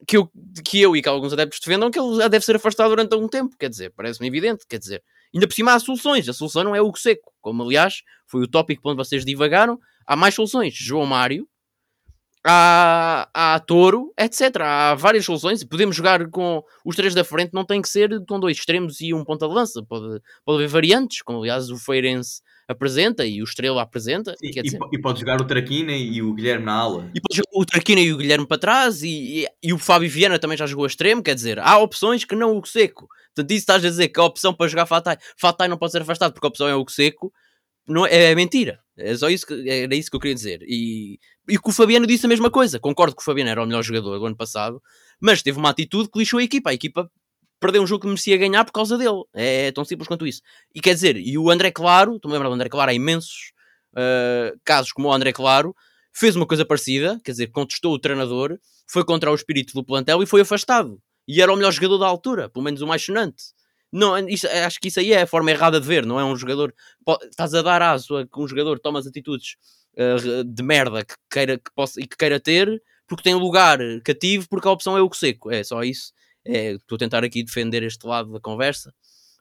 que 0.07 0.17
eu, 0.17 0.31
que 0.65 0.81
eu 0.81 0.97
e 0.97 1.03
que 1.03 1.09
alguns 1.09 1.33
adeptos 1.33 1.61
defendam 1.61 1.91
que 1.91 1.99
ele 1.99 2.29
deve 2.29 2.45
ser 2.45 2.57
afastado 2.57 2.91
durante 2.91 3.13
algum 3.13 3.29
tempo. 3.29 3.57
Quer 3.59 3.69
dizer, 3.69 3.93
parece-me 3.97 4.27
evidente. 4.29 4.65
Quer 4.69 4.79
dizer, 4.79 5.03
ainda 5.35 5.47
por 5.47 5.55
cima 5.55 5.75
há 5.75 5.79
soluções. 5.79 6.29
A 6.29 6.33
solução 6.33 6.65
não 6.65 6.75
é 6.75 6.83
o 6.83 6.95
seco, 6.95 7.33
como 7.41 7.63
aliás 7.63 8.03
foi 8.27 8.43
o 8.43 8.49
tópico 8.49 8.89
onde 8.89 8.97
vocês 8.97 9.25
divagaram. 9.25 9.79
Há 10.07 10.17
mais 10.17 10.35
soluções. 10.35 10.75
João 10.75 11.07
Mário, 11.07 11.49
há, 12.45 13.29
há 13.33 13.59
Touro, 13.61 14.13
etc. 14.19 14.57
Há 14.61 14.95
várias 14.95 15.25
soluções. 15.25 15.65
Podemos 15.65 15.97
jogar 15.97 16.29
com 16.29 16.63
os 16.85 16.95
três 16.95 17.15
da 17.15 17.25
frente, 17.25 17.55
não 17.55 17.65
tem 17.65 17.81
que 17.81 17.89
ser 17.89 18.25
com 18.27 18.39
dois 18.39 18.59
extremos 18.59 19.01
e 19.01 19.15
um 19.15 19.25
ponta 19.25 19.49
de 19.49 19.55
lança. 19.55 19.83
Pode, 19.83 20.21
pode 20.45 20.59
haver 20.59 20.69
variantes, 20.69 21.23
como 21.23 21.39
aliás 21.39 21.71
o 21.71 21.77
Feirense 21.77 22.43
apresenta 22.69 23.27
e 23.27 23.41
o 23.41 23.45
Estrela 23.45 23.83
apresenta. 23.83 24.35
E, 24.43 24.51
dizer... 24.51 24.79
e, 24.93 25.01
pode 25.01 25.21
jogar 25.21 25.41
o 25.41 25.45
Traquina 25.45 25.93
e 25.93 26.23
o 26.23 26.35
Guilherme 26.35 26.65
na 26.65 26.75
ala. 26.75 27.11
E 27.15 27.21
pode 27.21 27.37
jogar 27.37 27.51
o 27.53 27.65
Traquina 27.65 28.01
e 28.01 28.13
o 28.13 28.17
Guilherme 28.17 28.47
para 28.47 28.59
trás 28.59 29.03
e, 29.03 29.43
e, 29.43 29.47
e, 29.63 29.73
o 29.73 29.79
Fábio 29.79 30.11
Viana 30.11 30.39
também 30.39 30.57
já 30.57 30.67
jogou 30.67 30.85
a 30.85 30.89
extremo, 30.89 31.23
quer 31.23 31.35
dizer, 31.35 31.59
há 31.59 31.79
opções 31.79 32.25
que 32.25 32.35
não 32.35 32.59
o 32.59 32.65
Seco. 32.65 33.09
Portanto, 33.35 33.51
isso 33.51 33.61
estás 33.61 33.85
a 33.85 33.89
dizer 33.89 34.09
que 34.09 34.21
a 34.21 34.25
opção 34.25 34.55
para 34.55 34.69
jogar 34.69 34.87
Fatai, 34.87 35.19
Fatai 35.37 35.69
não 35.69 35.77
pode 35.77 35.93
ser 35.93 36.03
afastado 36.03 36.33
porque 36.33 36.47
a 36.47 36.49
opção 36.49 36.69
é 36.69 36.75
o 36.75 36.87
Seco, 36.89 37.33
não, 37.87 38.07
é, 38.07 38.33
é 38.33 38.35
mentira. 38.35 38.81
É 38.97 39.17
só 39.17 39.29
isso 39.29 39.47
que, 39.47 39.69
era 39.69 39.95
isso 39.95 40.11
que 40.11 40.17
eu 40.17 40.21
queria 40.21 40.35
dizer. 40.35 40.63
E, 40.63 41.19
e 41.49 41.59
que 41.59 41.69
o 41.69 41.73
Fabiano 41.73 42.07
disse 42.07 42.27
a 42.27 42.29
mesma 42.29 42.51
coisa. 42.51 42.79
Concordo 42.79 43.15
que 43.15 43.23
o 43.23 43.25
Fabiano 43.25 43.51
era 43.51 43.63
o 43.63 43.67
melhor 43.67 43.83
jogador 43.83 44.19
do 44.19 44.27
ano 44.27 44.37
passado, 44.37 44.81
mas 45.21 45.43
teve 45.43 45.59
uma 45.59 45.71
atitude 45.71 46.09
que 46.09 46.19
lixou 46.19 46.39
a 46.39 46.45
equipa. 46.45 46.71
A 46.71 46.75
equipa 46.75 47.11
perdeu 47.61 47.83
um 47.83 47.87
jogo 47.87 48.03
que 48.03 48.07
merecia 48.07 48.37
ganhar 48.37 48.65
por 48.65 48.73
causa 48.73 48.97
dele. 48.97 49.23
É, 49.35 49.67
é 49.67 49.73
tão 49.73 49.85
simples 49.85 50.07
quanto 50.07 50.27
isso. 50.27 50.41
E 50.75 50.81
quer 50.81 50.95
dizer, 50.95 51.17
e 51.17 51.37
o 51.37 51.51
André 51.51 51.71
Claro, 51.71 52.19
tu 52.21 52.29
me 52.29 52.35
lembras 52.35 52.51
do 52.51 52.55
André 52.55 52.69
Claro, 52.69 52.91
há 52.91 52.95
imensos 52.95 53.53
uh, 53.95 54.59
casos 54.65 54.93
como 54.93 55.09
o 55.09 55.13
André 55.13 55.33
Claro, 55.33 55.75
fez 56.13 56.37
uma 56.37 56.47
coisa 56.47 56.65
parecida, 56.65 57.21
quer 57.25 57.33
dizer, 57.33 57.49
contestou 57.49 57.95
o 57.95 57.99
treinador, 57.99 58.59
foi 58.87 59.05
contra 59.05 59.31
o 59.31 59.35
espírito 59.35 59.75
do 59.75 59.85
plantel 59.85 60.23
e 60.23 60.27
foi 60.27 60.43
afastado. 60.43 61.01
E 61.27 61.41
era 61.41 61.53
o 61.53 61.57
melhor 61.57 61.73
jogador 61.73 61.99
da 61.99 62.07
altura, 62.07 62.49
pelo 62.49 62.65
menos 62.65 62.83
o 62.83 62.87
mais 62.87 63.03
sonante. 63.03 63.54
Não, 63.97 64.19
isso, 64.29 64.49
acho 64.49 64.81
que 64.81 64.89
isso 64.89 64.99
aí 64.99 65.13
é 65.13 65.23
a 65.23 65.27
forma 65.27 65.53
errada 65.53 65.81
de 65.81 65.87
ver, 65.87 66.05
não 66.05 66.19
é 66.19 66.25
um 66.25 66.35
jogador. 66.35 66.75
Estás 67.31 67.55
a 67.55 67.63
dar 67.63 67.81
aso 67.81 68.17
a 68.17 68.27
que 68.27 68.41
um 68.41 68.49
jogador 68.49 68.81
toma 68.81 68.99
as 68.99 69.07
atitudes 69.07 69.55
uh, 69.93 70.43
de 70.43 70.63
merda 70.65 71.05
que 71.05 71.15
queira, 71.31 71.57
que 71.57 71.73
possa, 71.73 72.01
e 72.01 72.07
que 72.09 72.17
queira 72.17 72.41
ter, 72.41 72.83
porque 73.07 73.23
tem 73.23 73.37
lugar 73.37 73.79
cativo, 74.05 74.49
porque 74.49 74.67
a 74.67 74.73
opção 74.73 74.99
é 74.99 75.01
o 75.01 75.09
que 75.09 75.17
seco. 75.17 75.49
É 75.49 75.63
só 75.63 75.85
isso. 75.85 76.13
É, 76.45 76.73
estou 76.73 76.97
a 76.97 76.99
tentar 76.99 77.23
aqui 77.23 77.45
defender 77.45 77.85
este 77.85 78.05
lado 78.05 78.33
da 78.33 78.41
conversa. 78.41 78.93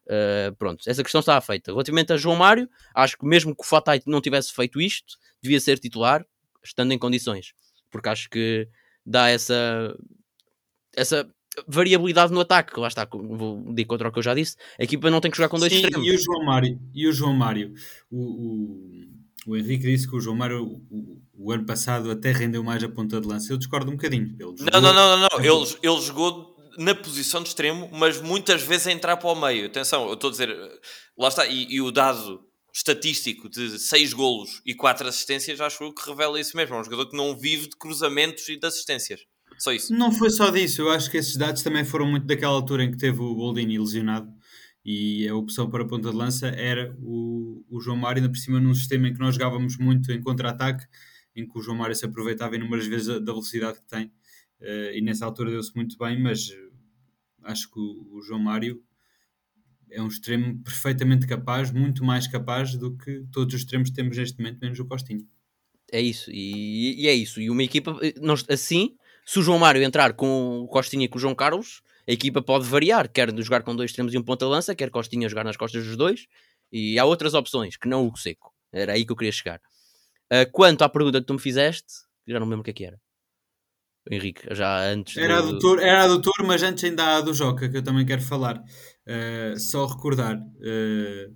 Uh, 0.05 0.55
pronto, 0.55 0.87
essa 0.87 1.01
questão 1.01 1.21
está 1.21 1.41
feita. 1.41 1.71
Relativamente 1.71 2.13
a 2.13 2.17
João 2.17 2.35
Mário, 2.35 2.69
acho 2.93 3.17
que 3.17 3.25
mesmo 3.25 3.55
que 3.55 3.63
o 3.63 3.65
Fatai 3.65 4.03
não 4.05 4.21
tivesse 4.21 4.53
feito 4.53 4.79
isto, 4.79 5.17
devia 5.41 5.59
ser 5.59 5.79
titular, 5.79 6.23
estando 6.63 6.91
em 6.91 6.99
condições, 6.99 7.55
porque 7.89 8.07
acho 8.07 8.29
que 8.29 8.67
dá 9.03 9.29
essa, 9.29 9.97
essa 10.95 11.27
variabilidade 11.67 12.33
no 12.33 12.39
ataque. 12.39 12.79
Lá 12.79 12.87
está, 12.87 13.05
vou 13.05 13.63
dizer 13.71 13.85
contra 13.85 14.09
o 14.09 14.11
que 14.11 14.19
eu 14.19 14.23
já 14.23 14.33
disse. 14.33 14.55
A 14.79 14.83
equipa 14.83 15.09
não 15.09 15.21
tem 15.21 15.31
que 15.31 15.37
jogar 15.37 15.49
com 15.49 15.59
dois 15.59 15.71
Sim, 15.71 15.79
extremos. 15.79 16.07
E 16.07 16.11
o 16.11 16.17
João 16.17 16.45
Mário, 16.45 16.79
e 16.93 17.07
o 17.07 17.11
João 17.11 17.33
Mário 17.33 17.73
o, 18.11 18.21
o, 18.21 19.51
o 19.53 19.57
Henrique 19.57 19.85
disse 19.85 20.07
que 20.07 20.15
o 20.15 20.19
João 20.19 20.35
Mário 20.35 20.63
o, 20.63 21.21
o, 21.33 21.51
ano 21.51 21.65
passado 21.65 22.09
até 22.11 22.31
rendeu 22.31 22.63
mais 22.63 22.83
a 22.83 22.89
ponta 22.89 23.19
de 23.19 23.27
lança. 23.27 23.51
Eu 23.51 23.57
discordo 23.57 23.91
um 23.91 23.95
bocadinho. 23.95 24.35
Ele 24.39 24.57
jogou... 24.57 24.65
Não, 24.71 24.81
não, 24.81 24.93
não, 24.93 25.17
não. 25.17 25.29
não. 25.31 25.39
Ele, 25.39 25.77
ele 25.81 26.01
jogou 26.01 26.53
na 26.77 26.95
posição 26.95 27.41
de 27.41 27.49
extremo, 27.49 27.89
mas 27.91 28.21
muitas 28.21 28.61
vezes 28.63 28.87
a 28.87 28.91
entrar 28.91 29.17
para 29.17 29.29
o 29.29 29.35
meio. 29.35 29.67
Atenção, 29.67 30.07
eu 30.07 30.13
estou 30.13 30.29
a 30.29 30.31
dizer, 30.31 30.49
lá 31.17 31.27
está, 31.27 31.45
e, 31.45 31.67
e 31.69 31.81
o 31.81 31.91
dado 31.91 32.41
estatístico 32.73 33.47
de 33.47 33.77
6 33.77 34.13
golos 34.13 34.61
e 34.65 34.73
4 34.73 35.07
assistências, 35.07 35.61
acho 35.61 35.93
que 35.93 36.09
revela 36.09 36.39
isso 36.39 36.57
mesmo. 36.57 36.75
É 36.75 36.79
um 36.79 36.83
jogador 36.83 37.07
que 37.07 37.15
não 37.15 37.37
vive 37.37 37.69
de 37.69 37.77
cruzamentos 37.77 38.49
e 38.49 38.57
de 38.57 38.65
assistências. 38.65 39.21
Só 39.57 39.71
isso. 39.71 39.93
Não 39.93 40.11
foi 40.11 40.29
só 40.29 40.49
disso, 40.49 40.81
eu 40.81 40.89
acho 40.89 41.09
que 41.09 41.17
esses 41.17 41.35
dados 41.37 41.61
também 41.61 41.85
foram 41.85 42.05
muito 42.05 42.25
daquela 42.25 42.53
altura 42.53 42.83
em 42.83 42.91
que 42.91 42.97
teve 42.97 43.21
o 43.21 43.35
Goldini 43.35 43.77
lesionado 43.77 44.33
e 44.85 45.27
a 45.27 45.35
opção 45.35 45.69
para 45.69 45.83
a 45.83 45.87
ponta 45.87 46.09
de 46.09 46.15
lança 46.15 46.47
era 46.47 46.95
o, 46.99 47.63
o 47.69 47.79
João 47.79 47.95
Mário, 47.95 48.21
ainda 48.21 48.31
por 48.31 48.37
cima 48.37 48.59
num 48.59 48.73
sistema 48.73 49.07
em 49.07 49.13
que 49.13 49.19
nós 49.19 49.35
jogávamos 49.35 49.77
muito 49.77 50.11
em 50.11 50.21
contra-ataque, 50.21 50.85
em 51.35 51.47
que 51.47 51.57
o 51.57 51.61
João 51.61 51.77
Mário 51.77 51.95
se 51.95 52.05
aproveitava 52.05 52.55
inúmeras 52.55 52.85
vezes 52.85 53.07
da 53.07 53.31
velocidade 53.31 53.79
que 53.79 53.87
tem 53.87 54.07
uh, 54.61 54.91
e 54.93 55.01
nessa 55.01 55.25
altura 55.25 55.51
deu-se 55.51 55.73
muito 55.75 55.97
bem, 55.97 56.21
mas 56.21 56.49
acho 57.43 57.71
que 57.71 57.79
o, 57.79 58.17
o, 58.17 58.21
João 58.21 58.39
Mário 58.39 58.83
é 59.89 60.01
um 60.01 60.07
extremo 60.07 60.61
perfeitamente 60.63 61.25
capaz, 61.27 61.71
muito 61.71 62.03
mais 62.03 62.27
capaz 62.27 62.75
do 62.75 62.97
que 62.97 63.25
todos 63.31 63.53
os 63.53 63.61
extremos 63.61 63.89
que 63.89 63.95
temos 63.95 64.17
neste 64.17 64.37
momento, 64.37 64.59
menos 64.59 64.79
o 64.79 64.85
Costinho. 64.85 65.25
É 65.91 66.01
isso, 66.01 66.31
e, 66.31 67.03
e 67.03 67.07
é 67.07 67.13
isso. 67.13 67.39
E 67.39 67.49
uma 67.49 67.63
equipa, 67.63 67.97
eh, 68.01 68.15
nós, 68.19 68.43
assim, 68.49 68.97
se 69.25 69.39
o 69.39 69.41
João 69.41 69.59
Mário 69.59 69.83
entrar 69.83 70.13
com 70.13 70.61
o 70.61 70.67
Costinha 70.67 71.05
e 71.05 71.07
com 71.07 71.17
o 71.17 71.21
João 71.21 71.35
Carlos, 71.35 71.81
a 72.07 72.11
equipa 72.11 72.41
pode 72.41 72.65
variar, 72.65 73.09
quer 73.09 73.33
jogar 73.41 73.63
com 73.63 73.75
dois 73.75 73.91
extremos 73.91 74.13
e 74.13 74.17
um 74.17 74.23
ponta-lança, 74.23 74.75
quer 74.75 74.89
Costinha 74.89 75.29
jogar 75.29 75.43
nas 75.43 75.55
costas 75.55 75.85
dos 75.85 75.95
dois, 75.95 76.27
e 76.71 76.99
há 76.99 77.05
outras 77.05 77.33
opções, 77.33 77.77
que 77.77 77.87
não 77.87 78.07
o 78.07 78.17
seco. 78.17 78.53
Era 78.71 78.93
aí 78.93 79.05
que 79.05 79.11
eu 79.11 79.15
queria 79.15 79.31
chegar. 79.31 79.61
Uh, 80.31 80.49
quanto 80.51 80.81
à 80.81 80.89
pergunta 80.89 81.21
que 81.21 81.27
tu 81.27 81.33
me 81.33 81.39
fizeste, 81.39 81.93
já 82.27 82.39
não 82.39 82.47
me 82.47 82.51
lembro 82.51 82.61
o 82.61 82.63
que 82.63 82.71
é 82.71 82.73
que 82.73 82.85
era. 82.85 82.99
Henrique, 84.09 84.53
já 84.53 84.81
antes. 84.81 85.15
Era, 85.15 85.41
do... 85.41 85.79
era 85.79 86.03
a 86.03 86.07
doutor, 86.07 86.43
mas 86.45 86.61
antes 86.61 86.83
ainda 86.83 87.03
há 87.03 87.17
a 87.17 87.21
do 87.21 87.33
Joca, 87.33 87.69
que 87.69 87.77
eu 87.77 87.83
também 87.83 88.05
quero 88.05 88.21
falar. 88.21 88.57
Uh, 88.57 89.57
só 89.57 89.85
recordar, 89.85 90.37
uh, 90.37 91.35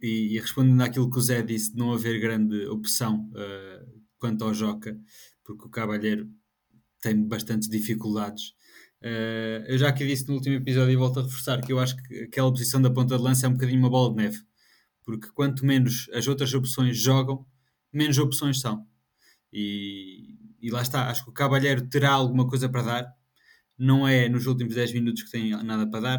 e, 0.00 0.36
e, 0.36 0.38
respondendo 0.38 0.80
àquilo 0.80 1.10
que 1.10 1.18
o 1.18 1.20
Zé 1.20 1.42
disse, 1.42 1.72
de 1.72 1.78
não 1.78 1.92
haver 1.92 2.18
grande 2.20 2.64
opção 2.68 3.28
quanto 4.18 4.44
ao 4.44 4.54
Joca, 4.54 4.96
porque 5.50 5.66
o 5.66 5.70
Cavalheiro 5.70 6.28
tem 7.00 7.26
bastantes 7.26 7.68
dificuldades. 7.68 8.54
Uh, 9.02 9.64
eu 9.66 9.78
já 9.78 9.88
aqui 9.88 10.06
disse 10.06 10.28
no 10.28 10.34
último 10.34 10.56
episódio 10.56 10.92
e 10.92 10.96
volto 10.96 11.20
a 11.20 11.22
reforçar 11.22 11.60
que 11.62 11.72
eu 11.72 11.80
acho 11.80 11.96
que 11.96 12.24
aquela 12.24 12.50
posição 12.50 12.80
da 12.80 12.90
ponta 12.90 13.16
de 13.16 13.22
lança 13.22 13.46
é 13.46 13.48
um 13.48 13.54
bocadinho 13.54 13.80
uma 13.80 13.90
bola 13.90 14.10
de 14.10 14.16
neve, 14.16 14.38
porque 15.02 15.28
quanto 15.32 15.64
menos 15.64 16.08
as 16.12 16.28
outras 16.28 16.52
opções 16.54 16.98
jogam, 16.98 17.44
menos 17.92 18.18
opções 18.18 18.60
são. 18.60 18.86
E, 19.52 20.36
e 20.60 20.70
lá 20.70 20.82
está, 20.82 21.08
acho 21.08 21.24
que 21.24 21.30
o 21.30 21.32
Cavalheiro 21.34 21.88
terá 21.88 22.10
alguma 22.10 22.46
coisa 22.46 22.68
para 22.68 22.82
dar, 22.82 23.14
não 23.76 24.06
é 24.06 24.28
nos 24.28 24.46
últimos 24.46 24.74
10 24.74 24.92
minutos 24.92 25.22
que 25.22 25.30
tem 25.30 25.50
nada 25.64 25.90
para 25.90 26.00
dar. 26.00 26.18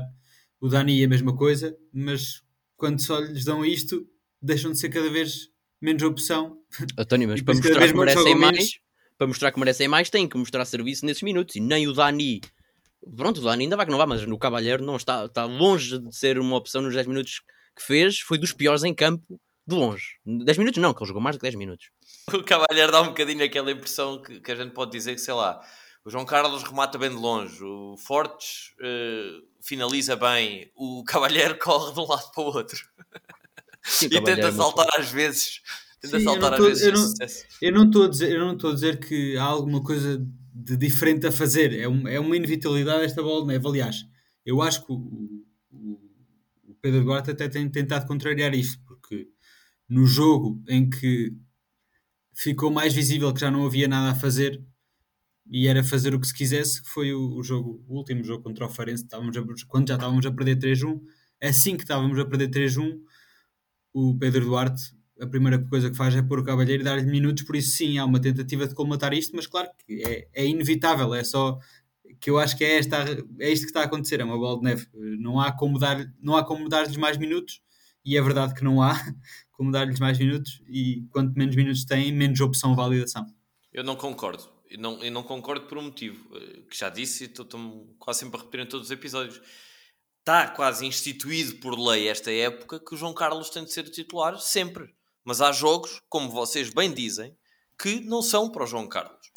O 0.60 0.68
Dani 0.68 1.02
é 1.02 1.06
a 1.06 1.10
mesma 1.10 1.36
coisa, 1.36 1.78
mas 1.94 2.44
quando 2.76 3.00
só 3.00 3.20
lhes 3.20 3.46
dão 3.46 3.64
isto, 3.64 4.06
deixam 4.42 4.72
de 4.72 4.80
ser 4.80 4.90
cada 4.90 5.10
vez 5.10 5.50
menos 5.80 6.02
opção. 6.04 6.58
António, 6.98 7.30
mas 7.30 7.42
para 7.44 7.54
mostrar 7.54 7.88
que 7.88 7.94
merecem 7.94 8.36
mais, 8.36 8.82
para 9.22 9.28
mostrar 9.28 9.52
que 9.52 9.60
merecem 9.60 9.88
mais, 9.88 10.10
têm 10.10 10.28
que 10.28 10.36
mostrar 10.36 10.66
serviço 10.66 11.06
nesses 11.06 11.22
minutos. 11.22 11.56
E 11.56 11.60
nem 11.60 11.88
o 11.88 11.94
Dani 11.94 12.42
Pronto, 13.16 13.40
o 13.40 13.44
Dani 13.44 13.66
ainda 13.66 13.78
vai 13.78 13.86
que 13.86 13.92
não 13.92 14.00
vai, 14.00 14.08
mas 14.08 14.26
no 14.26 14.36
Cavalheiro 14.36 14.84
não 14.84 14.96
está, 14.96 15.26
está 15.26 15.46
longe 15.46 16.00
de 16.00 16.16
ser 16.16 16.40
uma 16.40 16.56
opção 16.56 16.82
nos 16.82 16.96
10 16.96 17.06
minutos 17.06 17.40
que 17.76 17.84
fez. 17.84 18.20
Foi 18.20 18.40
dos 18.40 18.52
piores 18.52 18.84
em 18.84 18.96
campo, 18.96 19.40
de 19.68 19.76
longe. 19.76 20.18
10 20.26 20.58
minutos 20.58 20.82
não, 20.82 20.92
que 20.92 21.04
ele 21.04 21.08
jogou 21.08 21.22
mais 21.22 21.36
do 21.36 21.40
que 21.40 21.44
10 21.44 21.54
minutos. 21.54 21.92
O 22.34 22.44
Cavalheiro 22.44 22.92
dá 22.92 23.02
um 23.04 23.10
bocadinho 23.10 23.46
aquela 23.46 23.72
impressão 23.72 24.20
que, 24.20 24.40
que 24.40 24.52
a 24.52 24.56
gente 24.56 24.74
pode 24.74 24.90
dizer 24.90 25.14
que, 25.14 25.22
sei 25.22 25.36
lá, 25.36 25.62
o 26.04 26.10
João 26.10 26.26
Carlos 26.26 26.64
remata 26.64 26.98
bem 26.98 27.12
de 27.12 27.16
longe, 27.16 27.64
o 27.64 27.96
Fortes 27.98 28.74
uh, 28.80 29.48
finaliza 29.62 30.16
bem, 30.16 30.72
o 30.76 31.04
Cavalheiro 31.04 31.58
corre 31.62 31.94
de 31.94 32.00
um 32.00 32.08
lado 32.08 32.32
para 32.32 32.44
o 32.44 32.48
outro. 32.48 32.84
Sim, 33.84 34.08
e 34.08 34.24
tenta 34.24 34.48
é 34.48 34.52
saltar 34.52 34.88
às 34.98 35.12
vezes. 35.12 35.62
Tenta 36.02 36.18
Sim, 36.18 36.26
saltar 36.26 36.54
às 36.56 36.60
vezes. 36.60 37.46
Eu 37.62 37.72
não 37.72 37.86
estou 37.86 38.06
a 38.06 38.08
dizer, 38.10 38.32
eu 38.32 38.40
não 38.40 38.54
estou 38.54 38.72
a 38.72 38.74
dizer 38.74 39.00
que 39.00 39.38
há 39.38 39.44
alguma 39.44 39.84
coisa 39.84 40.18
de 40.54 40.76
diferente 40.76 41.28
a 41.28 41.32
fazer. 41.32 41.78
É, 41.78 41.88
um, 41.88 42.08
é 42.08 42.20
uma 42.20 42.36
inevitabilidade 42.36 43.04
esta 43.04 43.22
bola 43.22 43.42
de 43.42 43.48
neve. 43.48 43.68
Aliás, 43.68 44.08
eu 44.44 44.62
acho 44.62 44.84
que 44.84 44.92
o, 44.92 44.96
o, 45.70 46.02
o 46.70 46.76
Pedro 46.82 47.04
Duarte 47.04 47.32
até 47.32 47.48
tem 47.48 47.70
tentado 47.70 48.08
contrariar 48.08 48.54
isto, 48.56 48.82
porque 48.86 49.30
no 49.88 50.08
jogo 50.08 50.64
em 50.68 50.90
que 50.90 51.34
ficou 52.34 52.72
mais 52.72 52.94
visível 52.94 53.32
que 53.32 53.42
já 53.42 53.52
não 53.52 53.66
havia 53.66 53.88
nada 53.88 54.12
a 54.12 54.16
fazer 54.16 54.64
e 55.48 55.68
era 55.68 55.84
fazer 55.84 56.16
o 56.16 56.20
que 56.20 56.28
se 56.28 56.34
quisesse, 56.34 56.82
que 56.82 56.90
foi 56.90 57.14
o, 57.14 57.36
o 57.36 57.44
jogo, 57.44 57.84
o 57.88 57.98
último 57.98 58.24
jogo 58.24 58.44
contra 58.44 58.66
o 58.66 58.70
Farense, 58.70 59.04
estávamos 59.04 59.36
a, 59.38 59.44
quando 59.68 59.88
já 59.88 59.96
estávamos 59.96 60.26
a 60.26 60.32
perder 60.32 60.58
3-1, 60.58 61.00
assim 61.42 61.76
que 61.76 61.84
estávamos 61.84 62.18
a 62.18 62.26
perder 62.26 62.50
3-1, 62.50 63.00
o 63.94 64.18
Pedro 64.18 64.46
Duarte 64.46 64.82
a 65.22 65.28
primeira 65.28 65.60
coisa 65.60 65.90
que 65.90 65.96
faz 65.96 66.16
é 66.16 66.22
pôr 66.22 66.40
o 66.40 66.44
Cavalheiro 66.44 66.82
e 66.82 66.86
dar-lhe 66.86 67.06
minutos, 67.06 67.44
por 67.44 67.56
isso 67.56 67.78
sim, 67.78 68.00
há 68.00 68.06
uma 68.06 68.20
tentativa 68.20 68.68
de 68.68 68.74
colmatar 68.74 69.14
isto, 69.14 69.36
mas 69.36 69.46
claro 69.46 69.70
que 69.86 70.04
é, 70.04 70.28
é 70.34 70.46
inevitável, 70.46 71.14
é 71.14 71.24
só 71.24 71.60
que 72.20 72.30
eu 72.30 72.40
acho 72.40 72.58
que 72.58 72.64
é, 72.64 72.78
esta, 72.78 72.98
é 73.40 73.52
isto 73.52 73.64
que 73.64 73.70
está 73.70 73.82
a 73.82 73.86
acontecer, 73.86 74.20
é 74.20 74.24
uma 74.24 74.38
bola 74.38 74.58
de 74.58 74.64
neve. 74.64 74.88
Não 74.94 75.40
há 75.40 75.52
como 75.52 75.80
dar, 75.80 76.12
não 76.22 76.36
há 76.36 76.44
como 76.44 76.68
dar-lhes 76.68 76.98
mais 76.98 77.18
minutos, 77.18 77.62
e 78.04 78.18
é 78.18 78.22
verdade 78.22 78.54
que 78.56 78.64
não 78.64 78.82
há 78.82 78.94
como 79.54 79.72
dar-lhes 79.72 80.00
mais 80.00 80.18
minutos, 80.18 80.62
e 80.68 81.04
quanto 81.12 81.38
menos 81.38 81.56
minutos 81.56 81.86
têm, 81.86 82.12
menos 82.12 82.40
opção 82.40 82.76
validação. 82.76 83.26
Eu 83.72 83.84
não 83.84 83.96
concordo. 83.96 84.50
Eu 84.70 84.80
não, 84.80 85.04
eu 85.04 85.12
não 85.12 85.24
concordo 85.24 85.68
por 85.68 85.78
um 85.78 85.84
motivo 85.84 86.30
eh, 86.36 86.62
que 86.70 86.78
já 86.78 86.90
disse 86.90 87.26
e 87.26 87.28
estou 87.28 87.46
quase 88.00 88.20
sempre 88.20 88.40
a 88.40 88.44
repetir 88.44 88.62
em 88.62 88.70
todos 88.70 88.88
os 88.88 88.92
episódios. 88.92 89.42
Está 90.20 90.48
quase 90.48 90.86
instituído 90.86 91.56
por 91.56 91.78
lei 91.78 92.08
esta 92.08 92.32
época 92.32 92.80
que 92.80 92.94
o 92.94 92.98
João 92.98 93.14
Carlos 93.14 93.50
tem 93.50 93.66
de 93.66 93.74
ser 93.74 93.84
titular 93.90 94.38
sempre 94.40 94.94
mas 95.24 95.42
há 95.42 95.52
jogos, 95.52 96.02
como 96.10 96.30
vocês 96.30 96.70
bem 96.70 96.94
dizem, 96.94 97.36
que 97.80 98.00
não 98.02 98.22
são 98.22 98.50
para 98.50 98.64
o 98.64 98.68
João 98.68 98.88
Carlos. 98.88 99.32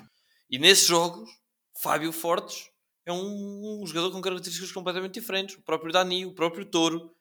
E 0.51 0.59
nesses 0.59 0.87
jogos, 0.87 1.31
Fábio 1.83 2.13
Fortes 2.13 2.71
é 3.07 3.13
um, 3.13 3.83
um 3.83 3.87
jogador 3.87 4.11
com 4.11 4.21
características 4.21 4.73
completamente 4.73 5.21
diferentes. 5.21 5.57
O 5.57 5.63
próprio 5.63 5.93
Dani, 5.93 6.25
o 6.27 6.35
próprio 6.35 6.65
Touro. 6.65 7.15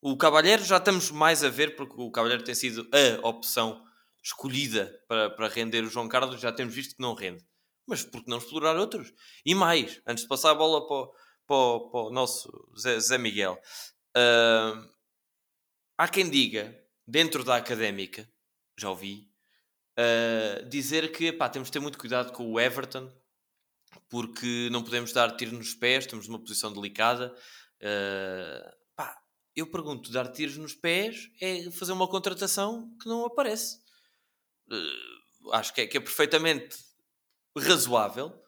O 0.00 0.16
Cavalheiro 0.16 0.62
já 0.62 0.76
estamos 0.76 1.10
mais 1.10 1.42
a 1.42 1.48
ver, 1.48 1.76
porque 1.76 1.94
o 1.96 2.10
Cavalheiro 2.10 2.44
tem 2.44 2.54
sido 2.54 2.86
a 3.22 3.26
opção 3.26 3.82
escolhida 4.22 4.92
para, 5.08 5.30
para 5.30 5.48
render 5.48 5.82
o 5.84 5.90
João 5.90 6.08
Carlos, 6.08 6.40
já 6.40 6.52
temos 6.52 6.74
visto 6.74 6.96
que 6.96 7.02
não 7.02 7.14
rende. 7.14 7.44
Mas 7.86 8.02
por 8.02 8.22
que 8.22 8.30
não 8.30 8.38
explorar 8.38 8.76
outros? 8.76 9.12
E 9.44 9.54
mais, 9.54 10.00
antes 10.06 10.24
de 10.24 10.28
passar 10.28 10.50
a 10.50 10.54
bola 10.54 10.86
para, 10.86 10.96
o, 10.96 11.08
para, 11.46 11.90
para 11.90 12.00
o 12.00 12.10
nosso 12.10 12.50
Zé, 12.78 12.98
Zé 12.98 13.18
Miguel, 13.18 13.58
uh, 14.16 14.88
há 15.98 16.08
quem 16.08 16.30
diga 16.30 16.78
dentro 17.06 17.44
da 17.44 17.56
académica, 17.56 18.28
já 18.78 18.90
ouvi, 18.90 19.30
uh, 19.98 20.68
dizer 20.68 21.12
que 21.12 21.32
pá, 21.32 21.48
temos 21.48 21.68
de 21.68 21.72
ter 21.72 21.80
muito 21.80 21.98
cuidado 21.98 22.32
com 22.32 22.50
o 22.50 22.60
Everton, 22.60 23.10
porque 24.08 24.68
não 24.70 24.82
podemos 24.82 25.12
dar 25.12 25.36
tiro 25.36 25.56
nos 25.56 25.74
pés, 25.74 26.04
estamos 26.04 26.28
numa 26.28 26.38
posição 26.38 26.72
delicada. 26.72 27.34
Uh, 27.80 28.72
pá, 28.96 29.20
eu 29.54 29.66
pergunto: 29.70 30.10
dar 30.10 30.28
tiros 30.32 30.56
nos 30.56 30.74
pés 30.74 31.30
é 31.40 31.70
fazer 31.70 31.92
uma 31.92 32.08
contratação 32.08 32.94
que 33.00 33.08
não 33.08 33.24
aparece. 33.24 33.78
Uh, 34.70 35.52
acho 35.52 35.72
que 35.74 35.82
é, 35.82 35.86
que 35.86 35.96
é 35.96 36.00
perfeitamente 36.00 36.76
razoável 37.56 38.40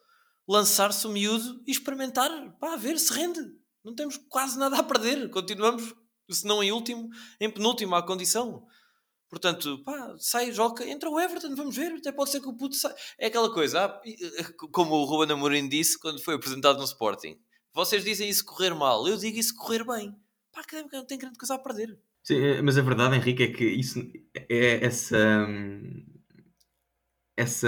lançar-se 0.47 1.05
o 1.05 1.09
miúdo 1.09 1.61
e 1.67 1.71
experimentar, 1.71 2.29
pá, 2.59 2.75
ver 2.75 2.97
se 2.97 3.13
rende. 3.13 3.41
Não 3.83 3.93
temos 3.93 4.17
quase 4.29 4.57
nada 4.57 4.77
a 4.77 4.83
perder. 4.83 5.29
Continuamos 5.29 5.93
se 6.29 6.45
não 6.45 6.63
em 6.63 6.71
último, 6.71 7.09
em 7.39 7.49
penúltimo 7.49 7.95
à 7.95 8.03
condição. 8.03 8.65
Portanto, 9.29 9.83
pá, 9.83 10.15
sai, 10.17 10.53
joga, 10.53 10.87
entra 10.87 11.09
o 11.09 11.19
Everton, 11.19 11.53
vamos 11.55 11.75
ver, 11.75 11.91
até 11.93 12.11
pode 12.11 12.31
ser 12.31 12.39
que 12.39 12.47
o 12.47 12.55
puto 12.55 12.75
saia. 12.75 12.95
É 13.19 13.27
aquela 13.27 13.53
coisa, 13.53 13.85
ah, 13.85 14.01
como 14.71 14.95
o 14.95 15.03
Ruben 15.03 15.33
Amorim 15.33 15.67
disse 15.67 15.99
quando 15.99 16.21
foi 16.21 16.35
apresentado 16.35 16.77
no 16.77 16.85
Sporting. 16.85 17.37
Vocês 17.73 18.03
dizem 18.03 18.29
isso 18.29 18.45
correr 18.45 18.73
mal, 18.73 19.07
eu 19.07 19.17
digo 19.17 19.37
isso 19.37 19.55
correr 19.55 19.85
bem. 19.85 20.15
Pá, 20.51 20.63
que 20.63 20.81
não 20.93 21.05
tem 21.05 21.17
grande 21.17 21.37
coisa 21.37 21.55
a 21.55 21.59
perder. 21.59 21.99
Sim, 22.23 22.37
é, 22.37 22.61
mas 22.61 22.77
a 22.77 22.81
verdade, 22.81 23.15
Henrique, 23.15 23.43
é 23.43 23.51
que 23.51 23.65
isso 23.65 23.99
é 24.33 24.85
essa 24.85 25.17
essa 27.37 27.67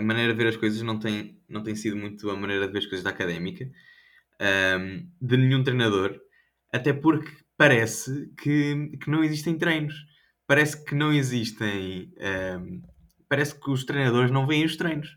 maneira 0.00 0.32
de 0.32 0.38
ver 0.42 0.48
as 0.48 0.56
coisas 0.56 0.80
não 0.82 0.98
tem, 0.98 1.38
não 1.46 1.62
tem 1.62 1.76
sido 1.76 1.96
muito 1.96 2.30
a 2.30 2.36
maneira 2.36 2.66
de 2.66 2.72
ver 2.72 2.78
as 2.78 2.86
coisas 2.86 3.04
da 3.04 3.10
académica 3.10 3.70
um, 4.40 5.10
de 5.20 5.36
nenhum 5.36 5.62
treinador, 5.62 6.18
até 6.72 6.94
porque 6.94 7.30
parece 7.56 8.30
que, 8.38 8.90
que 9.02 9.10
não 9.10 9.22
existem 9.22 9.56
treinos. 9.56 9.94
Parece 10.46 10.84
que 10.84 10.94
não 10.94 11.12
existem. 11.12 12.12
Um, 12.58 12.82
parece 13.28 13.58
que 13.58 13.70
os 13.70 13.84
treinadores 13.84 14.30
não 14.30 14.46
veem 14.46 14.64
os 14.64 14.76
treinos. 14.76 15.08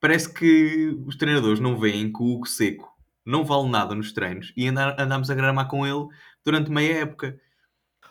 Parece 0.00 0.32
que 0.32 0.94
os 1.06 1.16
treinadores 1.16 1.60
não 1.60 1.78
veem 1.78 2.12
que 2.12 2.22
o 2.22 2.34
Hugo 2.34 2.46
Seco 2.46 2.94
não 3.24 3.44
vale 3.44 3.70
nada 3.70 3.94
nos 3.94 4.12
treinos 4.12 4.52
e 4.54 4.68
andar, 4.68 5.00
andamos 5.00 5.30
a 5.30 5.34
gramar 5.34 5.66
com 5.66 5.86
ele 5.86 6.06
durante 6.44 6.70
meia 6.70 7.00
época. 7.00 7.40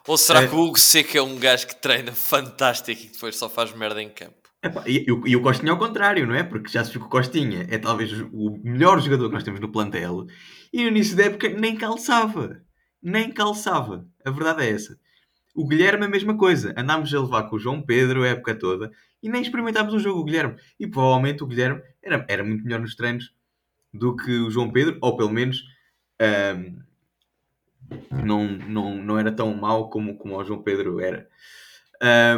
Ou 0.08 0.18
será 0.18 0.42
é... 0.42 0.48
que 0.48 0.56
o 0.56 0.60
Hugo 0.60 0.80
Seco 0.80 1.16
é 1.16 1.22
um 1.22 1.38
gajo 1.38 1.68
que 1.68 1.76
treina 1.76 2.12
fantástico 2.12 3.04
e 3.04 3.08
depois 3.10 3.36
só 3.36 3.48
faz 3.48 3.74
merda 3.74 4.02
em 4.02 4.10
campo? 4.10 4.44
E, 4.86 5.00
e, 5.00 5.06
e, 5.08 5.36
o 5.36 5.42
Costinha 5.42 5.74
ao 5.74 5.78
contrário, 5.78 6.26
não 6.26 6.34
é? 6.34 6.42
Porque 6.42 6.72
já 6.72 6.84
se 6.84 6.92
viu 6.92 7.02
que 7.02 7.08
o 7.08 7.10
Costinha 7.10 7.68
é 7.70 7.78
talvez 7.78 8.12
o 8.32 8.58
melhor 8.64 9.00
jogador 9.02 9.28
que 9.28 9.34
nós 9.34 9.44
temos 9.44 9.60
no 9.60 9.72
plantel 9.72 10.26
e 10.72 10.82
no 10.82 10.88
início 10.88 11.18
da 11.18 11.26
época 11.26 11.50
nem 11.50 11.76
calçava. 11.76 12.64
Nem 13.04 13.32
calçava. 13.32 14.08
A 14.24 14.32
verdade 14.32 14.64
é 14.64 14.70
essa. 14.72 14.98
O 15.54 15.68
Guilherme 15.68 16.06
a 16.06 16.10
mesma 16.10 16.38
coisa. 16.38 16.74
Andámos 16.78 17.14
a 17.14 17.20
levar 17.20 17.44
com 17.44 17.58
o 17.58 17.60
João 17.60 17.82
Pedro 17.82 18.24
a 18.24 18.30
época 18.30 18.56
toda 18.56 18.92
e 19.22 19.30
nem 19.30 19.42
experimentámos 19.42 19.94
o 19.94 20.00
jogo 20.00 20.22
o 20.22 20.24
Guilherme. 20.24 20.56
E 20.80 20.88
provavelmente 20.88 21.44
o 21.44 21.48
Guilherme 21.48 21.82
era, 22.02 22.26
era 22.30 22.44
muito 22.44 22.64
melhor 22.64 22.80
nos 22.80 22.96
treinos 22.96 23.34
do 23.94 24.16
que 24.16 24.40
o 24.40 24.50
João 24.50 24.72
Pedro, 24.72 24.98
ou 25.02 25.16
pelo 25.16 25.30
menos 25.30 25.64
um, 26.20 26.84
não, 28.26 28.48
não, 28.48 28.98
não 28.98 29.20
era 29.20 29.32
tão 29.32 29.54
mau 29.54 29.90
como, 29.90 30.18
como 30.18 30.38
o 30.38 30.44
João 30.44 30.64
Pedro 30.64 31.00
era. 31.00 31.28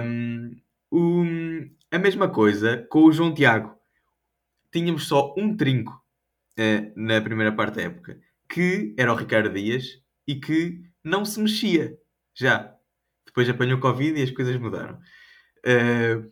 Um, 0.01 0.57
um, 0.91 1.69
a 1.91 1.97
mesma 1.97 2.27
coisa 2.29 2.85
com 2.89 3.05
o 3.05 3.11
João 3.11 3.33
Tiago. 3.33 3.75
Tínhamos 4.71 5.07
só 5.07 5.33
um 5.37 5.55
trinco 5.55 6.03
uh, 6.59 6.91
na 6.95 7.21
primeira 7.21 7.51
parte 7.51 7.75
da 7.75 7.83
época, 7.83 8.19
que 8.49 8.93
era 8.97 9.13
o 9.13 9.15
Ricardo 9.15 9.53
Dias 9.53 10.01
e 10.27 10.35
que 10.35 10.81
não 11.03 11.23
se 11.25 11.39
mexia 11.39 11.97
já. 12.35 12.73
Depois 13.25 13.49
apanhou 13.49 13.79
Covid 13.79 14.19
e 14.19 14.23
as 14.23 14.31
coisas 14.31 14.55
mudaram. 14.57 14.95
Uh, 15.65 16.29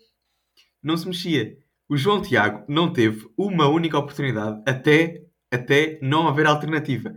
não 0.81 0.97
se 0.97 1.07
mexia. 1.07 1.57
O 1.87 1.97
João 1.97 2.21
Tiago 2.21 2.65
não 2.67 2.91
teve 2.91 3.29
uma 3.37 3.67
única 3.67 3.97
oportunidade 3.97 4.61
até, 4.65 5.25
até 5.51 5.99
não 6.01 6.27
haver 6.27 6.45
alternativa. 6.45 7.15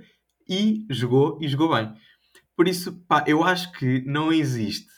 E 0.49 0.87
jogou 0.91 1.39
e 1.41 1.49
jogou 1.49 1.75
bem. 1.75 1.93
Por 2.57 2.67
isso, 2.69 2.93
pá, 3.07 3.25
eu 3.27 3.45
acho 3.45 3.73
que 3.73 4.03
não 4.07 4.33
existe. 4.33 4.91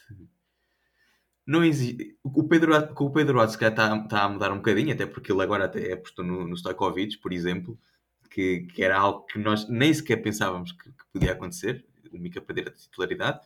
Não 1.46 1.64
existe. 1.64 2.16
O 2.22 2.46
Pedro, 2.46 2.72
o 2.74 3.10
Pedro 3.10 3.38
Watts 3.38 3.54
está, 3.60 3.96
está 3.96 4.22
a 4.22 4.28
mudar 4.28 4.52
um 4.52 4.56
bocadinho, 4.56 4.92
até 4.92 5.06
porque 5.06 5.32
ele 5.32 5.42
agora 5.42 5.64
até 5.64 5.92
apostou 5.92 6.24
no, 6.24 6.46
no 6.46 6.54
Stojkovic, 6.54 7.18
por 7.18 7.32
exemplo, 7.32 7.78
que, 8.38 8.68
que, 8.72 8.84
era 8.84 8.96
algo 8.96 9.26
que 9.26 9.36
nós 9.36 9.68
nem 9.68 9.92
sequer 9.92 10.18
pensávamos 10.18 10.70
que, 10.70 10.84
que 10.84 11.04
podia 11.12 11.32
acontecer, 11.32 11.84
o 12.12 12.18
Mica 12.18 12.40
perder 12.40 12.68
a 12.68 12.70
titularidade, 12.70 13.40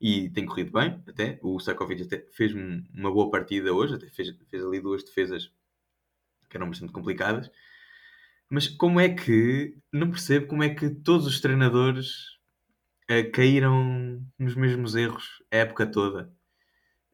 e 0.00 0.30
tem 0.30 0.46
corrido 0.46 0.72
bem, 0.72 1.02
até. 1.06 1.38
O 1.42 1.58
Stojkovic 1.58 2.02
até 2.02 2.26
fez 2.32 2.54
uma 2.54 3.12
boa 3.12 3.30
partida 3.30 3.74
hoje, 3.74 3.94
até 3.94 4.08
fez, 4.08 4.34
fez 4.48 4.64
ali 4.64 4.80
duas 4.80 5.04
defesas 5.04 5.52
que 6.48 6.56
eram 6.56 6.68
bastante 6.70 6.92
complicadas. 6.92 7.50
Mas 8.48 8.66
como 8.66 8.98
é 9.00 9.10
que, 9.10 9.76
não 9.92 10.10
percebo 10.10 10.46
como 10.46 10.62
é 10.62 10.70
que 10.70 10.88
todos 10.88 11.26
os 11.26 11.38
treinadores 11.38 12.38
uh, 13.10 13.30
caíram 13.32 14.24
nos 14.38 14.54
mesmos 14.54 14.94
erros 14.94 15.42
a 15.50 15.56
época 15.56 15.86
toda. 15.86 16.32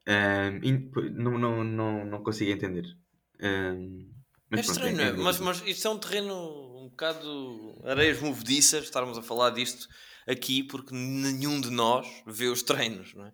Um, 0.06 0.90
não, 1.14 1.38
não, 1.38 1.64
não, 1.64 2.04
não 2.04 2.22
consigo 2.22 2.52
entender. 2.52 2.96
Um, 3.40 4.08
mas 4.48 4.68
é 4.68 4.72
estranho, 4.72 5.00
é, 5.00 5.08
é 5.08 5.12
mas, 5.12 5.40
mas 5.40 5.62
isto 5.66 5.88
é 5.88 5.90
um 5.90 5.98
terreno 5.98 6.71
um 6.82 6.88
bocado 6.88 7.80
areias 7.84 8.20
movediças, 8.20 8.84
estarmos 8.84 9.16
a 9.16 9.22
falar 9.22 9.50
disto 9.50 9.88
aqui, 10.26 10.64
porque 10.64 10.92
nenhum 10.94 11.60
de 11.60 11.70
nós 11.70 12.06
vê 12.26 12.46
os 12.46 12.62
treinos, 12.62 13.14
não 13.14 13.26
é? 13.26 13.32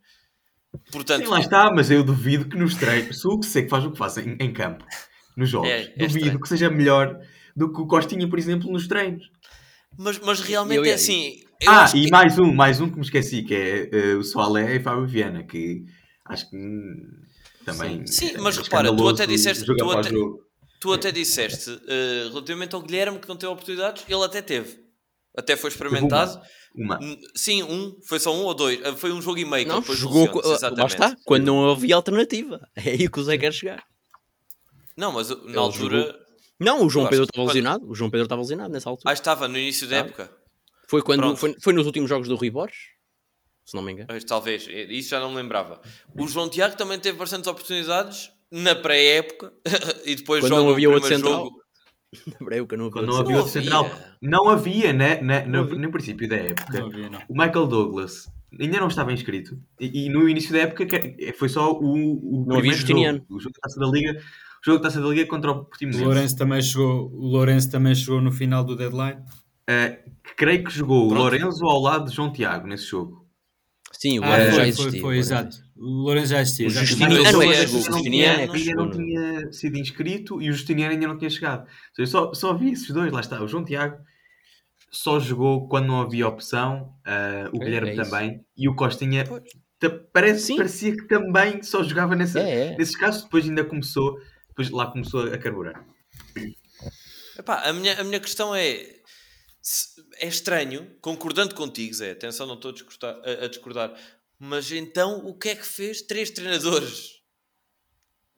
Portanto, 0.93 1.25
Sim, 1.25 1.31
lá 1.31 1.41
está, 1.41 1.71
mas 1.75 1.91
eu 1.91 2.05
duvido 2.05 2.47
que 2.47 2.57
nos 2.57 2.75
treinos, 2.75 3.25
o 3.25 3.41
que 3.41 3.47
sei 3.47 3.63
que 3.63 3.71
faz 3.71 3.87
o 3.87 3.91
que 3.91 3.97
faz 3.97 4.19
em, 4.19 4.37
em 4.39 4.53
campo, 4.53 4.85
nos 5.35 5.49
jogos, 5.49 5.71
é, 5.71 5.81
é 5.81 5.87
duvido 5.87 6.19
estranho. 6.19 6.41
que 6.41 6.49
seja 6.49 6.71
melhor 6.71 7.19
do 7.57 7.73
que 7.73 7.81
o 7.81 7.87
Costinha, 7.87 8.29
por 8.29 8.39
exemplo, 8.39 8.71
nos 8.71 8.87
treinos. 8.87 9.25
Mas, 9.97 10.19
mas 10.19 10.41
realmente 10.41 10.77
eu, 10.77 10.85
é 10.85 10.93
assim, 10.93 11.41
ah, 11.67 11.91
e 11.95 12.05
que... 12.05 12.11
mais 12.11 12.39
um, 12.39 12.53
mais 12.53 12.81
um 12.81 12.91
que 12.91 12.97
me 12.97 13.03
esqueci, 13.03 13.43
que 13.43 13.55
é 13.55 14.15
uh, 14.15 14.19
o 14.19 14.23
Soalé 14.23 14.77
e 14.77 14.81
Fábio 14.81 15.07
Viana, 15.07 15.43
que 15.43 15.87
acho 16.27 16.51
que 16.51 16.57
hum, 16.57 16.95
também. 17.65 18.07
Sim, 18.07 18.29
sim 18.29 18.37
mas 18.39 18.59
repara, 18.59 18.95
tu 18.95 19.09
até 19.09 19.27
disseste. 19.27 19.65
Tu 19.65 19.91
até, 19.91 20.11
tu 20.81 20.93
até 20.93 21.11
disseste, 21.11 21.71
uh, 21.71 22.29
relativamente 22.31 22.75
ao 22.75 22.83
Guilherme, 22.83 23.19
que 23.19 23.29
não 23.29 23.37
teve 23.37 23.53
oportunidades, 23.53 24.05
ele 24.09 24.25
até 24.25 24.43
teve. 24.43 24.89
Até 25.37 25.57
foi 25.57 25.71
experimentado. 25.71 26.41
Uma. 26.75 26.99
Sim, 27.35 27.63
um. 27.63 27.97
Foi 28.05 28.19
só 28.19 28.35
um 28.35 28.43
ou 28.45 28.55
dois. 28.55 28.81
Eh, 28.83 28.93
foi 28.97 29.13
um 29.13 29.23
jogo 29.23 29.39
e 29.39 29.45
meio. 29.45 29.69
Não, 29.69 29.83
jogou. 29.83 30.43
Lá 30.77 30.87
está. 30.87 31.17
Quando 31.25 31.47
não 31.47 31.71
havia 31.71 31.95
alternativa. 31.95 32.61
É 32.77 32.91
aí 32.91 33.09
que 33.09 33.21
o 33.21 33.23
Zé 33.23 33.39
quer 33.39 33.53
chegar. 33.53 33.85
Não, 34.97 35.13
mas 35.13 35.29
na 35.31 35.37
ele 35.37 35.57
altura. 35.57 36.01
Jogou... 36.01 36.21
Não, 36.59 36.85
o 36.85 36.91
João 36.91 37.09
Pedro 37.09 37.25
estava 37.25 37.45
quando... 37.45 37.55
lesionado. 37.55 37.89
O 37.89 37.95
João 37.95 38.11
Pedro 38.11 38.25
estava 38.25 38.43
lesionado 38.43 38.73
nessa 38.73 38.91
altura. 38.91 39.11
Ah, 39.11 39.13
estava 39.13 39.47
no 39.47 39.57
início 39.57 39.87
da 39.87 39.97
ah. 39.97 39.99
época. 40.01 40.31
Foi, 40.89 41.03
quando, 41.03 41.37
foi, 41.37 41.55
foi, 41.61 41.73
nos 41.73 41.87
últimos 41.87 42.09
jogos 42.09 42.27
do 42.29 42.35
Rui 42.35 42.51
Borges, 42.51 42.79
se 43.65 43.77
não 43.77 43.83
me 43.83 43.93
engano. 43.93 44.09
Talvez, 44.27 44.67
isso 44.69 45.11
já 45.11 45.21
não 45.21 45.31
me 45.31 45.37
lembrava. 45.37 45.81
O 46.19 46.27
João 46.27 46.49
Tiago 46.49 46.77
também 46.77 46.99
teve 46.99 47.19
bastantes 47.19 47.47
oportunidades 47.47 48.31
na 48.51 48.75
pré-época 48.75 49.53
e 50.05 50.17
depois 50.17 50.41
quando 50.41 50.51
joga 50.51 50.63
não 50.63 50.71
havia 50.71 50.91
outro 50.91 51.09
central. 51.09 51.45
Jogo. 51.45 51.59
Na 52.41 52.47
pré-época 52.47 52.77
não 52.77 52.87
havia, 52.87 53.03
não 53.03 53.17
havia 53.19 53.37
outro 53.37 53.53
central. 53.53 53.91
Não 54.23 54.49
havia, 54.49 54.95
né, 54.95 55.21
né, 55.21 55.45
no, 55.45 55.65
no 55.65 55.91
princípio 55.91 56.27
da 56.27 56.37
época. 56.37 56.81
Não 56.81 56.87
havia, 56.87 57.11
não. 57.11 57.21
O 57.29 57.35
Michael 57.35 57.67
Douglas 57.67 58.27
ainda 58.59 58.81
não 58.81 58.89
estava 58.89 59.13
inscrito. 59.13 59.59
E, 59.79 60.07
e, 60.07 60.09
no 60.09 60.29
início 60.29 60.53
da 60.53 60.61
época 60.61 60.87
foi 61.37 61.49
só 61.49 61.73
o, 61.73 62.43
o 62.43 62.47
não 62.47 62.57
havia 62.57 62.73
Justiniano. 62.73 63.19
Jogo, 63.19 63.37
o 63.37 63.41
jogo 63.41 63.55
da 63.55 63.61
Taça 63.61 63.81
da 63.81 63.87
Liga. 63.87 64.13
O 64.13 64.65
jogo 64.65 64.79
da 64.79 64.85
Taça 64.85 65.01
da 65.01 65.09
Liga 65.09 65.27
contra 65.27 65.51
o 65.51 65.65
Portimonense. 65.65 66.03
O 66.03 66.07
Lourenço 66.07 66.37
também 66.37 66.63
chegou, 66.63 67.13
o 67.13 67.27
Lourenço 67.27 67.71
também 67.71 67.95
chegou 67.95 68.21
no 68.21 68.33
final 68.33 68.65
do 68.65 68.75
deadline. 68.75 69.21
Uh, 69.69 70.11
creio 70.35 70.65
que 70.65 70.71
jogou 70.71 71.09
Pronto. 71.09 71.21
o 71.21 71.25
Lorenzo 71.25 71.65
ao 71.67 71.81
lado 71.81 72.09
de 72.09 72.17
João 72.17 72.33
Tiago 72.33 72.67
nesse 72.67 72.87
jogo. 72.87 73.29
Sim, 73.93 74.19
o 74.19 74.25
ah, 74.25 74.51
já 74.51 74.67
existia. 74.67 74.91
Foi, 74.93 75.01
foi 75.01 75.19
exato. 75.19 75.57
O 75.81 76.03
Lorenzo 76.03 76.33
já 76.33 76.41
existia. 76.41 76.67
O 76.67 76.71
Justiniano, 76.71 77.43
é, 77.43 77.65
o 77.65 77.67
Justiniano 77.67 78.53
ainda 78.53 78.75
não 78.75 78.91
tinha 78.91 79.53
sido 79.53 79.79
inscrito 79.79 80.43
e 80.43 80.51
o 80.51 80.53
Justiniano 80.53 80.93
ainda 80.93 81.07
não 81.07 81.17
tinha 81.17 81.31
chegado. 81.31 81.69
Eu 81.97 82.07
só, 82.07 82.35
só 82.35 82.53
vi 82.53 82.73
esses 82.73 82.91
dois, 82.91 83.13
lá 83.13 83.21
está. 83.21 83.41
O 83.41 83.47
João 83.47 83.65
Tiago 83.65 83.97
só 84.91 85.21
jogou 85.21 85.69
quando 85.69 85.87
não 85.87 86.01
havia 86.01 86.27
opção, 86.27 86.95
uh, 87.07 87.57
o 87.57 87.63
é, 87.63 87.65
Guilherme 87.65 87.91
é 87.91 87.95
também, 87.95 88.45
e 88.57 88.69
o 88.69 88.75
Costinha 88.75 89.25
parece, 90.13 90.57
parecia 90.57 90.97
que 90.97 91.07
também 91.07 91.63
só 91.63 91.83
jogava 91.83 92.17
nessa, 92.17 92.41
é, 92.41 92.73
é. 92.73 92.77
nesses 92.77 92.97
casos, 92.97 93.23
depois 93.23 93.45
ainda 93.45 93.65
começou, 93.65 94.19
depois 94.49 94.71
lá 94.71 94.87
começou 94.91 95.33
a 95.33 95.39
carburar. 95.39 95.85
Epá, 97.39 97.63
a, 97.69 97.73
minha, 97.73 98.01
a 98.01 98.05
minha 98.05 98.19
questão 98.19 98.55
é 98.55 98.99
é 100.19 100.27
estranho, 100.27 100.91
concordando 101.01 101.55
contigo, 101.55 101.95
Zé, 101.95 102.13
atenção, 102.13 102.47
não 102.47 102.55
estou 102.55 102.71
a 102.71 102.75
discordar, 102.75 103.21
a, 103.23 103.45
a 103.45 103.49
discordar, 103.49 103.95
mas 104.39 104.71
então 104.71 105.27
o 105.27 105.35
que 105.35 105.51
é 105.51 105.57
que 105.57 105.67
fez 105.67 106.03
três 106.03 106.31
treinadores 106.31 107.19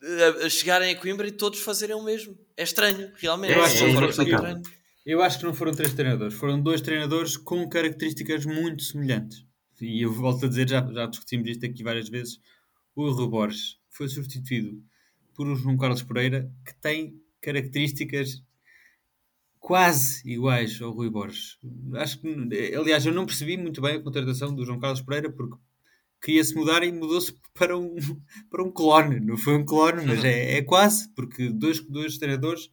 a, 0.02 0.46
a, 0.46 0.48
chegarem 0.48 0.94
a 0.94 0.98
Coimbra 0.98 1.28
e 1.28 1.32
todos 1.32 1.60
fazerem 1.60 1.94
o 1.94 2.02
mesmo? 2.02 2.36
É 2.56 2.62
estranho, 2.62 3.12
realmente. 3.16 3.52
Eu 3.52 3.62
acho, 3.62 3.84
que 3.84 3.92
foram, 3.92 4.08
estranho. 4.08 4.62
eu 5.04 5.22
acho 5.22 5.38
que 5.38 5.44
não 5.44 5.54
foram 5.54 5.72
três 5.72 5.92
treinadores, 5.92 6.34
foram 6.34 6.60
dois 6.60 6.80
treinadores 6.80 7.36
com 7.36 7.68
características 7.68 8.46
muito 8.46 8.82
semelhantes. 8.82 9.44
E 9.80 10.02
eu 10.02 10.12
volto 10.12 10.46
a 10.46 10.48
dizer, 10.48 10.68
já, 10.68 10.86
já 10.92 11.06
discutimos 11.06 11.48
isto 11.48 11.64
aqui 11.64 11.82
várias 11.82 12.08
vezes. 12.08 12.40
O 12.94 13.10
Rui 13.10 13.28
Borges 13.28 13.78
foi 13.88 14.08
substituído 14.08 14.82
por 15.34 15.46
um 15.46 15.56
João 15.56 15.76
Carlos 15.76 16.02
Pereira 16.02 16.50
que 16.66 16.74
tem 16.74 17.18
características 17.40 18.42
quase 19.58 20.28
iguais 20.30 20.80
ao 20.80 20.90
Rui 20.90 21.08
Borges. 21.08 21.58
Acho 21.94 22.20
que, 22.20 22.74
aliás, 22.74 23.06
eu 23.06 23.12
não 23.12 23.26
percebi 23.26 23.56
muito 23.56 23.80
bem 23.80 23.96
a 23.96 24.02
contratação 24.02 24.54
do 24.54 24.64
João 24.64 24.78
Carlos 24.78 25.00
Pereira 25.00 25.30
porque 25.30 25.56
queria-se 26.20 26.54
mudar 26.54 26.82
e 26.82 26.92
mudou-se 26.92 27.34
para 27.54 27.76
um, 27.76 27.94
para 28.50 28.62
um 28.62 28.70
clone. 28.70 29.20
Não 29.20 29.36
foi 29.36 29.56
um 29.56 29.64
clone, 29.64 30.04
mas 30.06 30.24
é, 30.24 30.58
é 30.58 30.62
quase, 30.62 31.08
porque 31.14 31.50
dois, 31.50 31.80
dois 31.80 32.18
treinadores 32.18 32.70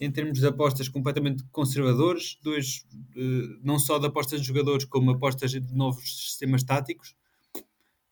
em 0.00 0.10
termos 0.10 0.38
de 0.38 0.46
apostas 0.46 0.88
completamente 0.88 1.44
conservadores, 1.52 2.38
dois, 2.42 2.86
uh, 3.16 3.60
não 3.62 3.78
só 3.78 3.98
de 3.98 4.06
apostas 4.06 4.40
de 4.40 4.46
jogadores, 4.46 4.86
como 4.86 5.10
apostas 5.10 5.50
de 5.50 5.74
novos 5.74 6.28
sistemas 6.28 6.64
táticos, 6.64 7.14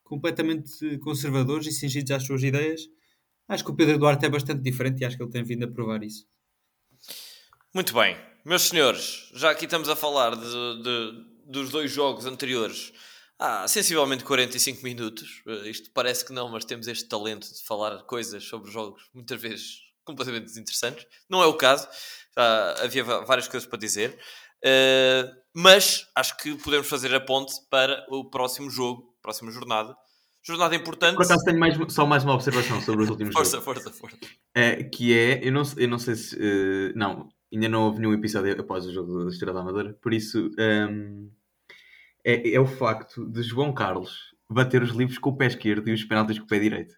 completamente 0.05 0.99
conservadores 0.99 1.67
e 1.67 1.73
cingidos 1.73 2.11
às 2.11 2.25
suas 2.25 2.43
ideias. 2.43 2.83
Acho 3.49 3.65
que 3.65 3.71
o 3.71 3.75
Pedro 3.75 3.99
Duarte 3.99 4.27
é 4.27 4.29
bastante 4.29 4.63
diferente 4.63 5.01
e 5.01 5.07
acho 5.07 5.17
que 5.17 5.23
ele 5.23 5.33
tem 5.33 5.43
vindo 5.43 5.65
a 5.65 5.69
provar 5.69 6.03
isso. 6.03 6.27
Muito 7.75 7.95
bem, 7.95 8.17
meus 8.45 8.63
senhores, 8.63 9.31
já 9.35 9.51
aqui 9.51 9.65
estamos 9.65 9.89
a 9.89 9.97
falar 9.97 10.37
de, 10.37 10.83
de, 10.83 11.25
dos 11.47 11.71
dois 11.71 11.91
jogos 11.91 12.27
anteriores 12.27 12.93
há 13.39 13.67
sensivelmente 13.69 14.25
45 14.25 14.83
minutos. 14.83 15.43
Uh, 15.47 15.67
isto 15.67 15.91
parece 15.93 16.25
que 16.25 16.33
não, 16.33 16.49
mas 16.49 16.65
temos 16.65 16.89
este 16.89 17.09
talento 17.09 17.47
de 17.47 17.63
falar 17.65 18.03
coisas 18.05 18.45
sobre 18.45 18.71
jogos 18.71 19.09
muitas 19.15 19.41
vezes 19.41 19.79
completamente 20.05 20.45
desinteressantes. 20.45 21.07
Não 21.29 21.43
é 21.43 21.47
o 21.47 21.55
caso, 21.55 21.87
já 22.37 22.75
havia 22.83 23.05
várias 23.05 23.47
coisas 23.47 23.69
para 23.69 23.79
dizer, 23.79 24.19
uh, 24.65 25.31
mas 25.55 26.07
acho 26.15 26.37
que 26.39 26.55
podemos 26.57 26.89
fazer 26.89 27.15
a 27.15 27.21
ponte 27.21 27.53
para 27.71 28.07
o 28.11 28.29
próximo 28.29 28.71
jogo, 28.71 29.15
próxima 29.23 29.51
jornada. 29.51 29.95
Jornada 30.43 30.75
importante. 30.75 31.17
Por 31.17 31.25
acaso 31.25 31.45
tenho 31.45 31.59
mais, 31.59 31.77
só 31.93 32.07
mais 32.07 32.25
uma 32.25 32.33
observação 32.33 32.81
sobre 32.81 33.03
os 33.03 33.11
últimos 33.11 33.35
força, 33.35 33.59
jogos. 33.59 33.65
Força, 33.65 33.91
força, 33.91 34.17
força. 34.17 34.35
É, 34.55 34.83
que 34.83 35.13
é, 35.13 35.47
eu 35.47 35.53
não, 35.53 35.63
eu 35.77 35.89
não 35.89 35.99
sei 35.99 36.15
se. 36.15 36.37
Uh, 36.37 36.93
não, 36.97 37.29
ainda 37.53 37.69
não 37.69 37.83
houve 37.83 38.01
nenhum 38.01 38.15
episódio 38.15 38.59
após 38.59 38.87
o 38.87 38.93
jogo 38.93 39.25
da 39.25 39.31
Estrela 39.31 39.55
da 39.55 39.61
Amadora, 39.61 39.93
por 40.01 40.15
isso 40.15 40.51
um, 40.59 41.31
é, 42.29 42.55
é, 42.55 42.61
o 42.61 42.67
facto 42.67 43.25
de 43.25 43.43
João 43.43 43.73
Carlos 43.73 44.35
bater 44.51 44.83
os 44.83 44.91
livros 44.91 45.19
com 45.19 45.31
o 45.31 45.37
pé 45.37 45.47
esquerdo 45.47 45.89
e 45.89 45.95
os 45.95 46.05
penaltis 46.05 46.39
com 46.39 46.45
o 46.45 46.49
pé 46.49 46.59
direito. 46.59 46.95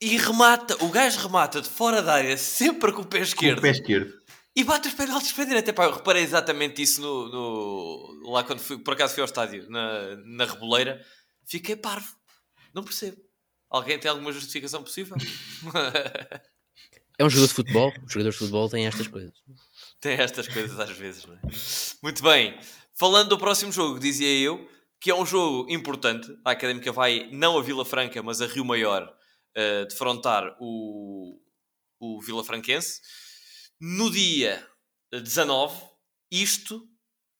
E 0.00 0.16
remata, 0.16 0.82
o 0.82 0.88
gajo 0.88 1.20
remata 1.20 1.60
de 1.60 1.68
fora 1.68 2.02
da 2.02 2.14
área 2.14 2.36
sempre 2.38 2.92
com 2.92 3.02
o 3.02 3.06
pé 3.06 3.20
esquerdo. 3.20 3.56
Com 3.56 3.60
o 3.60 3.62
pé 3.62 3.70
esquerdo. 3.70 4.12
E 4.56 4.64
bate 4.64 4.88
os 4.88 4.94
penaltis 4.94 5.32
para 5.32 5.44
a 5.44 5.46
direita. 5.46 5.70
Epá, 5.70 5.84
eu 5.84 5.92
reparei 5.92 6.22
exatamente 6.22 6.80
isso 6.80 7.00
no, 7.00 7.28
no, 7.28 8.30
lá 8.30 8.42
quando 8.42 8.60
fui, 8.60 8.78
por 8.78 8.94
acaso 8.94 9.14
fui 9.14 9.20
ao 9.20 9.26
estádio, 9.26 9.68
na, 9.70 10.16
na 10.24 10.44
Reboleira. 10.46 11.04
Fiquei 11.46 11.76
parvo. 11.76 12.14
Não 12.74 12.82
percebo. 12.82 13.18
Alguém 13.68 13.98
tem 13.98 14.10
alguma 14.10 14.32
justificação 14.32 14.82
possível? 14.82 15.16
é 17.18 17.24
um 17.24 17.30
jogador 17.30 17.48
de 17.48 17.54
futebol. 17.54 17.92
Os 18.04 18.12
jogadores 18.12 18.34
de 18.34 18.38
futebol 18.38 18.68
têm 18.68 18.86
estas 18.86 19.08
coisas. 19.08 19.34
Tem 20.00 20.14
estas 20.14 20.48
coisas 20.48 20.78
às 20.80 20.90
vezes, 20.90 21.26
não 21.26 21.34
é? 21.34 21.40
Muito 22.02 22.22
bem. 22.22 22.58
Falando 22.98 23.30
do 23.30 23.38
próximo 23.38 23.72
jogo, 23.72 23.98
dizia 23.98 24.38
eu 24.38 24.68
que 25.02 25.10
é 25.10 25.14
um 25.14 25.26
jogo 25.26 25.68
importante. 25.68 26.28
A 26.44 26.52
Académica 26.52 26.92
vai 26.92 27.28
não 27.32 27.58
a 27.58 27.62
Vila 27.62 27.84
Franca, 27.84 28.22
mas 28.22 28.40
a 28.40 28.46
Rio 28.46 28.64
Maior 28.64 29.02
uh, 29.02 29.86
defrontar 29.88 30.56
o, 30.60 31.40
o 31.98 32.20
Vila 32.20 32.44
Franquense. 32.44 33.00
No 33.80 34.10
dia 34.12 34.64
19, 35.12 35.74
isto, 36.30 36.76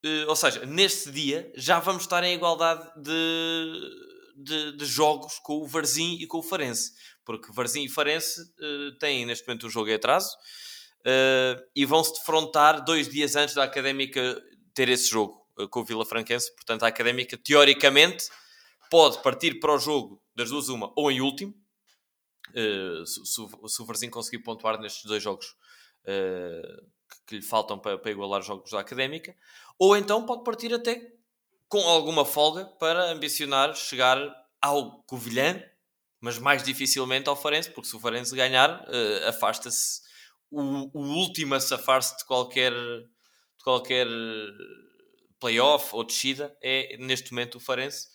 uh, 0.05 0.29
ou 0.29 0.35
seja, 0.35 0.67
neste 0.67 1.13
dia, 1.13 1.53
já 1.57 1.79
vamos 1.79 2.03
estar 2.03 2.25
em 2.25 2.35
igualdade 2.35 2.85
de, 3.01 3.91
de, 4.43 4.77
de 4.77 4.85
jogos 4.85 5.39
com 5.39 5.59
o 5.59 5.67
Varzim 5.69 6.17
e 6.21 6.27
com 6.27 6.39
o 6.39 6.43
Farense, 6.43 6.91
porque 7.25 7.53
Varzim 7.53 7.85
e 7.85 7.89
Farense 7.89 8.41
uh, 8.41 8.99
têm 8.99 9.25
neste 9.25 9.47
momento 9.47 9.69
um 9.69 9.71
jogo 9.71 9.89
em 9.89 9.95
atraso 9.95 10.35
uh, 11.07 11.63
e 11.77 11.85
vão 11.85 12.03
se 12.03 12.13
defrontar 12.15 12.85
dois 12.85 13.09
dias 13.09 13.37
antes 13.37 13.55
da 13.55 13.63
Académica 13.63 14.43
ter 14.75 14.89
esse 14.89 15.09
jogo 15.09 15.42
com 15.71 15.81
o 15.81 15.85
Vila 15.85 16.05
Franquense. 16.05 16.55
Portanto, 16.55 16.85
a 16.85 16.89
Académica, 16.89 17.37
teoricamente, 17.37 18.25
pode 18.91 19.23
partir 19.23 19.61
para 19.61 19.75
o 19.75 19.79
jogo 19.79 20.23
das 20.35 20.51
duas 20.51 20.69
uma 20.69 20.93
ou 20.97 21.11
em 21.11 21.21
último, 21.21 21.55
se, 23.07 23.25
se, 23.25 23.83
o 23.83 23.87
Varzim 23.87 24.11
conseguir 24.11 24.43
pontuar 24.43 24.81
nestes 24.81 25.05
dois 25.05 25.23
jogos 25.23 25.47
uh, 26.03 26.87
que, 27.27 27.37
lhe 27.37 27.43
faltam 27.43 27.79
para, 27.79 27.99
para 27.99 28.11
igualar 28.11 28.41
os 28.41 28.47
jogos 28.47 28.71
da 28.71 28.81
académica, 28.81 29.35
ou 29.79 29.97
então 29.97 30.27
pode 30.27 30.45
partir 30.45 30.73
até 30.73 31.13
com 31.69 31.81
alguma 31.81 32.25
folga 32.25 32.67
para 32.79 33.11
ambicionar 33.11 33.75
chegar 33.75 34.19
ao 34.61 35.03
Covilhã, 35.05 35.63
mas 36.21 36.39
mais 36.39 36.63
dificilmente 36.63 37.29
ao 37.29 37.37
Farense, 37.37 37.71
porque 37.71 37.89
se 37.89 37.97
o 37.97 38.01
Farense 38.01 38.35
ganhar, 38.35 38.83
uh, 38.83 39.29
afasta-se 39.29 40.03
o, 40.51 40.61
o 40.93 41.03
último 41.15 41.55
a 41.55 41.61
safar-se 41.61 42.17
de 42.19 42.25
qualquer, 42.27 42.73
de 42.73 43.65
qualquer 43.65 44.07
playoff 45.43 45.91
ou 45.93 46.05
descida, 46.05 46.57
é 46.63 46.97
neste 46.99 47.33
momento 47.33 47.57
o 47.57 47.61
Farense. 47.61 48.07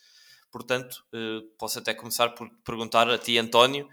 Portanto, 0.50 1.04
uh, 1.14 1.42
posso 1.58 1.78
até 1.78 1.92
começar 1.92 2.30
por 2.30 2.48
perguntar 2.64 3.08
a 3.10 3.18
ti, 3.18 3.36
António, 3.36 3.86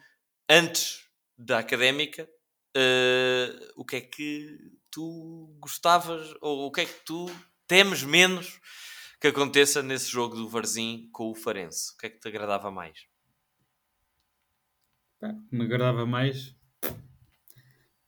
antes 0.49 1.05
da 1.37 1.59
académica, 1.59 2.23
uh, 2.23 3.73
o 3.75 3.83
que 3.83 3.97
é 3.97 4.01
que 4.01 4.57
tu 4.89 5.53
gostavas 5.59 6.33
ou 6.39 6.67
o 6.67 6.71
que 6.71 6.81
é 6.81 6.85
que 6.85 7.05
tu 7.05 7.25
temes 7.67 8.03
menos 8.03 8.61
que 9.19 9.27
aconteça 9.27 9.83
nesse 9.83 10.09
jogo 10.09 10.37
do 10.37 10.47
Varzim 10.47 11.09
com 11.11 11.29
o 11.29 11.35
Farense? 11.35 11.91
O 11.93 11.97
que 11.97 12.05
é 12.05 12.09
que 12.09 12.19
te 12.19 12.29
agradava 12.29 12.71
mais? 12.71 13.05
me 15.51 15.63
agradava 15.63 16.05
mais 16.05 16.55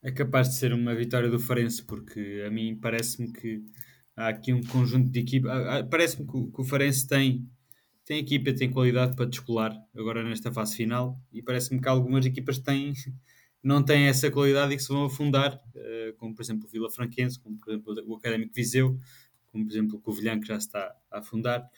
é 0.00 0.12
capaz 0.12 0.48
de 0.48 0.54
ser 0.54 0.72
uma 0.72 0.94
vitória 0.94 1.28
do 1.28 1.40
Farense, 1.40 1.82
porque 1.82 2.44
a 2.46 2.50
mim 2.50 2.78
parece-me 2.80 3.32
que 3.32 3.64
há 4.18 4.28
aqui 4.28 4.52
um 4.52 4.62
conjunto 4.64 5.08
de 5.10 5.20
equipa. 5.20 5.86
Parece-me 5.88 6.26
que, 6.26 6.50
que, 6.50 6.60
o 6.60 6.64
Farense 6.64 7.06
tem, 7.06 7.48
tem 8.04 8.18
equipa, 8.18 8.52
tem 8.52 8.70
qualidade 8.70 9.14
para 9.14 9.26
descolar 9.26 9.72
agora 9.96 10.24
nesta 10.24 10.52
fase 10.52 10.76
final, 10.76 11.18
e 11.32 11.40
parece-me 11.40 11.80
que 11.80 11.88
algumas 11.88 12.26
equipas 12.26 12.58
têm 12.58 12.92
não 13.62 13.82
têm 13.82 14.06
essa 14.06 14.30
qualidade 14.30 14.72
e 14.72 14.76
que 14.76 14.82
se 14.82 14.88
vão 14.88 15.04
afundar, 15.04 15.60
eh, 15.74 16.14
como 16.16 16.34
por 16.34 16.42
exemplo 16.42 16.66
o 16.66 16.70
Vila 16.70 16.90
Franquense, 16.90 17.38
como 17.38 17.58
por 17.58 17.70
exemplo 17.70 17.94
o 18.06 18.14
Académico 18.16 18.54
Viseu, 18.54 18.98
como 19.46 19.64
por 19.64 19.72
exemplo 19.72 19.96
o 19.96 20.00
Covilhã 20.00 20.38
que 20.38 20.46
já 20.46 20.56
está 20.56 20.94
a 21.10 21.18
afundar, 21.18 21.68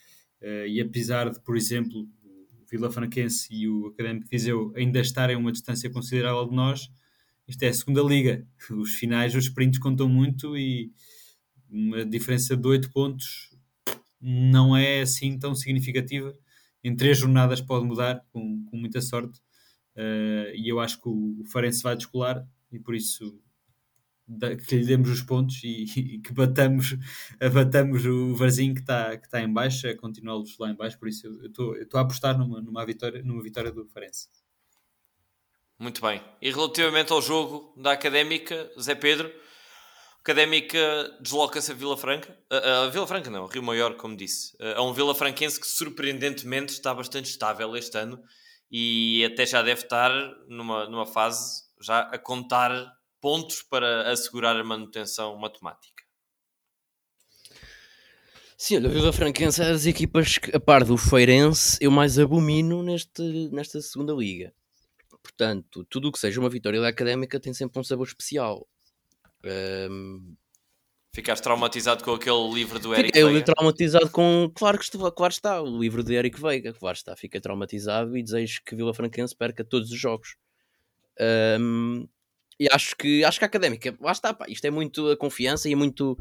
eh, 0.40 0.68
e 0.68 0.80
apesar 0.80 1.30
de, 1.30 1.40
por 1.40 1.56
exemplo, 1.56 2.02
o 2.02 2.66
Vila 2.70 2.90
Franquense 2.90 3.48
e 3.50 3.66
o 3.66 3.86
Académico 3.86 4.28
Viseu 4.30 4.72
ainda 4.76 5.00
estarem 5.00 5.36
a 5.36 5.38
uma 5.38 5.52
distância 5.52 5.90
considerável 5.90 6.46
de 6.48 6.54
nós, 6.54 6.90
isto 7.48 7.62
é 7.62 7.68
a 7.68 7.74
segunda 7.74 8.02
liga. 8.02 8.46
Os 8.70 8.92
finais, 8.92 9.34
os 9.34 9.44
sprints 9.44 9.80
contam 9.80 10.08
muito 10.08 10.56
e 10.56 10.92
uma 11.70 12.04
diferença 12.04 12.56
de 12.56 12.66
8 12.66 12.90
pontos 12.90 13.50
não 14.20 14.76
é 14.76 15.00
assim 15.00 15.38
tão 15.38 15.54
significativa. 15.54 16.36
Em 16.82 16.94
três 16.94 17.18
jornadas 17.18 17.60
pode 17.60 17.86
mudar 17.86 18.24
com, 18.32 18.64
com 18.64 18.76
muita 18.76 19.00
sorte. 19.00 19.40
Uh, 19.96 20.54
e 20.54 20.68
eu 20.68 20.80
acho 20.80 21.00
que 21.00 21.08
o, 21.08 21.44
Farense 21.52 21.82
vai 21.82 21.96
descolar 21.96 22.46
e 22.70 22.78
por 22.78 22.94
isso 22.94 23.40
da, 24.26 24.54
que 24.56 24.76
lhe 24.76 24.86
demos 24.86 25.10
os 25.10 25.20
pontos 25.20 25.62
e, 25.64 25.84
e 25.84 26.18
que 26.20 26.32
batamos, 26.32 26.96
batamos 27.52 28.06
o 28.06 28.34
Varzinho 28.34 28.74
que 28.74 28.80
está 28.80 29.16
que 29.16 29.28
tá 29.28 29.42
em 29.42 29.52
baixa, 29.52 29.94
continuá-los 29.96 30.56
lá 30.58 30.70
em 30.70 30.76
baixo, 30.76 30.98
por 30.98 31.08
isso 31.08 31.26
eu 31.26 31.82
estou 31.82 31.98
a 31.98 32.02
apostar 32.02 32.38
numa, 32.38 32.62
numa, 32.62 32.86
vitória, 32.86 33.22
numa 33.22 33.42
vitória 33.42 33.72
do 33.72 33.86
Farense. 33.88 34.28
Muito 35.78 36.00
bem. 36.02 36.22
E 36.40 36.50
relativamente 36.50 37.12
ao 37.12 37.22
jogo 37.22 37.74
da 37.76 37.92
Académica, 37.92 38.70
Zé 38.78 38.94
Pedro, 38.94 39.32
Académica 40.20 40.78
desloca-se 41.20 41.72
a 41.72 41.74
Vila 41.74 41.96
Franca, 41.96 42.36
a, 42.50 42.84
a, 42.84 42.88
Vila 42.88 43.06
Franca 43.06 43.30
não, 43.30 43.46
Rio 43.46 43.62
Maior, 43.62 43.96
como 43.96 44.14
disse, 44.14 44.54
a 44.76 44.82
um 44.82 44.92
Vila 44.92 45.14
Franquense 45.14 45.58
que 45.58 45.66
surpreendentemente 45.66 46.72
está 46.72 46.92
bastante 46.92 47.30
estável 47.30 47.74
este 47.74 47.96
ano 47.96 48.22
e 48.70 49.24
até 49.24 49.46
já 49.46 49.62
deve 49.62 49.82
estar 49.82 50.10
numa, 50.46 50.86
numa 50.88 51.06
fase 51.06 51.62
já 51.80 52.00
a 52.00 52.18
contar 52.18 52.70
pontos 53.18 53.62
para 53.62 54.10
assegurar 54.10 54.56
a 54.56 54.64
manutenção 54.64 55.36
matemática. 55.38 56.04
Sim, 58.58 58.76
olha, 58.76 58.90
o 58.90 58.92
Vila 58.92 59.12
Franquense 59.14 59.62
é 59.62 59.64
das 59.64 59.86
equipas 59.86 60.36
que, 60.36 60.54
a 60.54 60.60
par 60.60 60.84
do 60.84 60.98
Feirense, 60.98 61.78
eu 61.80 61.90
mais 61.90 62.18
abomino 62.18 62.82
neste, 62.82 63.22
nesta 63.50 63.80
segunda 63.80 64.12
liga. 64.12 64.52
Portanto, 65.22 65.82
tudo 65.88 66.08
o 66.08 66.12
que 66.12 66.18
seja 66.18 66.38
uma 66.38 66.50
vitória 66.50 66.78
da 66.78 66.88
Académica 66.88 67.40
tem 67.40 67.54
sempre 67.54 67.80
um 67.80 67.84
sabor 67.84 68.06
especial. 68.06 68.68
Um, 69.44 70.36
Ficaste 71.12 71.42
traumatizado 71.42 72.04
com 72.04 72.12
aquele 72.12 72.52
livro 72.52 72.78
do 72.78 72.94
Eric 72.94 73.08
Fiquei 73.08 73.24
Veiga? 73.24 73.44
traumatizado 73.44 74.08
com. 74.10 74.48
Claro 74.54 74.78
que 74.78 74.84
estou, 74.84 75.10
claro 75.10 75.32
está, 75.32 75.60
o 75.60 75.78
livro 75.78 76.04
de 76.04 76.14
Eric 76.14 76.40
Veiga. 76.40 76.72
Claro 76.72 76.96
está, 76.96 77.16
fiquei 77.16 77.40
traumatizado 77.40 78.16
e 78.16 78.22
desejo 78.22 78.60
que 78.64 78.76
Vila 78.76 78.94
Franquense 78.94 79.34
perca 79.34 79.64
todos 79.64 79.90
os 79.90 79.98
jogos. 79.98 80.36
Um, 81.60 82.06
e 82.60 82.68
acho 82.70 82.94
que, 82.96 83.24
acho 83.24 83.40
que 83.40 83.44
a 83.44 83.48
académica, 83.48 83.96
lá 84.00 84.12
está, 84.12 84.32
pá, 84.32 84.46
isto 84.48 84.64
é 84.64 84.70
muito 84.70 85.10
a 85.10 85.16
confiança 85.16 85.68
e 85.68 85.72
é 85.72 85.76
muito 85.76 86.16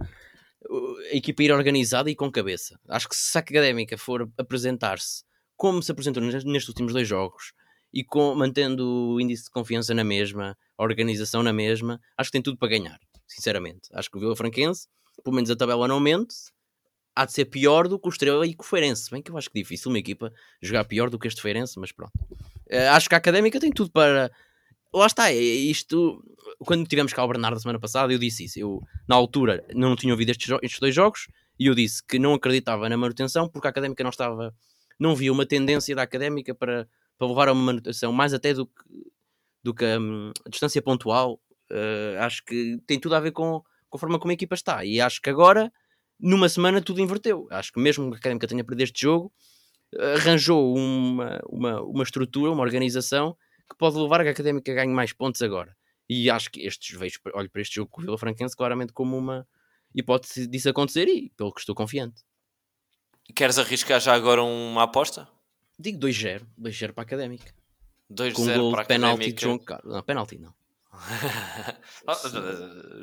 a 1.12 1.16
equipa 1.16 1.44
ir 1.44 1.52
organizada 1.52 2.10
e 2.10 2.16
com 2.16 2.32
cabeça. 2.32 2.80
Acho 2.88 3.08
que 3.08 3.16
se 3.16 3.38
a 3.38 3.42
académica 3.42 3.96
for 3.96 4.28
apresentar-se 4.40 5.24
como 5.56 5.84
se 5.84 5.92
apresentou 5.92 6.24
nestes 6.24 6.68
últimos 6.68 6.94
dois 6.94 7.08
jogos 7.08 7.54
e 7.94 8.04
com, 8.04 8.34
mantendo 8.34 8.88
o 8.88 9.22
índice 9.22 9.46
de 9.46 9.52
confiança 9.52 9.94
na 9.94 10.04
mesma, 10.04 10.58
a 10.76 10.84
organização 10.84 11.44
na 11.44 11.54
mesma, 11.54 12.02
acho 12.18 12.30
que 12.30 12.34
tem 12.34 12.42
tudo 12.42 12.58
para 12.58 12.70
ganhar 12.70 13.00
sinceramente. 13.30 13.90
Acho 13.94 14.10
que 14.10 14.18
o 14.18 14.20
Vila 14.20 14.36
Franquense, 14.36 14.88
pelo 15.24 15.36
menos 15.36 15.50
a 15.50 15.56
tabela 15.56 15.88
não 15.88 16.00
mente, 16.00 16.36
há 17.16 17.26
de 17.26 17.34
ser 17.34 17.46
pior 17.46 17.88
do 17.88 18.00
que 18.00 18.08
o 18.08 18.10
Estrela 18.10 18.46
e 18.46 18.56
o 18.58 18.64
Feirense. 18.64 19.10
Bem 19.12 19.22
que 19.22 19.32
eu 19.32 19.38
acho 19.38 19.50
que 19.50 19.60
é 19.60 19.62
difícil 19.62 19.92
uma 19.92 20.00
equipa 20.00 20.34
jogar 20.62 20.84
pior 20.86 21.10
do 21.10 21.20
que 21.20 21.28
este 21.28 21.42
Feirense, 21.42 21.80
mas 21.80 21.92
pronto. 21.92 22.12
Uh, 22.68 22.90
acho 22.92 23.08
que 23.08 23.16
a 23.16 23.18
Académica 23.18 23.60
tem 23.60 23.72
tudo 23.72 23.92
para... 23.92 24.32
Lá 24.94 25.06
está, 25.06 25.32
é 25.32 25.36
isto... 25.36 26.24
Quando 26.60 26.88
tivemos 26.88 27.14
cá 27.14 27.24
o 27.24 27.28
Bernardo 27.28 27.58
a 27.58 27.60
semana 27.60 27.80
passada, 27.80 28.12
eu 28.12 28.18
disse 28.18 28.46
isso. 28.46 28.60
Eu, 28.60 28.82
na 29.08 29.16
altura, 29.16 29.64
não 29.76 29.96
tinha 29.96 30.14
ouvido 30.14 30.32
estes, 30.32 30.50
estes 30.64 30.80
dois 30.80 30.96
jogos 30.96 31.28
e 31.60 31.68
eu 31.68 31.76
disse 31.76 32.04
que 32.04 32.18
não 32.18 32.34
acreditava 32.34 32.90
na 32.90 32.98
manutenção 32.98 33.48
porque 33.48 33.68
a 33.68 33.70
Académica 33.70 34.04
não 34.04 34.10
estava... 34.10 34.56
Não 35.00 35.16
via 35.16 35.32
uma 35.32 35.46
tendência 35.46 35.96
da 35.96 36.02
Académica 36.02 36.54
para, 36.54 36.88
para 37.18 37.28
levar 37.28 37.48
a 37.48 37.54
uma 37.54 37.64
manutenção, 37.64 38.12
mais 38.12 38.34
até 38.34 38.54
do 38.54 38.66
que, 38.66 38.84
do 39.64 39.74
que 39.74 39.86
um, 39.86 40.32
a 40.46 40.50
distância 40.50 40.82
pontual 40.82 41.40
Uh, 41.72 42.20
acho 42.20 42.44
que 42.44 42.80
tem 42.86 43.00
tudo 43.00 43.16
a 43.16 43.20
ver 43.20 43.32
com, 43.32 43.64
com 43.90 43.98
a 43.98 44.00
forma 44.00 44.20
como 44.20 44.32
a 44.32 44.34
equipa 44.34 44.56
está. 44.56 44.84
E 44.84 45.00
acho 45.00 45.22
que 45.22 45.30
agora, 45.30 45.72
numa 46.20 46.50
semana, 46.50 46.82
tudo 46.82 47.02
inverteu. 47.02 47.48
Acho 47.52 47.72
que 47.72 47.80
mesmo 47.80 48.10
que 48.10 48.16
a 48.16 48.20
Académica 48.20 48.48
tenha 48.48 48.64
perdido 48.64 48.84
este 48.84 49.02
jogo, 49.02 49.32
arranjou 49.98 50.76
uma, 50.76 51.40
uma, 51.48 51.82
uma 51.82 52.04
estrutura, 52.04 52.52
uma 52.52 52.62
organização 52.62 53.36
que 53.70 53.78
pode 53.78 53.98
levar 53.98 54.22
a 54.22 54.24
que 54.24 54.30
a 54.30 54.32
Académica 54.32 54.74
ganhe 54.74 54.94
mais 54.94 55.14
pontos 55.14 55.42
agora. 55.42 55.76
E 56.08 56.30
acho 56.30 56.50
que 56.50 56.66
estes 56.66 56.98
vejo, 56.98 57.20
olho 57.34 57.50
para 57.50 57.62
este 57.62 57.76
jogo 57.76 57.90
com 57.92 58.02
o 58.02 58.04
Vila 58.04 58.18
Franquense 58.18 58.56
claramente 58.56 58.92
como 58.92 59.16
uma 59.16 59.48
hipótese 59.94 60.48
disso 60.48 60.70
acontecer 60.70 61.08
e 61.08 61.30
pelo 61.38 61.54
que 61.54 61.60
estou 61.60 61.76
confiante. 61.76 62.24
Queres 63.36 63.60
arriscar 63.60 64.00
já 64.00 64.14
agora 64.14 64.44
uma 64.44 64.84
aposta? 64.84 65.28
Digo 65.78 66.00
2-0, 66.00 66.46
2-0 66.60 66.94
para 66.94 67.04
a 67.04 67.06
Académica. 67.06 67.54
2-0 68.12 68.72
para 68.72 68.80
a 68.80 68.84
Académica. 68.84 69.32
de 69.32 69.42
João 69.42 69.60
Carlos. 69.60 69.94
Não, 69.94 70.02
penalti 70.02 70.40
não. 70.40 70.54
Ah, 70.92 72.16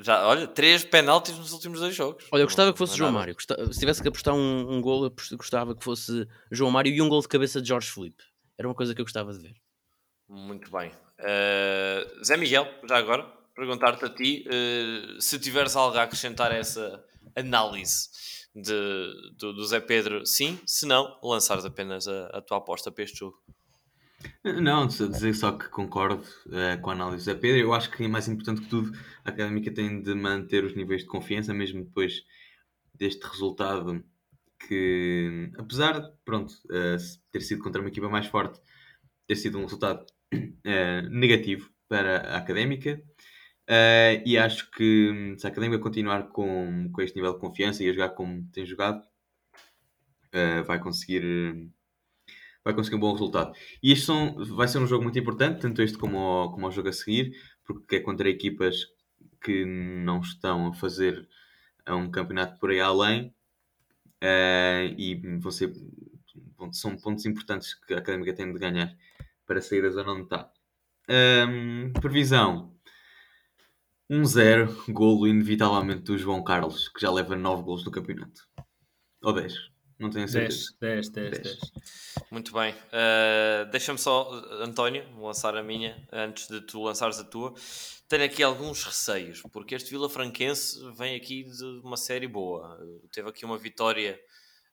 já, 0.03 0.27
olha, 0.27 0.47
três 0.47 0.85
penaltis 0.85 1.37
nos 1.39 1.53
últimos 1.53 1.81
dois 1.81 1.95
jogos. 1.95 2.27
Olha, 2.33 2.43
eu 2.43 2.47
gostava 2.47 2.73
que 2.73 2.79
fosse 2.79 2.97
João 2.97 3.13
Mário. 3.13 3.37
Se 3.73 3.79
tivesse 3.79 4.03
que 4.03 4.09
apostar 4.09 4.35
um, 4.35 4.73
um 4.73 4.81
gol, 4.81 5.05
eu 5.05 5.37
gostava 5.37 5.75
que 5.75 5.85
fosse 5.85 6.27
João 6.51 6.71
Mário 6.71 6.93
e 6.93 7.01
um 7.01 7.09
gol 7.09 7.21
de 7.21 7.29
cabeça 7.29 7.63
de 7.63 7.69
Jorge 7.69 7.91
Felipe. 7.91 8.25
Era 8.59 8.67
uma 8.67 8.75
coisa 8.75 8.95
que 8.95 9.01
eu 9.01 9.05
gostava 9.05 9.33
de 9.33 9.41
ver. 9.41 9.55
Muito 10.29 10.71
bem. 10.71 10.91
Uh, 11.21 12.25
Zé 12.25 12.37
Miguel, 12.37 12.69
já 12.89 12.97
agora, 12.97 13.23
perguntar-te 13.55 14.05
a 14.05 14.09
ti 14.09 14.45
uh, 14.49 15.21
se 15.21 15.39
tiveres 15.39 15.77
algo 15.77 15.97
a 15.97 16.03
acrescentar 16.03 16.51
a 16.51 16.57
essa 16.57 17.05
análise 17.35 18.09
de, 18.55 19.33
do, 19.39 19.53
do 19.53 19.65
Zé 19.65 19.81
Pedro, 19.81 20.25
sim, 20.27 20.59
se 20.67 20.87
não, 20.87 21.19
lançares 21.23 21.65
apenas 21.65 22.09
a, 22.09 22.27
a 22.29 22.41
tua 22.41 22.59
aposta 22.59 22.91
para 22.91 23.05
este 23.05 23.19
jogo. 23.19 23.39
Não, 24.45 24.87
dizer 24.87 25.35
só 25.35 25.53
que 25.53 25.69
concordo 25.69 26.25
uh, 26.47 26.81
com 26.81 26.91
a 26.91 26.93
análise 26.93 27.27
da 27.27 27.35
Pedro. 27.39 27.61
Eu 27.61 27.75
acho 27.75 27.91
que 27.91 28.05
é 28.05 28.09
mais 28.09 28.29
importante 28.29 28.63
que 28.63 28.69
tudo, 28.69 28.97
a 29.25 29.31
Académica 29.31 29.73
tem 29.73 30.01
de 30.01 30.15
manter 30.15 30.65
os 30.65 30.75
níveis 30.75 31.03
de 31.03 31.09
confiança, 31.09 31.53
mesmo 31.53 31.85
depois 31.85 32.25
deste 32.95 33.27
resultado 33.27 34.05
que, 34.67 35.51
apesar 35.59 36.01
de, 36.01 36.13
pronto, 36.25 36.53
uh, 36.67 36.97
ter 37.31 37.41
sido 37.41 37.63
contra 37.63 37.81
uma 37.81 37.91
equipa 37.91 38.09
mais 38.09 38.27
forte, 38.27 38.61
ter 39.27 39.37
sido 39.37 39.59
um 39.59 39.63
resultado 39.63 40.07
uh, 40.35 41.09
negativo 41.11 41.71
para 41.89 42.35
a 42.35 42.39
Académica. 42.39 43.03
e 44.25 44.39
acho 44.39 44.71
que 44.71 45.35
se 45.39 45.47
a 45.47 45.51
Académica 45.51 45.83
continuar 45.83 46.29
com, 46.29 46.91
com 46.93 47.03
este 47.03 47.17
nível 47.17 47.35
de 47.35 47.41
confiança 47.41 47.83
e 47.83 47.91
a 47.91 47.93
jogar 47.93 48.11
como 48.11 48.49
tem 48.53 48.65
jogado, 48.65 49.03
vai 50.67 50.79
conseguir 50.79 51.71
vai 52.67 52.75
conseguir 52.75 52.97
um 52.97 53.01
bom 53.01 53.13
resultado. 53.13 53.57
E 53.81 53.93
este 53.93 54.07
são, 54.07 54.45
vai 54.57 54.67
ser 54.67 54.79
um 54.79 54.89
jogo 54.89 55.05
muito 55.05 55.17
importante, 55.17 55.61
tanto 55.61 55.81
este 55.83 55.97
como 55.97 56.19
o, 56.19 56.51
como 56.51 56.67
o 56.67 56.71
jogo 56.73 56.89
a 56.89 56.93
seguir, 56.93 57.33
porque 57.65 57.97
é 57.97 58.01
contra 58.01 58.29
equipas 58.29 58.89
que 59.41 59.65
não 59.65 60.19
estão 60.21 60.67
a 60.67 60.75
fazer 60.75 61.29
um 61.89 62.11
campeonato 62.11 62.59
por 62.59 62.71
aí 62.71 62.81
além 62.81 63.33
uh, 64.21 64.93
e 64.99 65.15
vão 65.39 65.53
ser, 65.53 65.73
são 66.73 66.97
pontos 66.97 67.25
importantes 67.25 67.73
que 67.73 67.95
a 67.95 67.99
Académica 67.99 68.35
tem 68.35 68.53
de 68.53 68.59
ganhar 68.59 68.93
para 69.47 69.61
sair 69.61 69.83
da 69.83 69.91
zona 69.91 70.11
onde 70.11 70.25
está. 70.25 70.51
Um, 71.09 71.93
previsão 71.93 72.75
1-0, 74.11 74.93
golo 74.93 75.29
inevitavelmente 75.29 76.03
do 76.03 76.19
João 76.19 76.43
Carlos, 76.43 76.89
que 76.89 77.01
já 77.01 77.13
leva 77.13 77.37
9 77.37 77.63
golos 77.63 77.85
no 77.85 77.93
campeonato. 77.93 78.49
Ou 79.23 79.33
10. 79.33 79.76
Não 79.99 80.11
tenho 80.11 80.29
certeza. 80.29 80.75
10, 80.81 81.09
10, 81.09 81.31
10. 81.31 81.43
10. 81.43 81.59
Muito 82.31 82.53
bem. 82.53 82.75
Uh, 82.75 83.71
Deixa-me 83.71 83.99
só, 83.99 84.31
António, 84.61 85.05
lançar 85.19 85.57
a 85.57 85.63
minha 85.63 86.07
antes 86.13 86.49
de 86.49 86.61
tu 86.61 86.83
lançares 86.83 87.19
a 87.19 87.25
tua. 87.25 87.55
Tenho 88.09 88.25
aqui 88.25 88.43
alguns 88.43 88.85
receios, 88.85 89.43
porque 89.53 89.75
este 89.75 89.91
Vila 89.91 90.09
Franquense 90.09 90.79
vem 90.97 91.17
aqui 91.17 91.45
de 91.45 91.65
uma 91.83 91.97
série 91.97 92.29
boa. 92.29 92.79
Teve 93.11 93.29
aqui 93.29 93.45
uma 93.45 93.57
vitória 93.57 94.21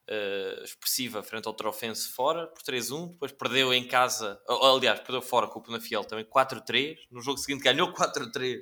uh, 0.09 0.63
expressiva 0.63 1.24
frente 1.24 1.47
ao 1.47 1.53
Trofense 1.53 2.09
fora, 2.09 2.47
por 2.47 2.61
3-1. 2.61 3.11
Depois 3.11 3.32
perdeu 3.32 3.74
em 3.74 3.88
casa, 3.88 4.39
aliás, 4.47 4.99
perdeu 4.99 5.21
fora 5.21 5.47
com 5.47 5.59
o 5.59 5.63
Penafiel 5.63 6.03
também 6.03 6.26
4-3. 6.26 6.97
No 7.09 7.21
jogo 7.21 7.38
seguinte 7.38 7.63
ganhou 7.63 7.93
4-3 7.93 8.59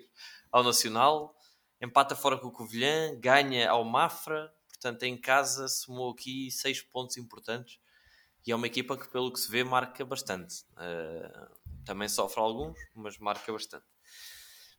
ao 0.51 0.64
Nacional. 0.64 1.36
Empata 1.82 2.16
fora 2.16 2.38
com 2.38 2.47
o 2.47 2.51
Covilhã, 2.51 3.20
ganha 3.20 3.70
ao 3.70 3.84
Mafra, 3.84 4.53
Portanto, 4.82 5.03
em 5.03 5.15
casa 5.15 5.67
somou 5.67 6.09
aqui 6.09 6.49
seis 6.49 6.82
pontos 6.82 7.15
importantes 7.15 7.77
e 8.45 8.51
é 8.51 8.55
uma 8.55 8.65
equipa 8.65 8.97
que, 8.97 9.07
pelo 9.09 9.32
que 9.32 9.39
se 9.39 9.51
vê, 9.51 9.63
marca 9.63 10.03
bastante. 10.03 10.63
Uh, 10.71 11.55
também 11.86 12.09
sofre 12.09 12.39
alguns, 12.39 12.79
mas 12.95 13.19
marca 13.19 13.51
bastante. 13.51 13.86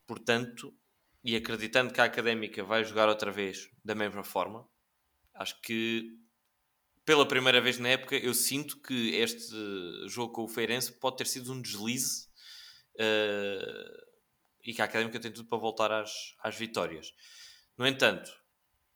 Portanto, 0.04 0.76
e 1.22 1.36
acreditando 1.36 1.92
que 1.92 2.00
a 2.00 2.04
Académica 2.04 2.64
vai 2.64 2.82
jogar 2.82 3.08
outra 3.08 3.30
vez 3.30 3.70
da 3.84 3.94
mesma 3.94 4.24
forma, 4.24 4.68
acho 5.34 5.60
que 5.60 6.18
pela 7.04 7.26
primeira 7.26 7.60
vez 7.60 7.78
na 7.78 7.90
época 7.90 8.16
eu 8.16 8.34
sinto 8.34 8.82
que 8.82 9.14
este 9.14 9.54
jogo 10.08 10.32
com 10.32 10.42
o 10.42 10.48
Feirense 10.48 10.98
pode 10.98 11.18
ter 11.18 11.28
sido 11.28 11.52
um 11.52 11.62
deslize 11.62 12.26
uh, 12.96 14.12
e 14.64 14.74
que 14.74 14.82
a 14.82 14.84
Académica 14.86 15.20
tem 15.20 15.32
tudo 15.32 15.48
para 15.48 15.58
voltar 15.58 15.92
às, 15.92 16.34
às 16.40 16.56
vitórias. 16.56 17.14
No 17.78 17.86
entanto, 17.86 18.41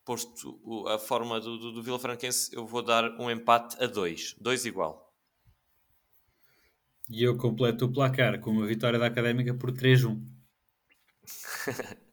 posto 0.07 0.87
a 0.89 0.99
forma 0.99 1.41
do, 1.41 1.59
do, 1.59 1.73
do 1.73 1.83
Vila 1.83 1.99
Franquense, 1.99 2.55
eu 2.55 2.65
vou 2.65 2.81
dar 2.81 3.11
um 3.21 3.29
empate 3.29 3.77
a 3.83 3.87
2. 3.87 4.37
2 4.41 4.65
igual. 4.65 5.13
E 7.11 7.25
eu 7.25 7.37
completo 7.37 7.85
o 7.85 7.93
placar 7.93 8.41
com 8.41 8.51
uma 8.53 8.67
vitória 8.67 8.99
da 8.99 9.07
Académica 9.07 9.53
por 9.53 9.73
3-1. 9.73 10.19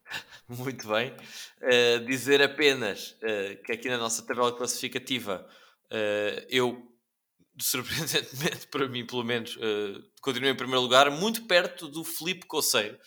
Muito 0.50 0.88
bem. 0.88 1.16
Uh, 1.62 2.06
dizer 2.06 2.42
apenas 2.42 3.12
uh, 3.22 3.64
que 3.64 3.72
aqui 3.72 3.88
na 3.88 3.98
nossa 3.98 4.26
tabela 4.26 4.52
classificativa 4.56 5.48
uh, 5.86 6.46
eu, 6.50 6.92
surpreendentemente 7.62 8.68
para 8.68 8.88
mim 8.88 9.06
pelo 9.06 9.24
menos, 9.24 9.58
continuo 10.20 10.50
em 10.50 10.56
primeiro 10.56 10.82
lugar, 10.82 11.10
muito 11.12 11.46
perto 11.46 11.88
do 11.88 12.04
Felipe 12.04 12.48
Coceiro 12.48 12.98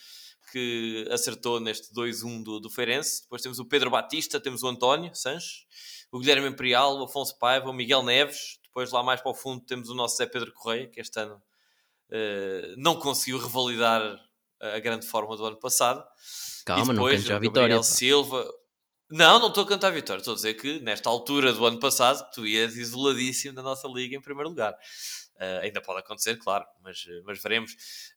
que 0.50 1.06
acertou 1.10 1.60
neste 1.60 1.92
2-1 1.94 2.42
do, 2.42 2.60
do 2.60 2.70
Feirense. 2.70 3.22
Depois 3.22 3.42
temos 3.42 3.58
o 3.58 3.64
Pedro 3.64 3.90
Batista, 3.90 4.40
temos 4.40 4.62
o 4.62 4.68
António 4.68 5.14
Sanches, 5.14 5.66
o 6.10 6.18
Guilherme 6.18 6.48
Imperial, 6.48 6.98
o 6.98 7.04
Afonso 7.04 7.38
Paiva, 7.38 7.68
o 7.68 7.72
Miguel 7.72 8.02
Neves. 8.02 8.58
Depois 8.64 8.90
lá 8.92 9.02
mais 9.02 9.20
para 9.20 9.30
o 9.30 9.34
fundo 9.34 9.64
temos 9.64 9.88
o 9.88 9.94
nosso 9.94 10.16
Zé 10.16 10.26
Pedro 10.26 10.52
Correia, 10.52 10.86
que 10.88 11.00
este 11.00 11.18
ano 11.18 11.34
uh, 11.36 12.74
não 12.76 12.96
conseguiu 12.96 13.38
revalidar 13.38 14.20
a 14.60 14.78
grande 14.78 15.06
forma 15.06 15.36
do 15.36 15.44
ano 15.44 15.58
passado. 15.58 16.04
Calma, 16.64 16.92
e 16.92 16.96
depois, 16.96 17.20
não 17.20 17.22
cante 17.22 17.32
a 17.32 17.38
vitória. 17.38 17.82
Silva. 17.82 18.46
Não, 19.10 19.38
não 19.38 19.48
estou 19.48 19.64
a 19.64 19.66
cantar 19.66 19.88
a 19.88 19.90
vitória. 19.90 20.20
Estou 20.20 20.32
a 20.32 20.36
dizer 20.36 20.54
que 20.54 20.80
nesta 20.80 21.08
altura 21.08 21.52
do 21.52 21.64
ano 21.64 21.78
passado 21.78 22.28
tu 22.32 22.46
ias 22.46 22.76
isoladíssimo 22.76 23.54
da 23.54 23.62
nossa 23.62 23.86
liga 23.86 24.16
em 24.16 24.20
primeiro 24.20 24.48
lugar. 24.48 24.76
Uh, 25.36 25.60
ainda 25.62 25.82
pode 25.82 26.00
acontecer, 26.00 26.36
claro, 26.36 26.64
mas, 26.82 27.04
mas 27.24 27.42
veremos. 27.42 27.72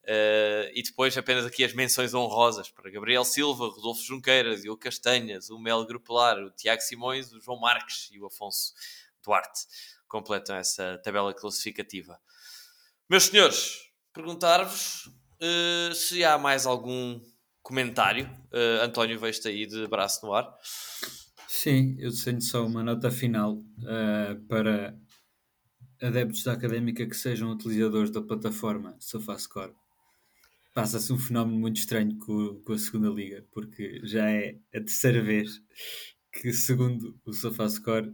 Uh, 0.05 0.72
e 0.74 0.82
depois 0.82 1.17
apenas 1.17 1.45
aqui 1.45 1.65
as 1.65 1.74
menções 1.74 2.13
honrosas 2.13 2.70
para 2.70 2.89
Gabriel 2.89 3.26
Silva, 3.26 3.67
Rodolfo 3.67 4.01
Junqueiras, 4.03 4.63
o 4.63 4.78
Castanhas, 4.78 5.49
o 5.49 5.59
Mel 5.59 5.86
Grupelar, 5.86 6.39
o 6.39 6.49
Tiago 6.51 6.82
Simões, 6.82 7.34
o 7.34 7.41
João 7.41 7.59
Marques 7.59 8.09
e 8.13 8.22
o 8.22 8.28
Afonso 8.28 8.74
Duarte 9.22 9.67
completam 10.07 10.55
essa 10.55 10.97
tabela 11.03 11.34
classificativa. 11.34 12.17
Meus 13.09 13.26
senhores, 13.26 13.91
perguntar-vos 14.13 15.07
uh, 15.41 15.93
se 15.93 16.24
há 16.24 16.38
mais 16.38 16.65
algum 16.65 17.20
comentário. 17.61 18.30
António, 18.82 19.20
vejo-te 19.20 19.49
aí 19.49 19.65
de 19.67 19.86
braço 19.88 20.26
no 20.26 20.34
ar. 20.34 20.51
Sim, 21.47 21.97
eu 21.99 22.11
tenho 22.24 22.41
só 22.41 22.65
uma 22.65 22.82
nota 22.82 23.11
final 23.11 23.61
para 24.47 24.97
adeptos 26.02 26.43
da 26.43 26.54
académica 26.54 27.06
que 27.06 27.16
sejam 27.16 27.52
utilizadores 27.52 28.10
da 28.10 28.22
plataforma 28.22 28.95
SofaScore. 29.00 29.74
Passa-se 30.74 31.12
um 31.12 31.18
fenómeno 31.18 31.60
muito 31.60 31.78
estranho 31.78 32.18
com, 32.20 32.62
com, 32.64 32.74
a 32.74 32.78
segunda 32.78 33.10
liga, 33.10 33.45
porque 33.52 34.00
já 34.04 34.30
é 34.30 34.58
a 34.74 34.80
terceira 34.80 35.22
vez 35.22 35.62
que, 36.32 36.54
segundo 36.54 37.20
o 37.26 37.34
SofaScore, 37.34 38.14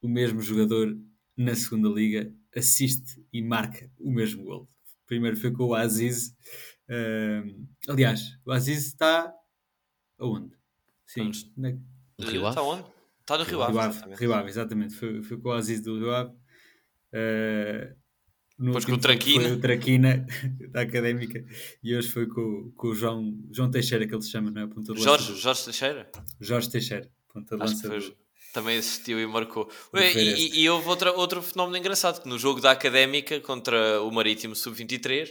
o 0.00 0.08
mesmo 0.08 0.40
jogador 0.40 0.98
na 1.36 1.54
segunda 1.54 1.88
liga 1.88 2.32
assiste 2.56 3.24
e 3.32 3.42
marca 3.42 3.90
o 3.98 4.10
mesmo 4.10 4.44
gol. 4.44 4.68
Primeiro 5.06 5.36
foi 5.36 5.52
com 5.52 5.64
o 5.64 5.74
Aziz. 5.74 6.34
Uh, 6.88 7.66
aliás, 7.88 8.38
o 8.44 8.50
Aziz 8.50 8.86
está 8.86 9.32
aonde? 10.18 10.54
Sim, 11.06 11.30
na... 11.56 11.70
Rio 12.20 12.46
Ave. 12.46 12.48
Está 12.48 12.62
onde? 12.62 12.84
Está 13.20 13.38
no 13.38 13.44
Rio 13.44 13.62
Ave. 13.62 13.72
Rio 13.72 13.80
Ave, 13.80 14.14
Rio 14.16 14.34
Ave 14.34 14.48
exatamente. 14.48 14.94
Foi, 14.94 15.22
foi 15.22 15.38
com 15.38 15.48
o 15.48 15.52
Aziz 15.52 15.80
do 15.80 15.98
Rio 15.98 16.12
Ave 16.12 16.37
Uh, 17.12 17.96
no 18.58 18.66
Depois 18.66 18.84
com 18.84 18.92
o 18.92 18.98
Traquina. 18.98 19.44
Foi 19.44 19.52
o 19.52 19.60
Traquina 19.60 20.26
da 20.72 20.80
Académica 20.80 21.44
e 21.82 21.96
hoje 21.96 22.08
foi 22.08 22.26
com, 22.26 22.72
com 22.76 22.88
o 22.88 22.94
João, 22.94 23.32
João 23.52 23.70
Teixeira, 23.70 24.06
que 24.06 24.14
ele 24.14 24.22
se 24.22 24.30
chama, 24.30 24.50
não 24.50 24.62
é? 24.62 24.66
Ponta 24.66 24.94
Jorge, 24.96 25.36
Jorge 25.36 25.64
Teixeira? 25.64 26.10
Jorge 26.40 26.70
Teixeira, 26.70 27.08
ponta 27.32 27.56
de 27.56 27.62
lança. 27.62 27.88
Também 28.52 28.78
assistiu 28.78 29.20
e 29.20 29.26
marcou. 29.26 29.70
E, 29.94 30.00
e, 30.00 30.60
e, 30.62 30.70
houve 30.70 30.88
outra, 30.88 31.12
outro 31.12 31.42
fenómeno 31.42 31.76
engraçado, 31.76 32.20
que 32.20 32.28
no 32.28 32.38
jogo 32.38 32.60
da 32.60 32.72
Académica 32.72 33.38
contra 33.40 34.02
o 34.02 34.10
Marítimo 34.10 34.56
Sub-23 34.56 35.30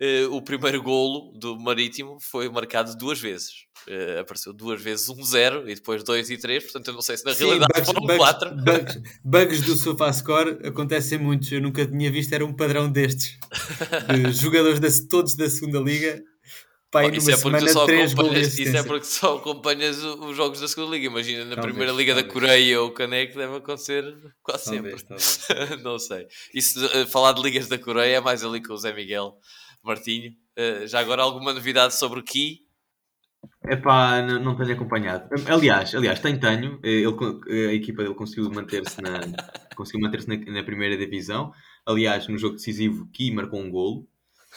uh, 0.00 0.34
o 0.34 0.42
primeiro 0.42 0.82
golo 0.82 1.32
do 1.38 1.58
Marítimo 1.58 2.18
foi 2.20 2.48
marcado 2.48 2.96
duas 2.96 3.20
vezes. 3.20 3.66
Uh, 3.86 4.20
apareceu 4.20 4.52
duas 4.52 4.80
vezes 4.82 5.06
1-0 5.08 5.64
um 5.64 5.68
e 5.68 5.74
depois 5.74 6.02
2 6.02 6.30
e 6.30 6.36
3, 6.36 6.64
portanto 6.64 6.88
eu 6.88 6.94
não 6.94 7.00
sei 7.00 7.16
se 7.16 7.24
na 7.24 7.32
Sim, 7.32 7.44
realidade 7.44 7.72
bugs, 7.74 7.86
foram 7.86 8.16
4. 8.16 8.56
Bugs, 8.56 9.02
bugs 9.24 9.62
do 9.62 9.76
SofaScore 9.76 10.58
acontecem 10.66 11.18
muitos, 11.18 11.50
eu 11.52 11.60
nunca 11.60 11.86
tinha 11.86 12.10
visto, 12.10 12.32
era 12.32 12.44
um 12.44 12.54
padrão 12.54 12.90
destes. 12.90 13.38
De 14.08 14.32
jogadores 14.40 14.80
de, 14.80 15.08
todos 15.08 15.36
da 15.36 15.48
segunda 15.48 15.78
liga 15.78 16.22
Pai, 16.90 17.04
oh, 17.04 17.14
isso, 17.14 17.30
é 17.30 17.36
porque 17.36 17.68
só 17.68 17.86
isso 17.86 18.76
é 18.76 18.82
porque 18.82 19.04
só 19.04 19.36
acompanhas 19.36 20.02
os 20.02 20.34
jogos 20.34 20.58
da 20.58 20.66
segunda 20.66 20.96
liga. 20.96 21.06
Imagina 21.06 21.44
na 21.44 21.54
talvez, 21.54 21.66
primeira 21.66 21.92
liga 21.92 22.14
talvez. 22.14 22.26
da 22.26 22.32
Coreia 22.32 22.80
ou 22.80 22.88
o 22.88 22.92
Caneco 22.92 23.36
deve 23.36 23.56
acontecer 23.56 24.16
quase 24.42 24.64
talvez, 24.64 25.02
sempre. 25.02 25.76
não 25.84 25.98
sei. 25.98 26.26
Isso, 26.54 26.82
uh, 26.86 27.06
falar 27.06 27.32
de 27.32 27.42
ligas 27.42 27.68
da 27.68 27.76
Coreia 27.76 28.16
é 28.16 28.20
mais 28.22 28.42
ali 28.42 28.62
com 28.62 28.72
o 28.72 28.76
Zé 28.78 28.94
Miguel 28.94 29.36
Martinho. 29.88 30.32
Uh, 30.56 30.86
já 30.86 31.00
agora 31.00 31.22
alguma 31.22 31.52
novidade 31.52 31.94
sobre 31.94 32.20
o 32.20 32.22
Ki? 32.22 32.68
Epá, 33.66 34.22
não, 34.22 34.40
não 34.40 34.56
tenho 34.56 34.72
acompanhado. 34.72 35.28
Aliás, 35.46 35.94
aliás, 35.94 36.20
tem 36.20 36.38
tenho. 36.38 36.80
Ele, 36.82 37.68
a 37.68 37.74
equipa 37.74 38.02
dele 38.02 38.14
conseguiu 38.14 38.50
manter-se 38.50 39.00
na, 39.00 39.20
conseguiu 39.76 40.00
manter-se 40.00 40.28
na, 40.28 40.36
na, 40.52 40.62
primeira 40.62 40.96
divisão. 40.96 41.52
Aliás, 41.86 42.26
no 42.28 42.38
jogo 42.38 42.56
decisivo, 42.56 43.08
Ki 43.12 43.30
marcou 43.30 43.60
um 43.60 43.70
golo. 43.70 44.08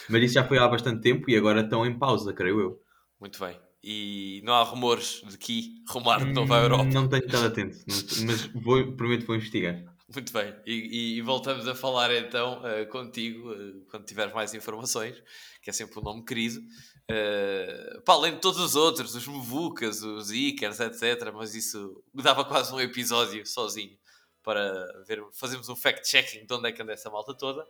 Mas 0.10 0.24
isso 0.24 0.34
já 0.36 0.44
foi 0.44 0.58
há 0.58 0.68
bastante 0.68 1.02
tempo 1.02 1.30
e 1.30 1.36
agora 1.36 1.62
estão 1.62 1.86
em 1.86 1.98
pausa, 1.98 2.34
creio 2.34 2.60
eu. 2.60 2.82
Muito 3.20 3.40
bem. 3.40 3.60
E 3.84 4.42
não 4.46 4.54
há 4.54 4.64
rumores 4.64 5.22
de 5.28 5.38
Ki 5.38 5.84
rumar 5.90 6.24
de 6.24 6.32
novo 6.32 6.54
à 6.54 6.60
Europa? 6.60 6.86
Não 6.86 7.08
tenho 7.08 7.26
estado 7.26 7.48
atento, 7.48 7.78
mas 7.88 8.46
vou, 8.54 8.94
prometo 8.94 9.22
que 9.22 9.28
vou 9.28 9.36
investigar. 9.36 9.91
Muito 10.14 10.34
bem, 10.34 10.54
e, 10.66 11.18
e, 11.18 11.22
voltamos 11.22 11.66
a 11.70 11.74
falar 11.74 12.14
então 12.14 12.62
uh, 12.62 12.86
contigo 12.88 13.50
uh, 13.50 13.86
quando 13.90 14.04
tiver 14.04 14.34
mais 14.34 14.54
informações, 14.54 15.16
que 15.62 15.70
é 15.70 15.74
sempre 15.74 15.98
um 15.98 16.02
nome 16.02 16.26
querido. 16.26 16.60
Uh, 16.60 18.02
para 18.02 18.16
além 18.16 18.34
de 18.34 18.42
todos 18.42 18.60
os 18.60 18.76
outros, 18.76 19.16
os 19.16 19.26
Muvucas, 19.26 20.04
os 20.04 20.30
Ikers, 20.30 20.82
etc. 20.82 21.32
Mas 21.34 21.56
isso 21.56 22.04
dava 22.14 22.44
quase 22.44 22.74
um 22.74 22.80
episódio 22.82 23.46
sozinho 23.46 23.98
para 24.44 24.86
ver, 25.08 25.24
fazermos 25.32 25.70
um 25.70 25.78
fact-checking 25.78 26.46
de 26.46 26.54
onde 26.54 26.68
é 26.68 26.72
que 26.74 26.82
anda 26.82 26.92
essa 26.92 27.10
malta 27.10 27.34
toda. 27.34 27.66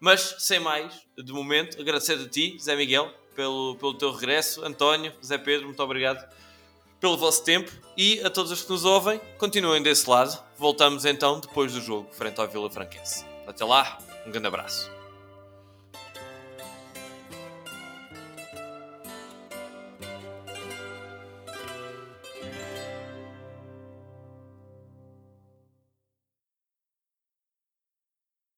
Mas 0.00 0.36
sem 0.38 0.60
mais, 0.60 1.06
de 1.18 1.32
momento, 1.34 1.78
agradecer 1.78 2.14
a 2.14 2.26
ti, 2.26 2.56
Zé 2.58 2.74
Miguel, 2.76 3.12
pelo, 3.36 3.76
pelo 3.76 3.92
teu 3.92 4.10
regresso. 4.10 4.64
António, 4.64 5.12
Zé 5.22 5.36
Pedro, 5.36 5.66
muito 5.66 5.82
obrigado 5.82 6.26
pelo 7.04 7.18
vosso 7.18 7.44
tempo 7.44 7.70
e 7.98 8.18
a 8.24 8.30
todos 8.30 8.50
os 8.50 8.62
que 8.62 8.70
nos 8.70 8.86
ouvem, 8.86 9.20
continuem 9.36 9.82
desse 9.82 10.08
lado. 10.08 10.42
Voltamos 10.56 11.04
então 11.04 11.38
depois 11.38 11.74
do 11.74 11.80
jogo 11.82 12.08
frente 12.12 12.40
ao 12.40 12.48
Vila 12.48 12.70
Franquense. 12.70 13.26
Até 13.46 13.62
lá, 13.62 13.98
um 14.26 14.30
grande 14.30 14.46
abraço. 14.46 14.93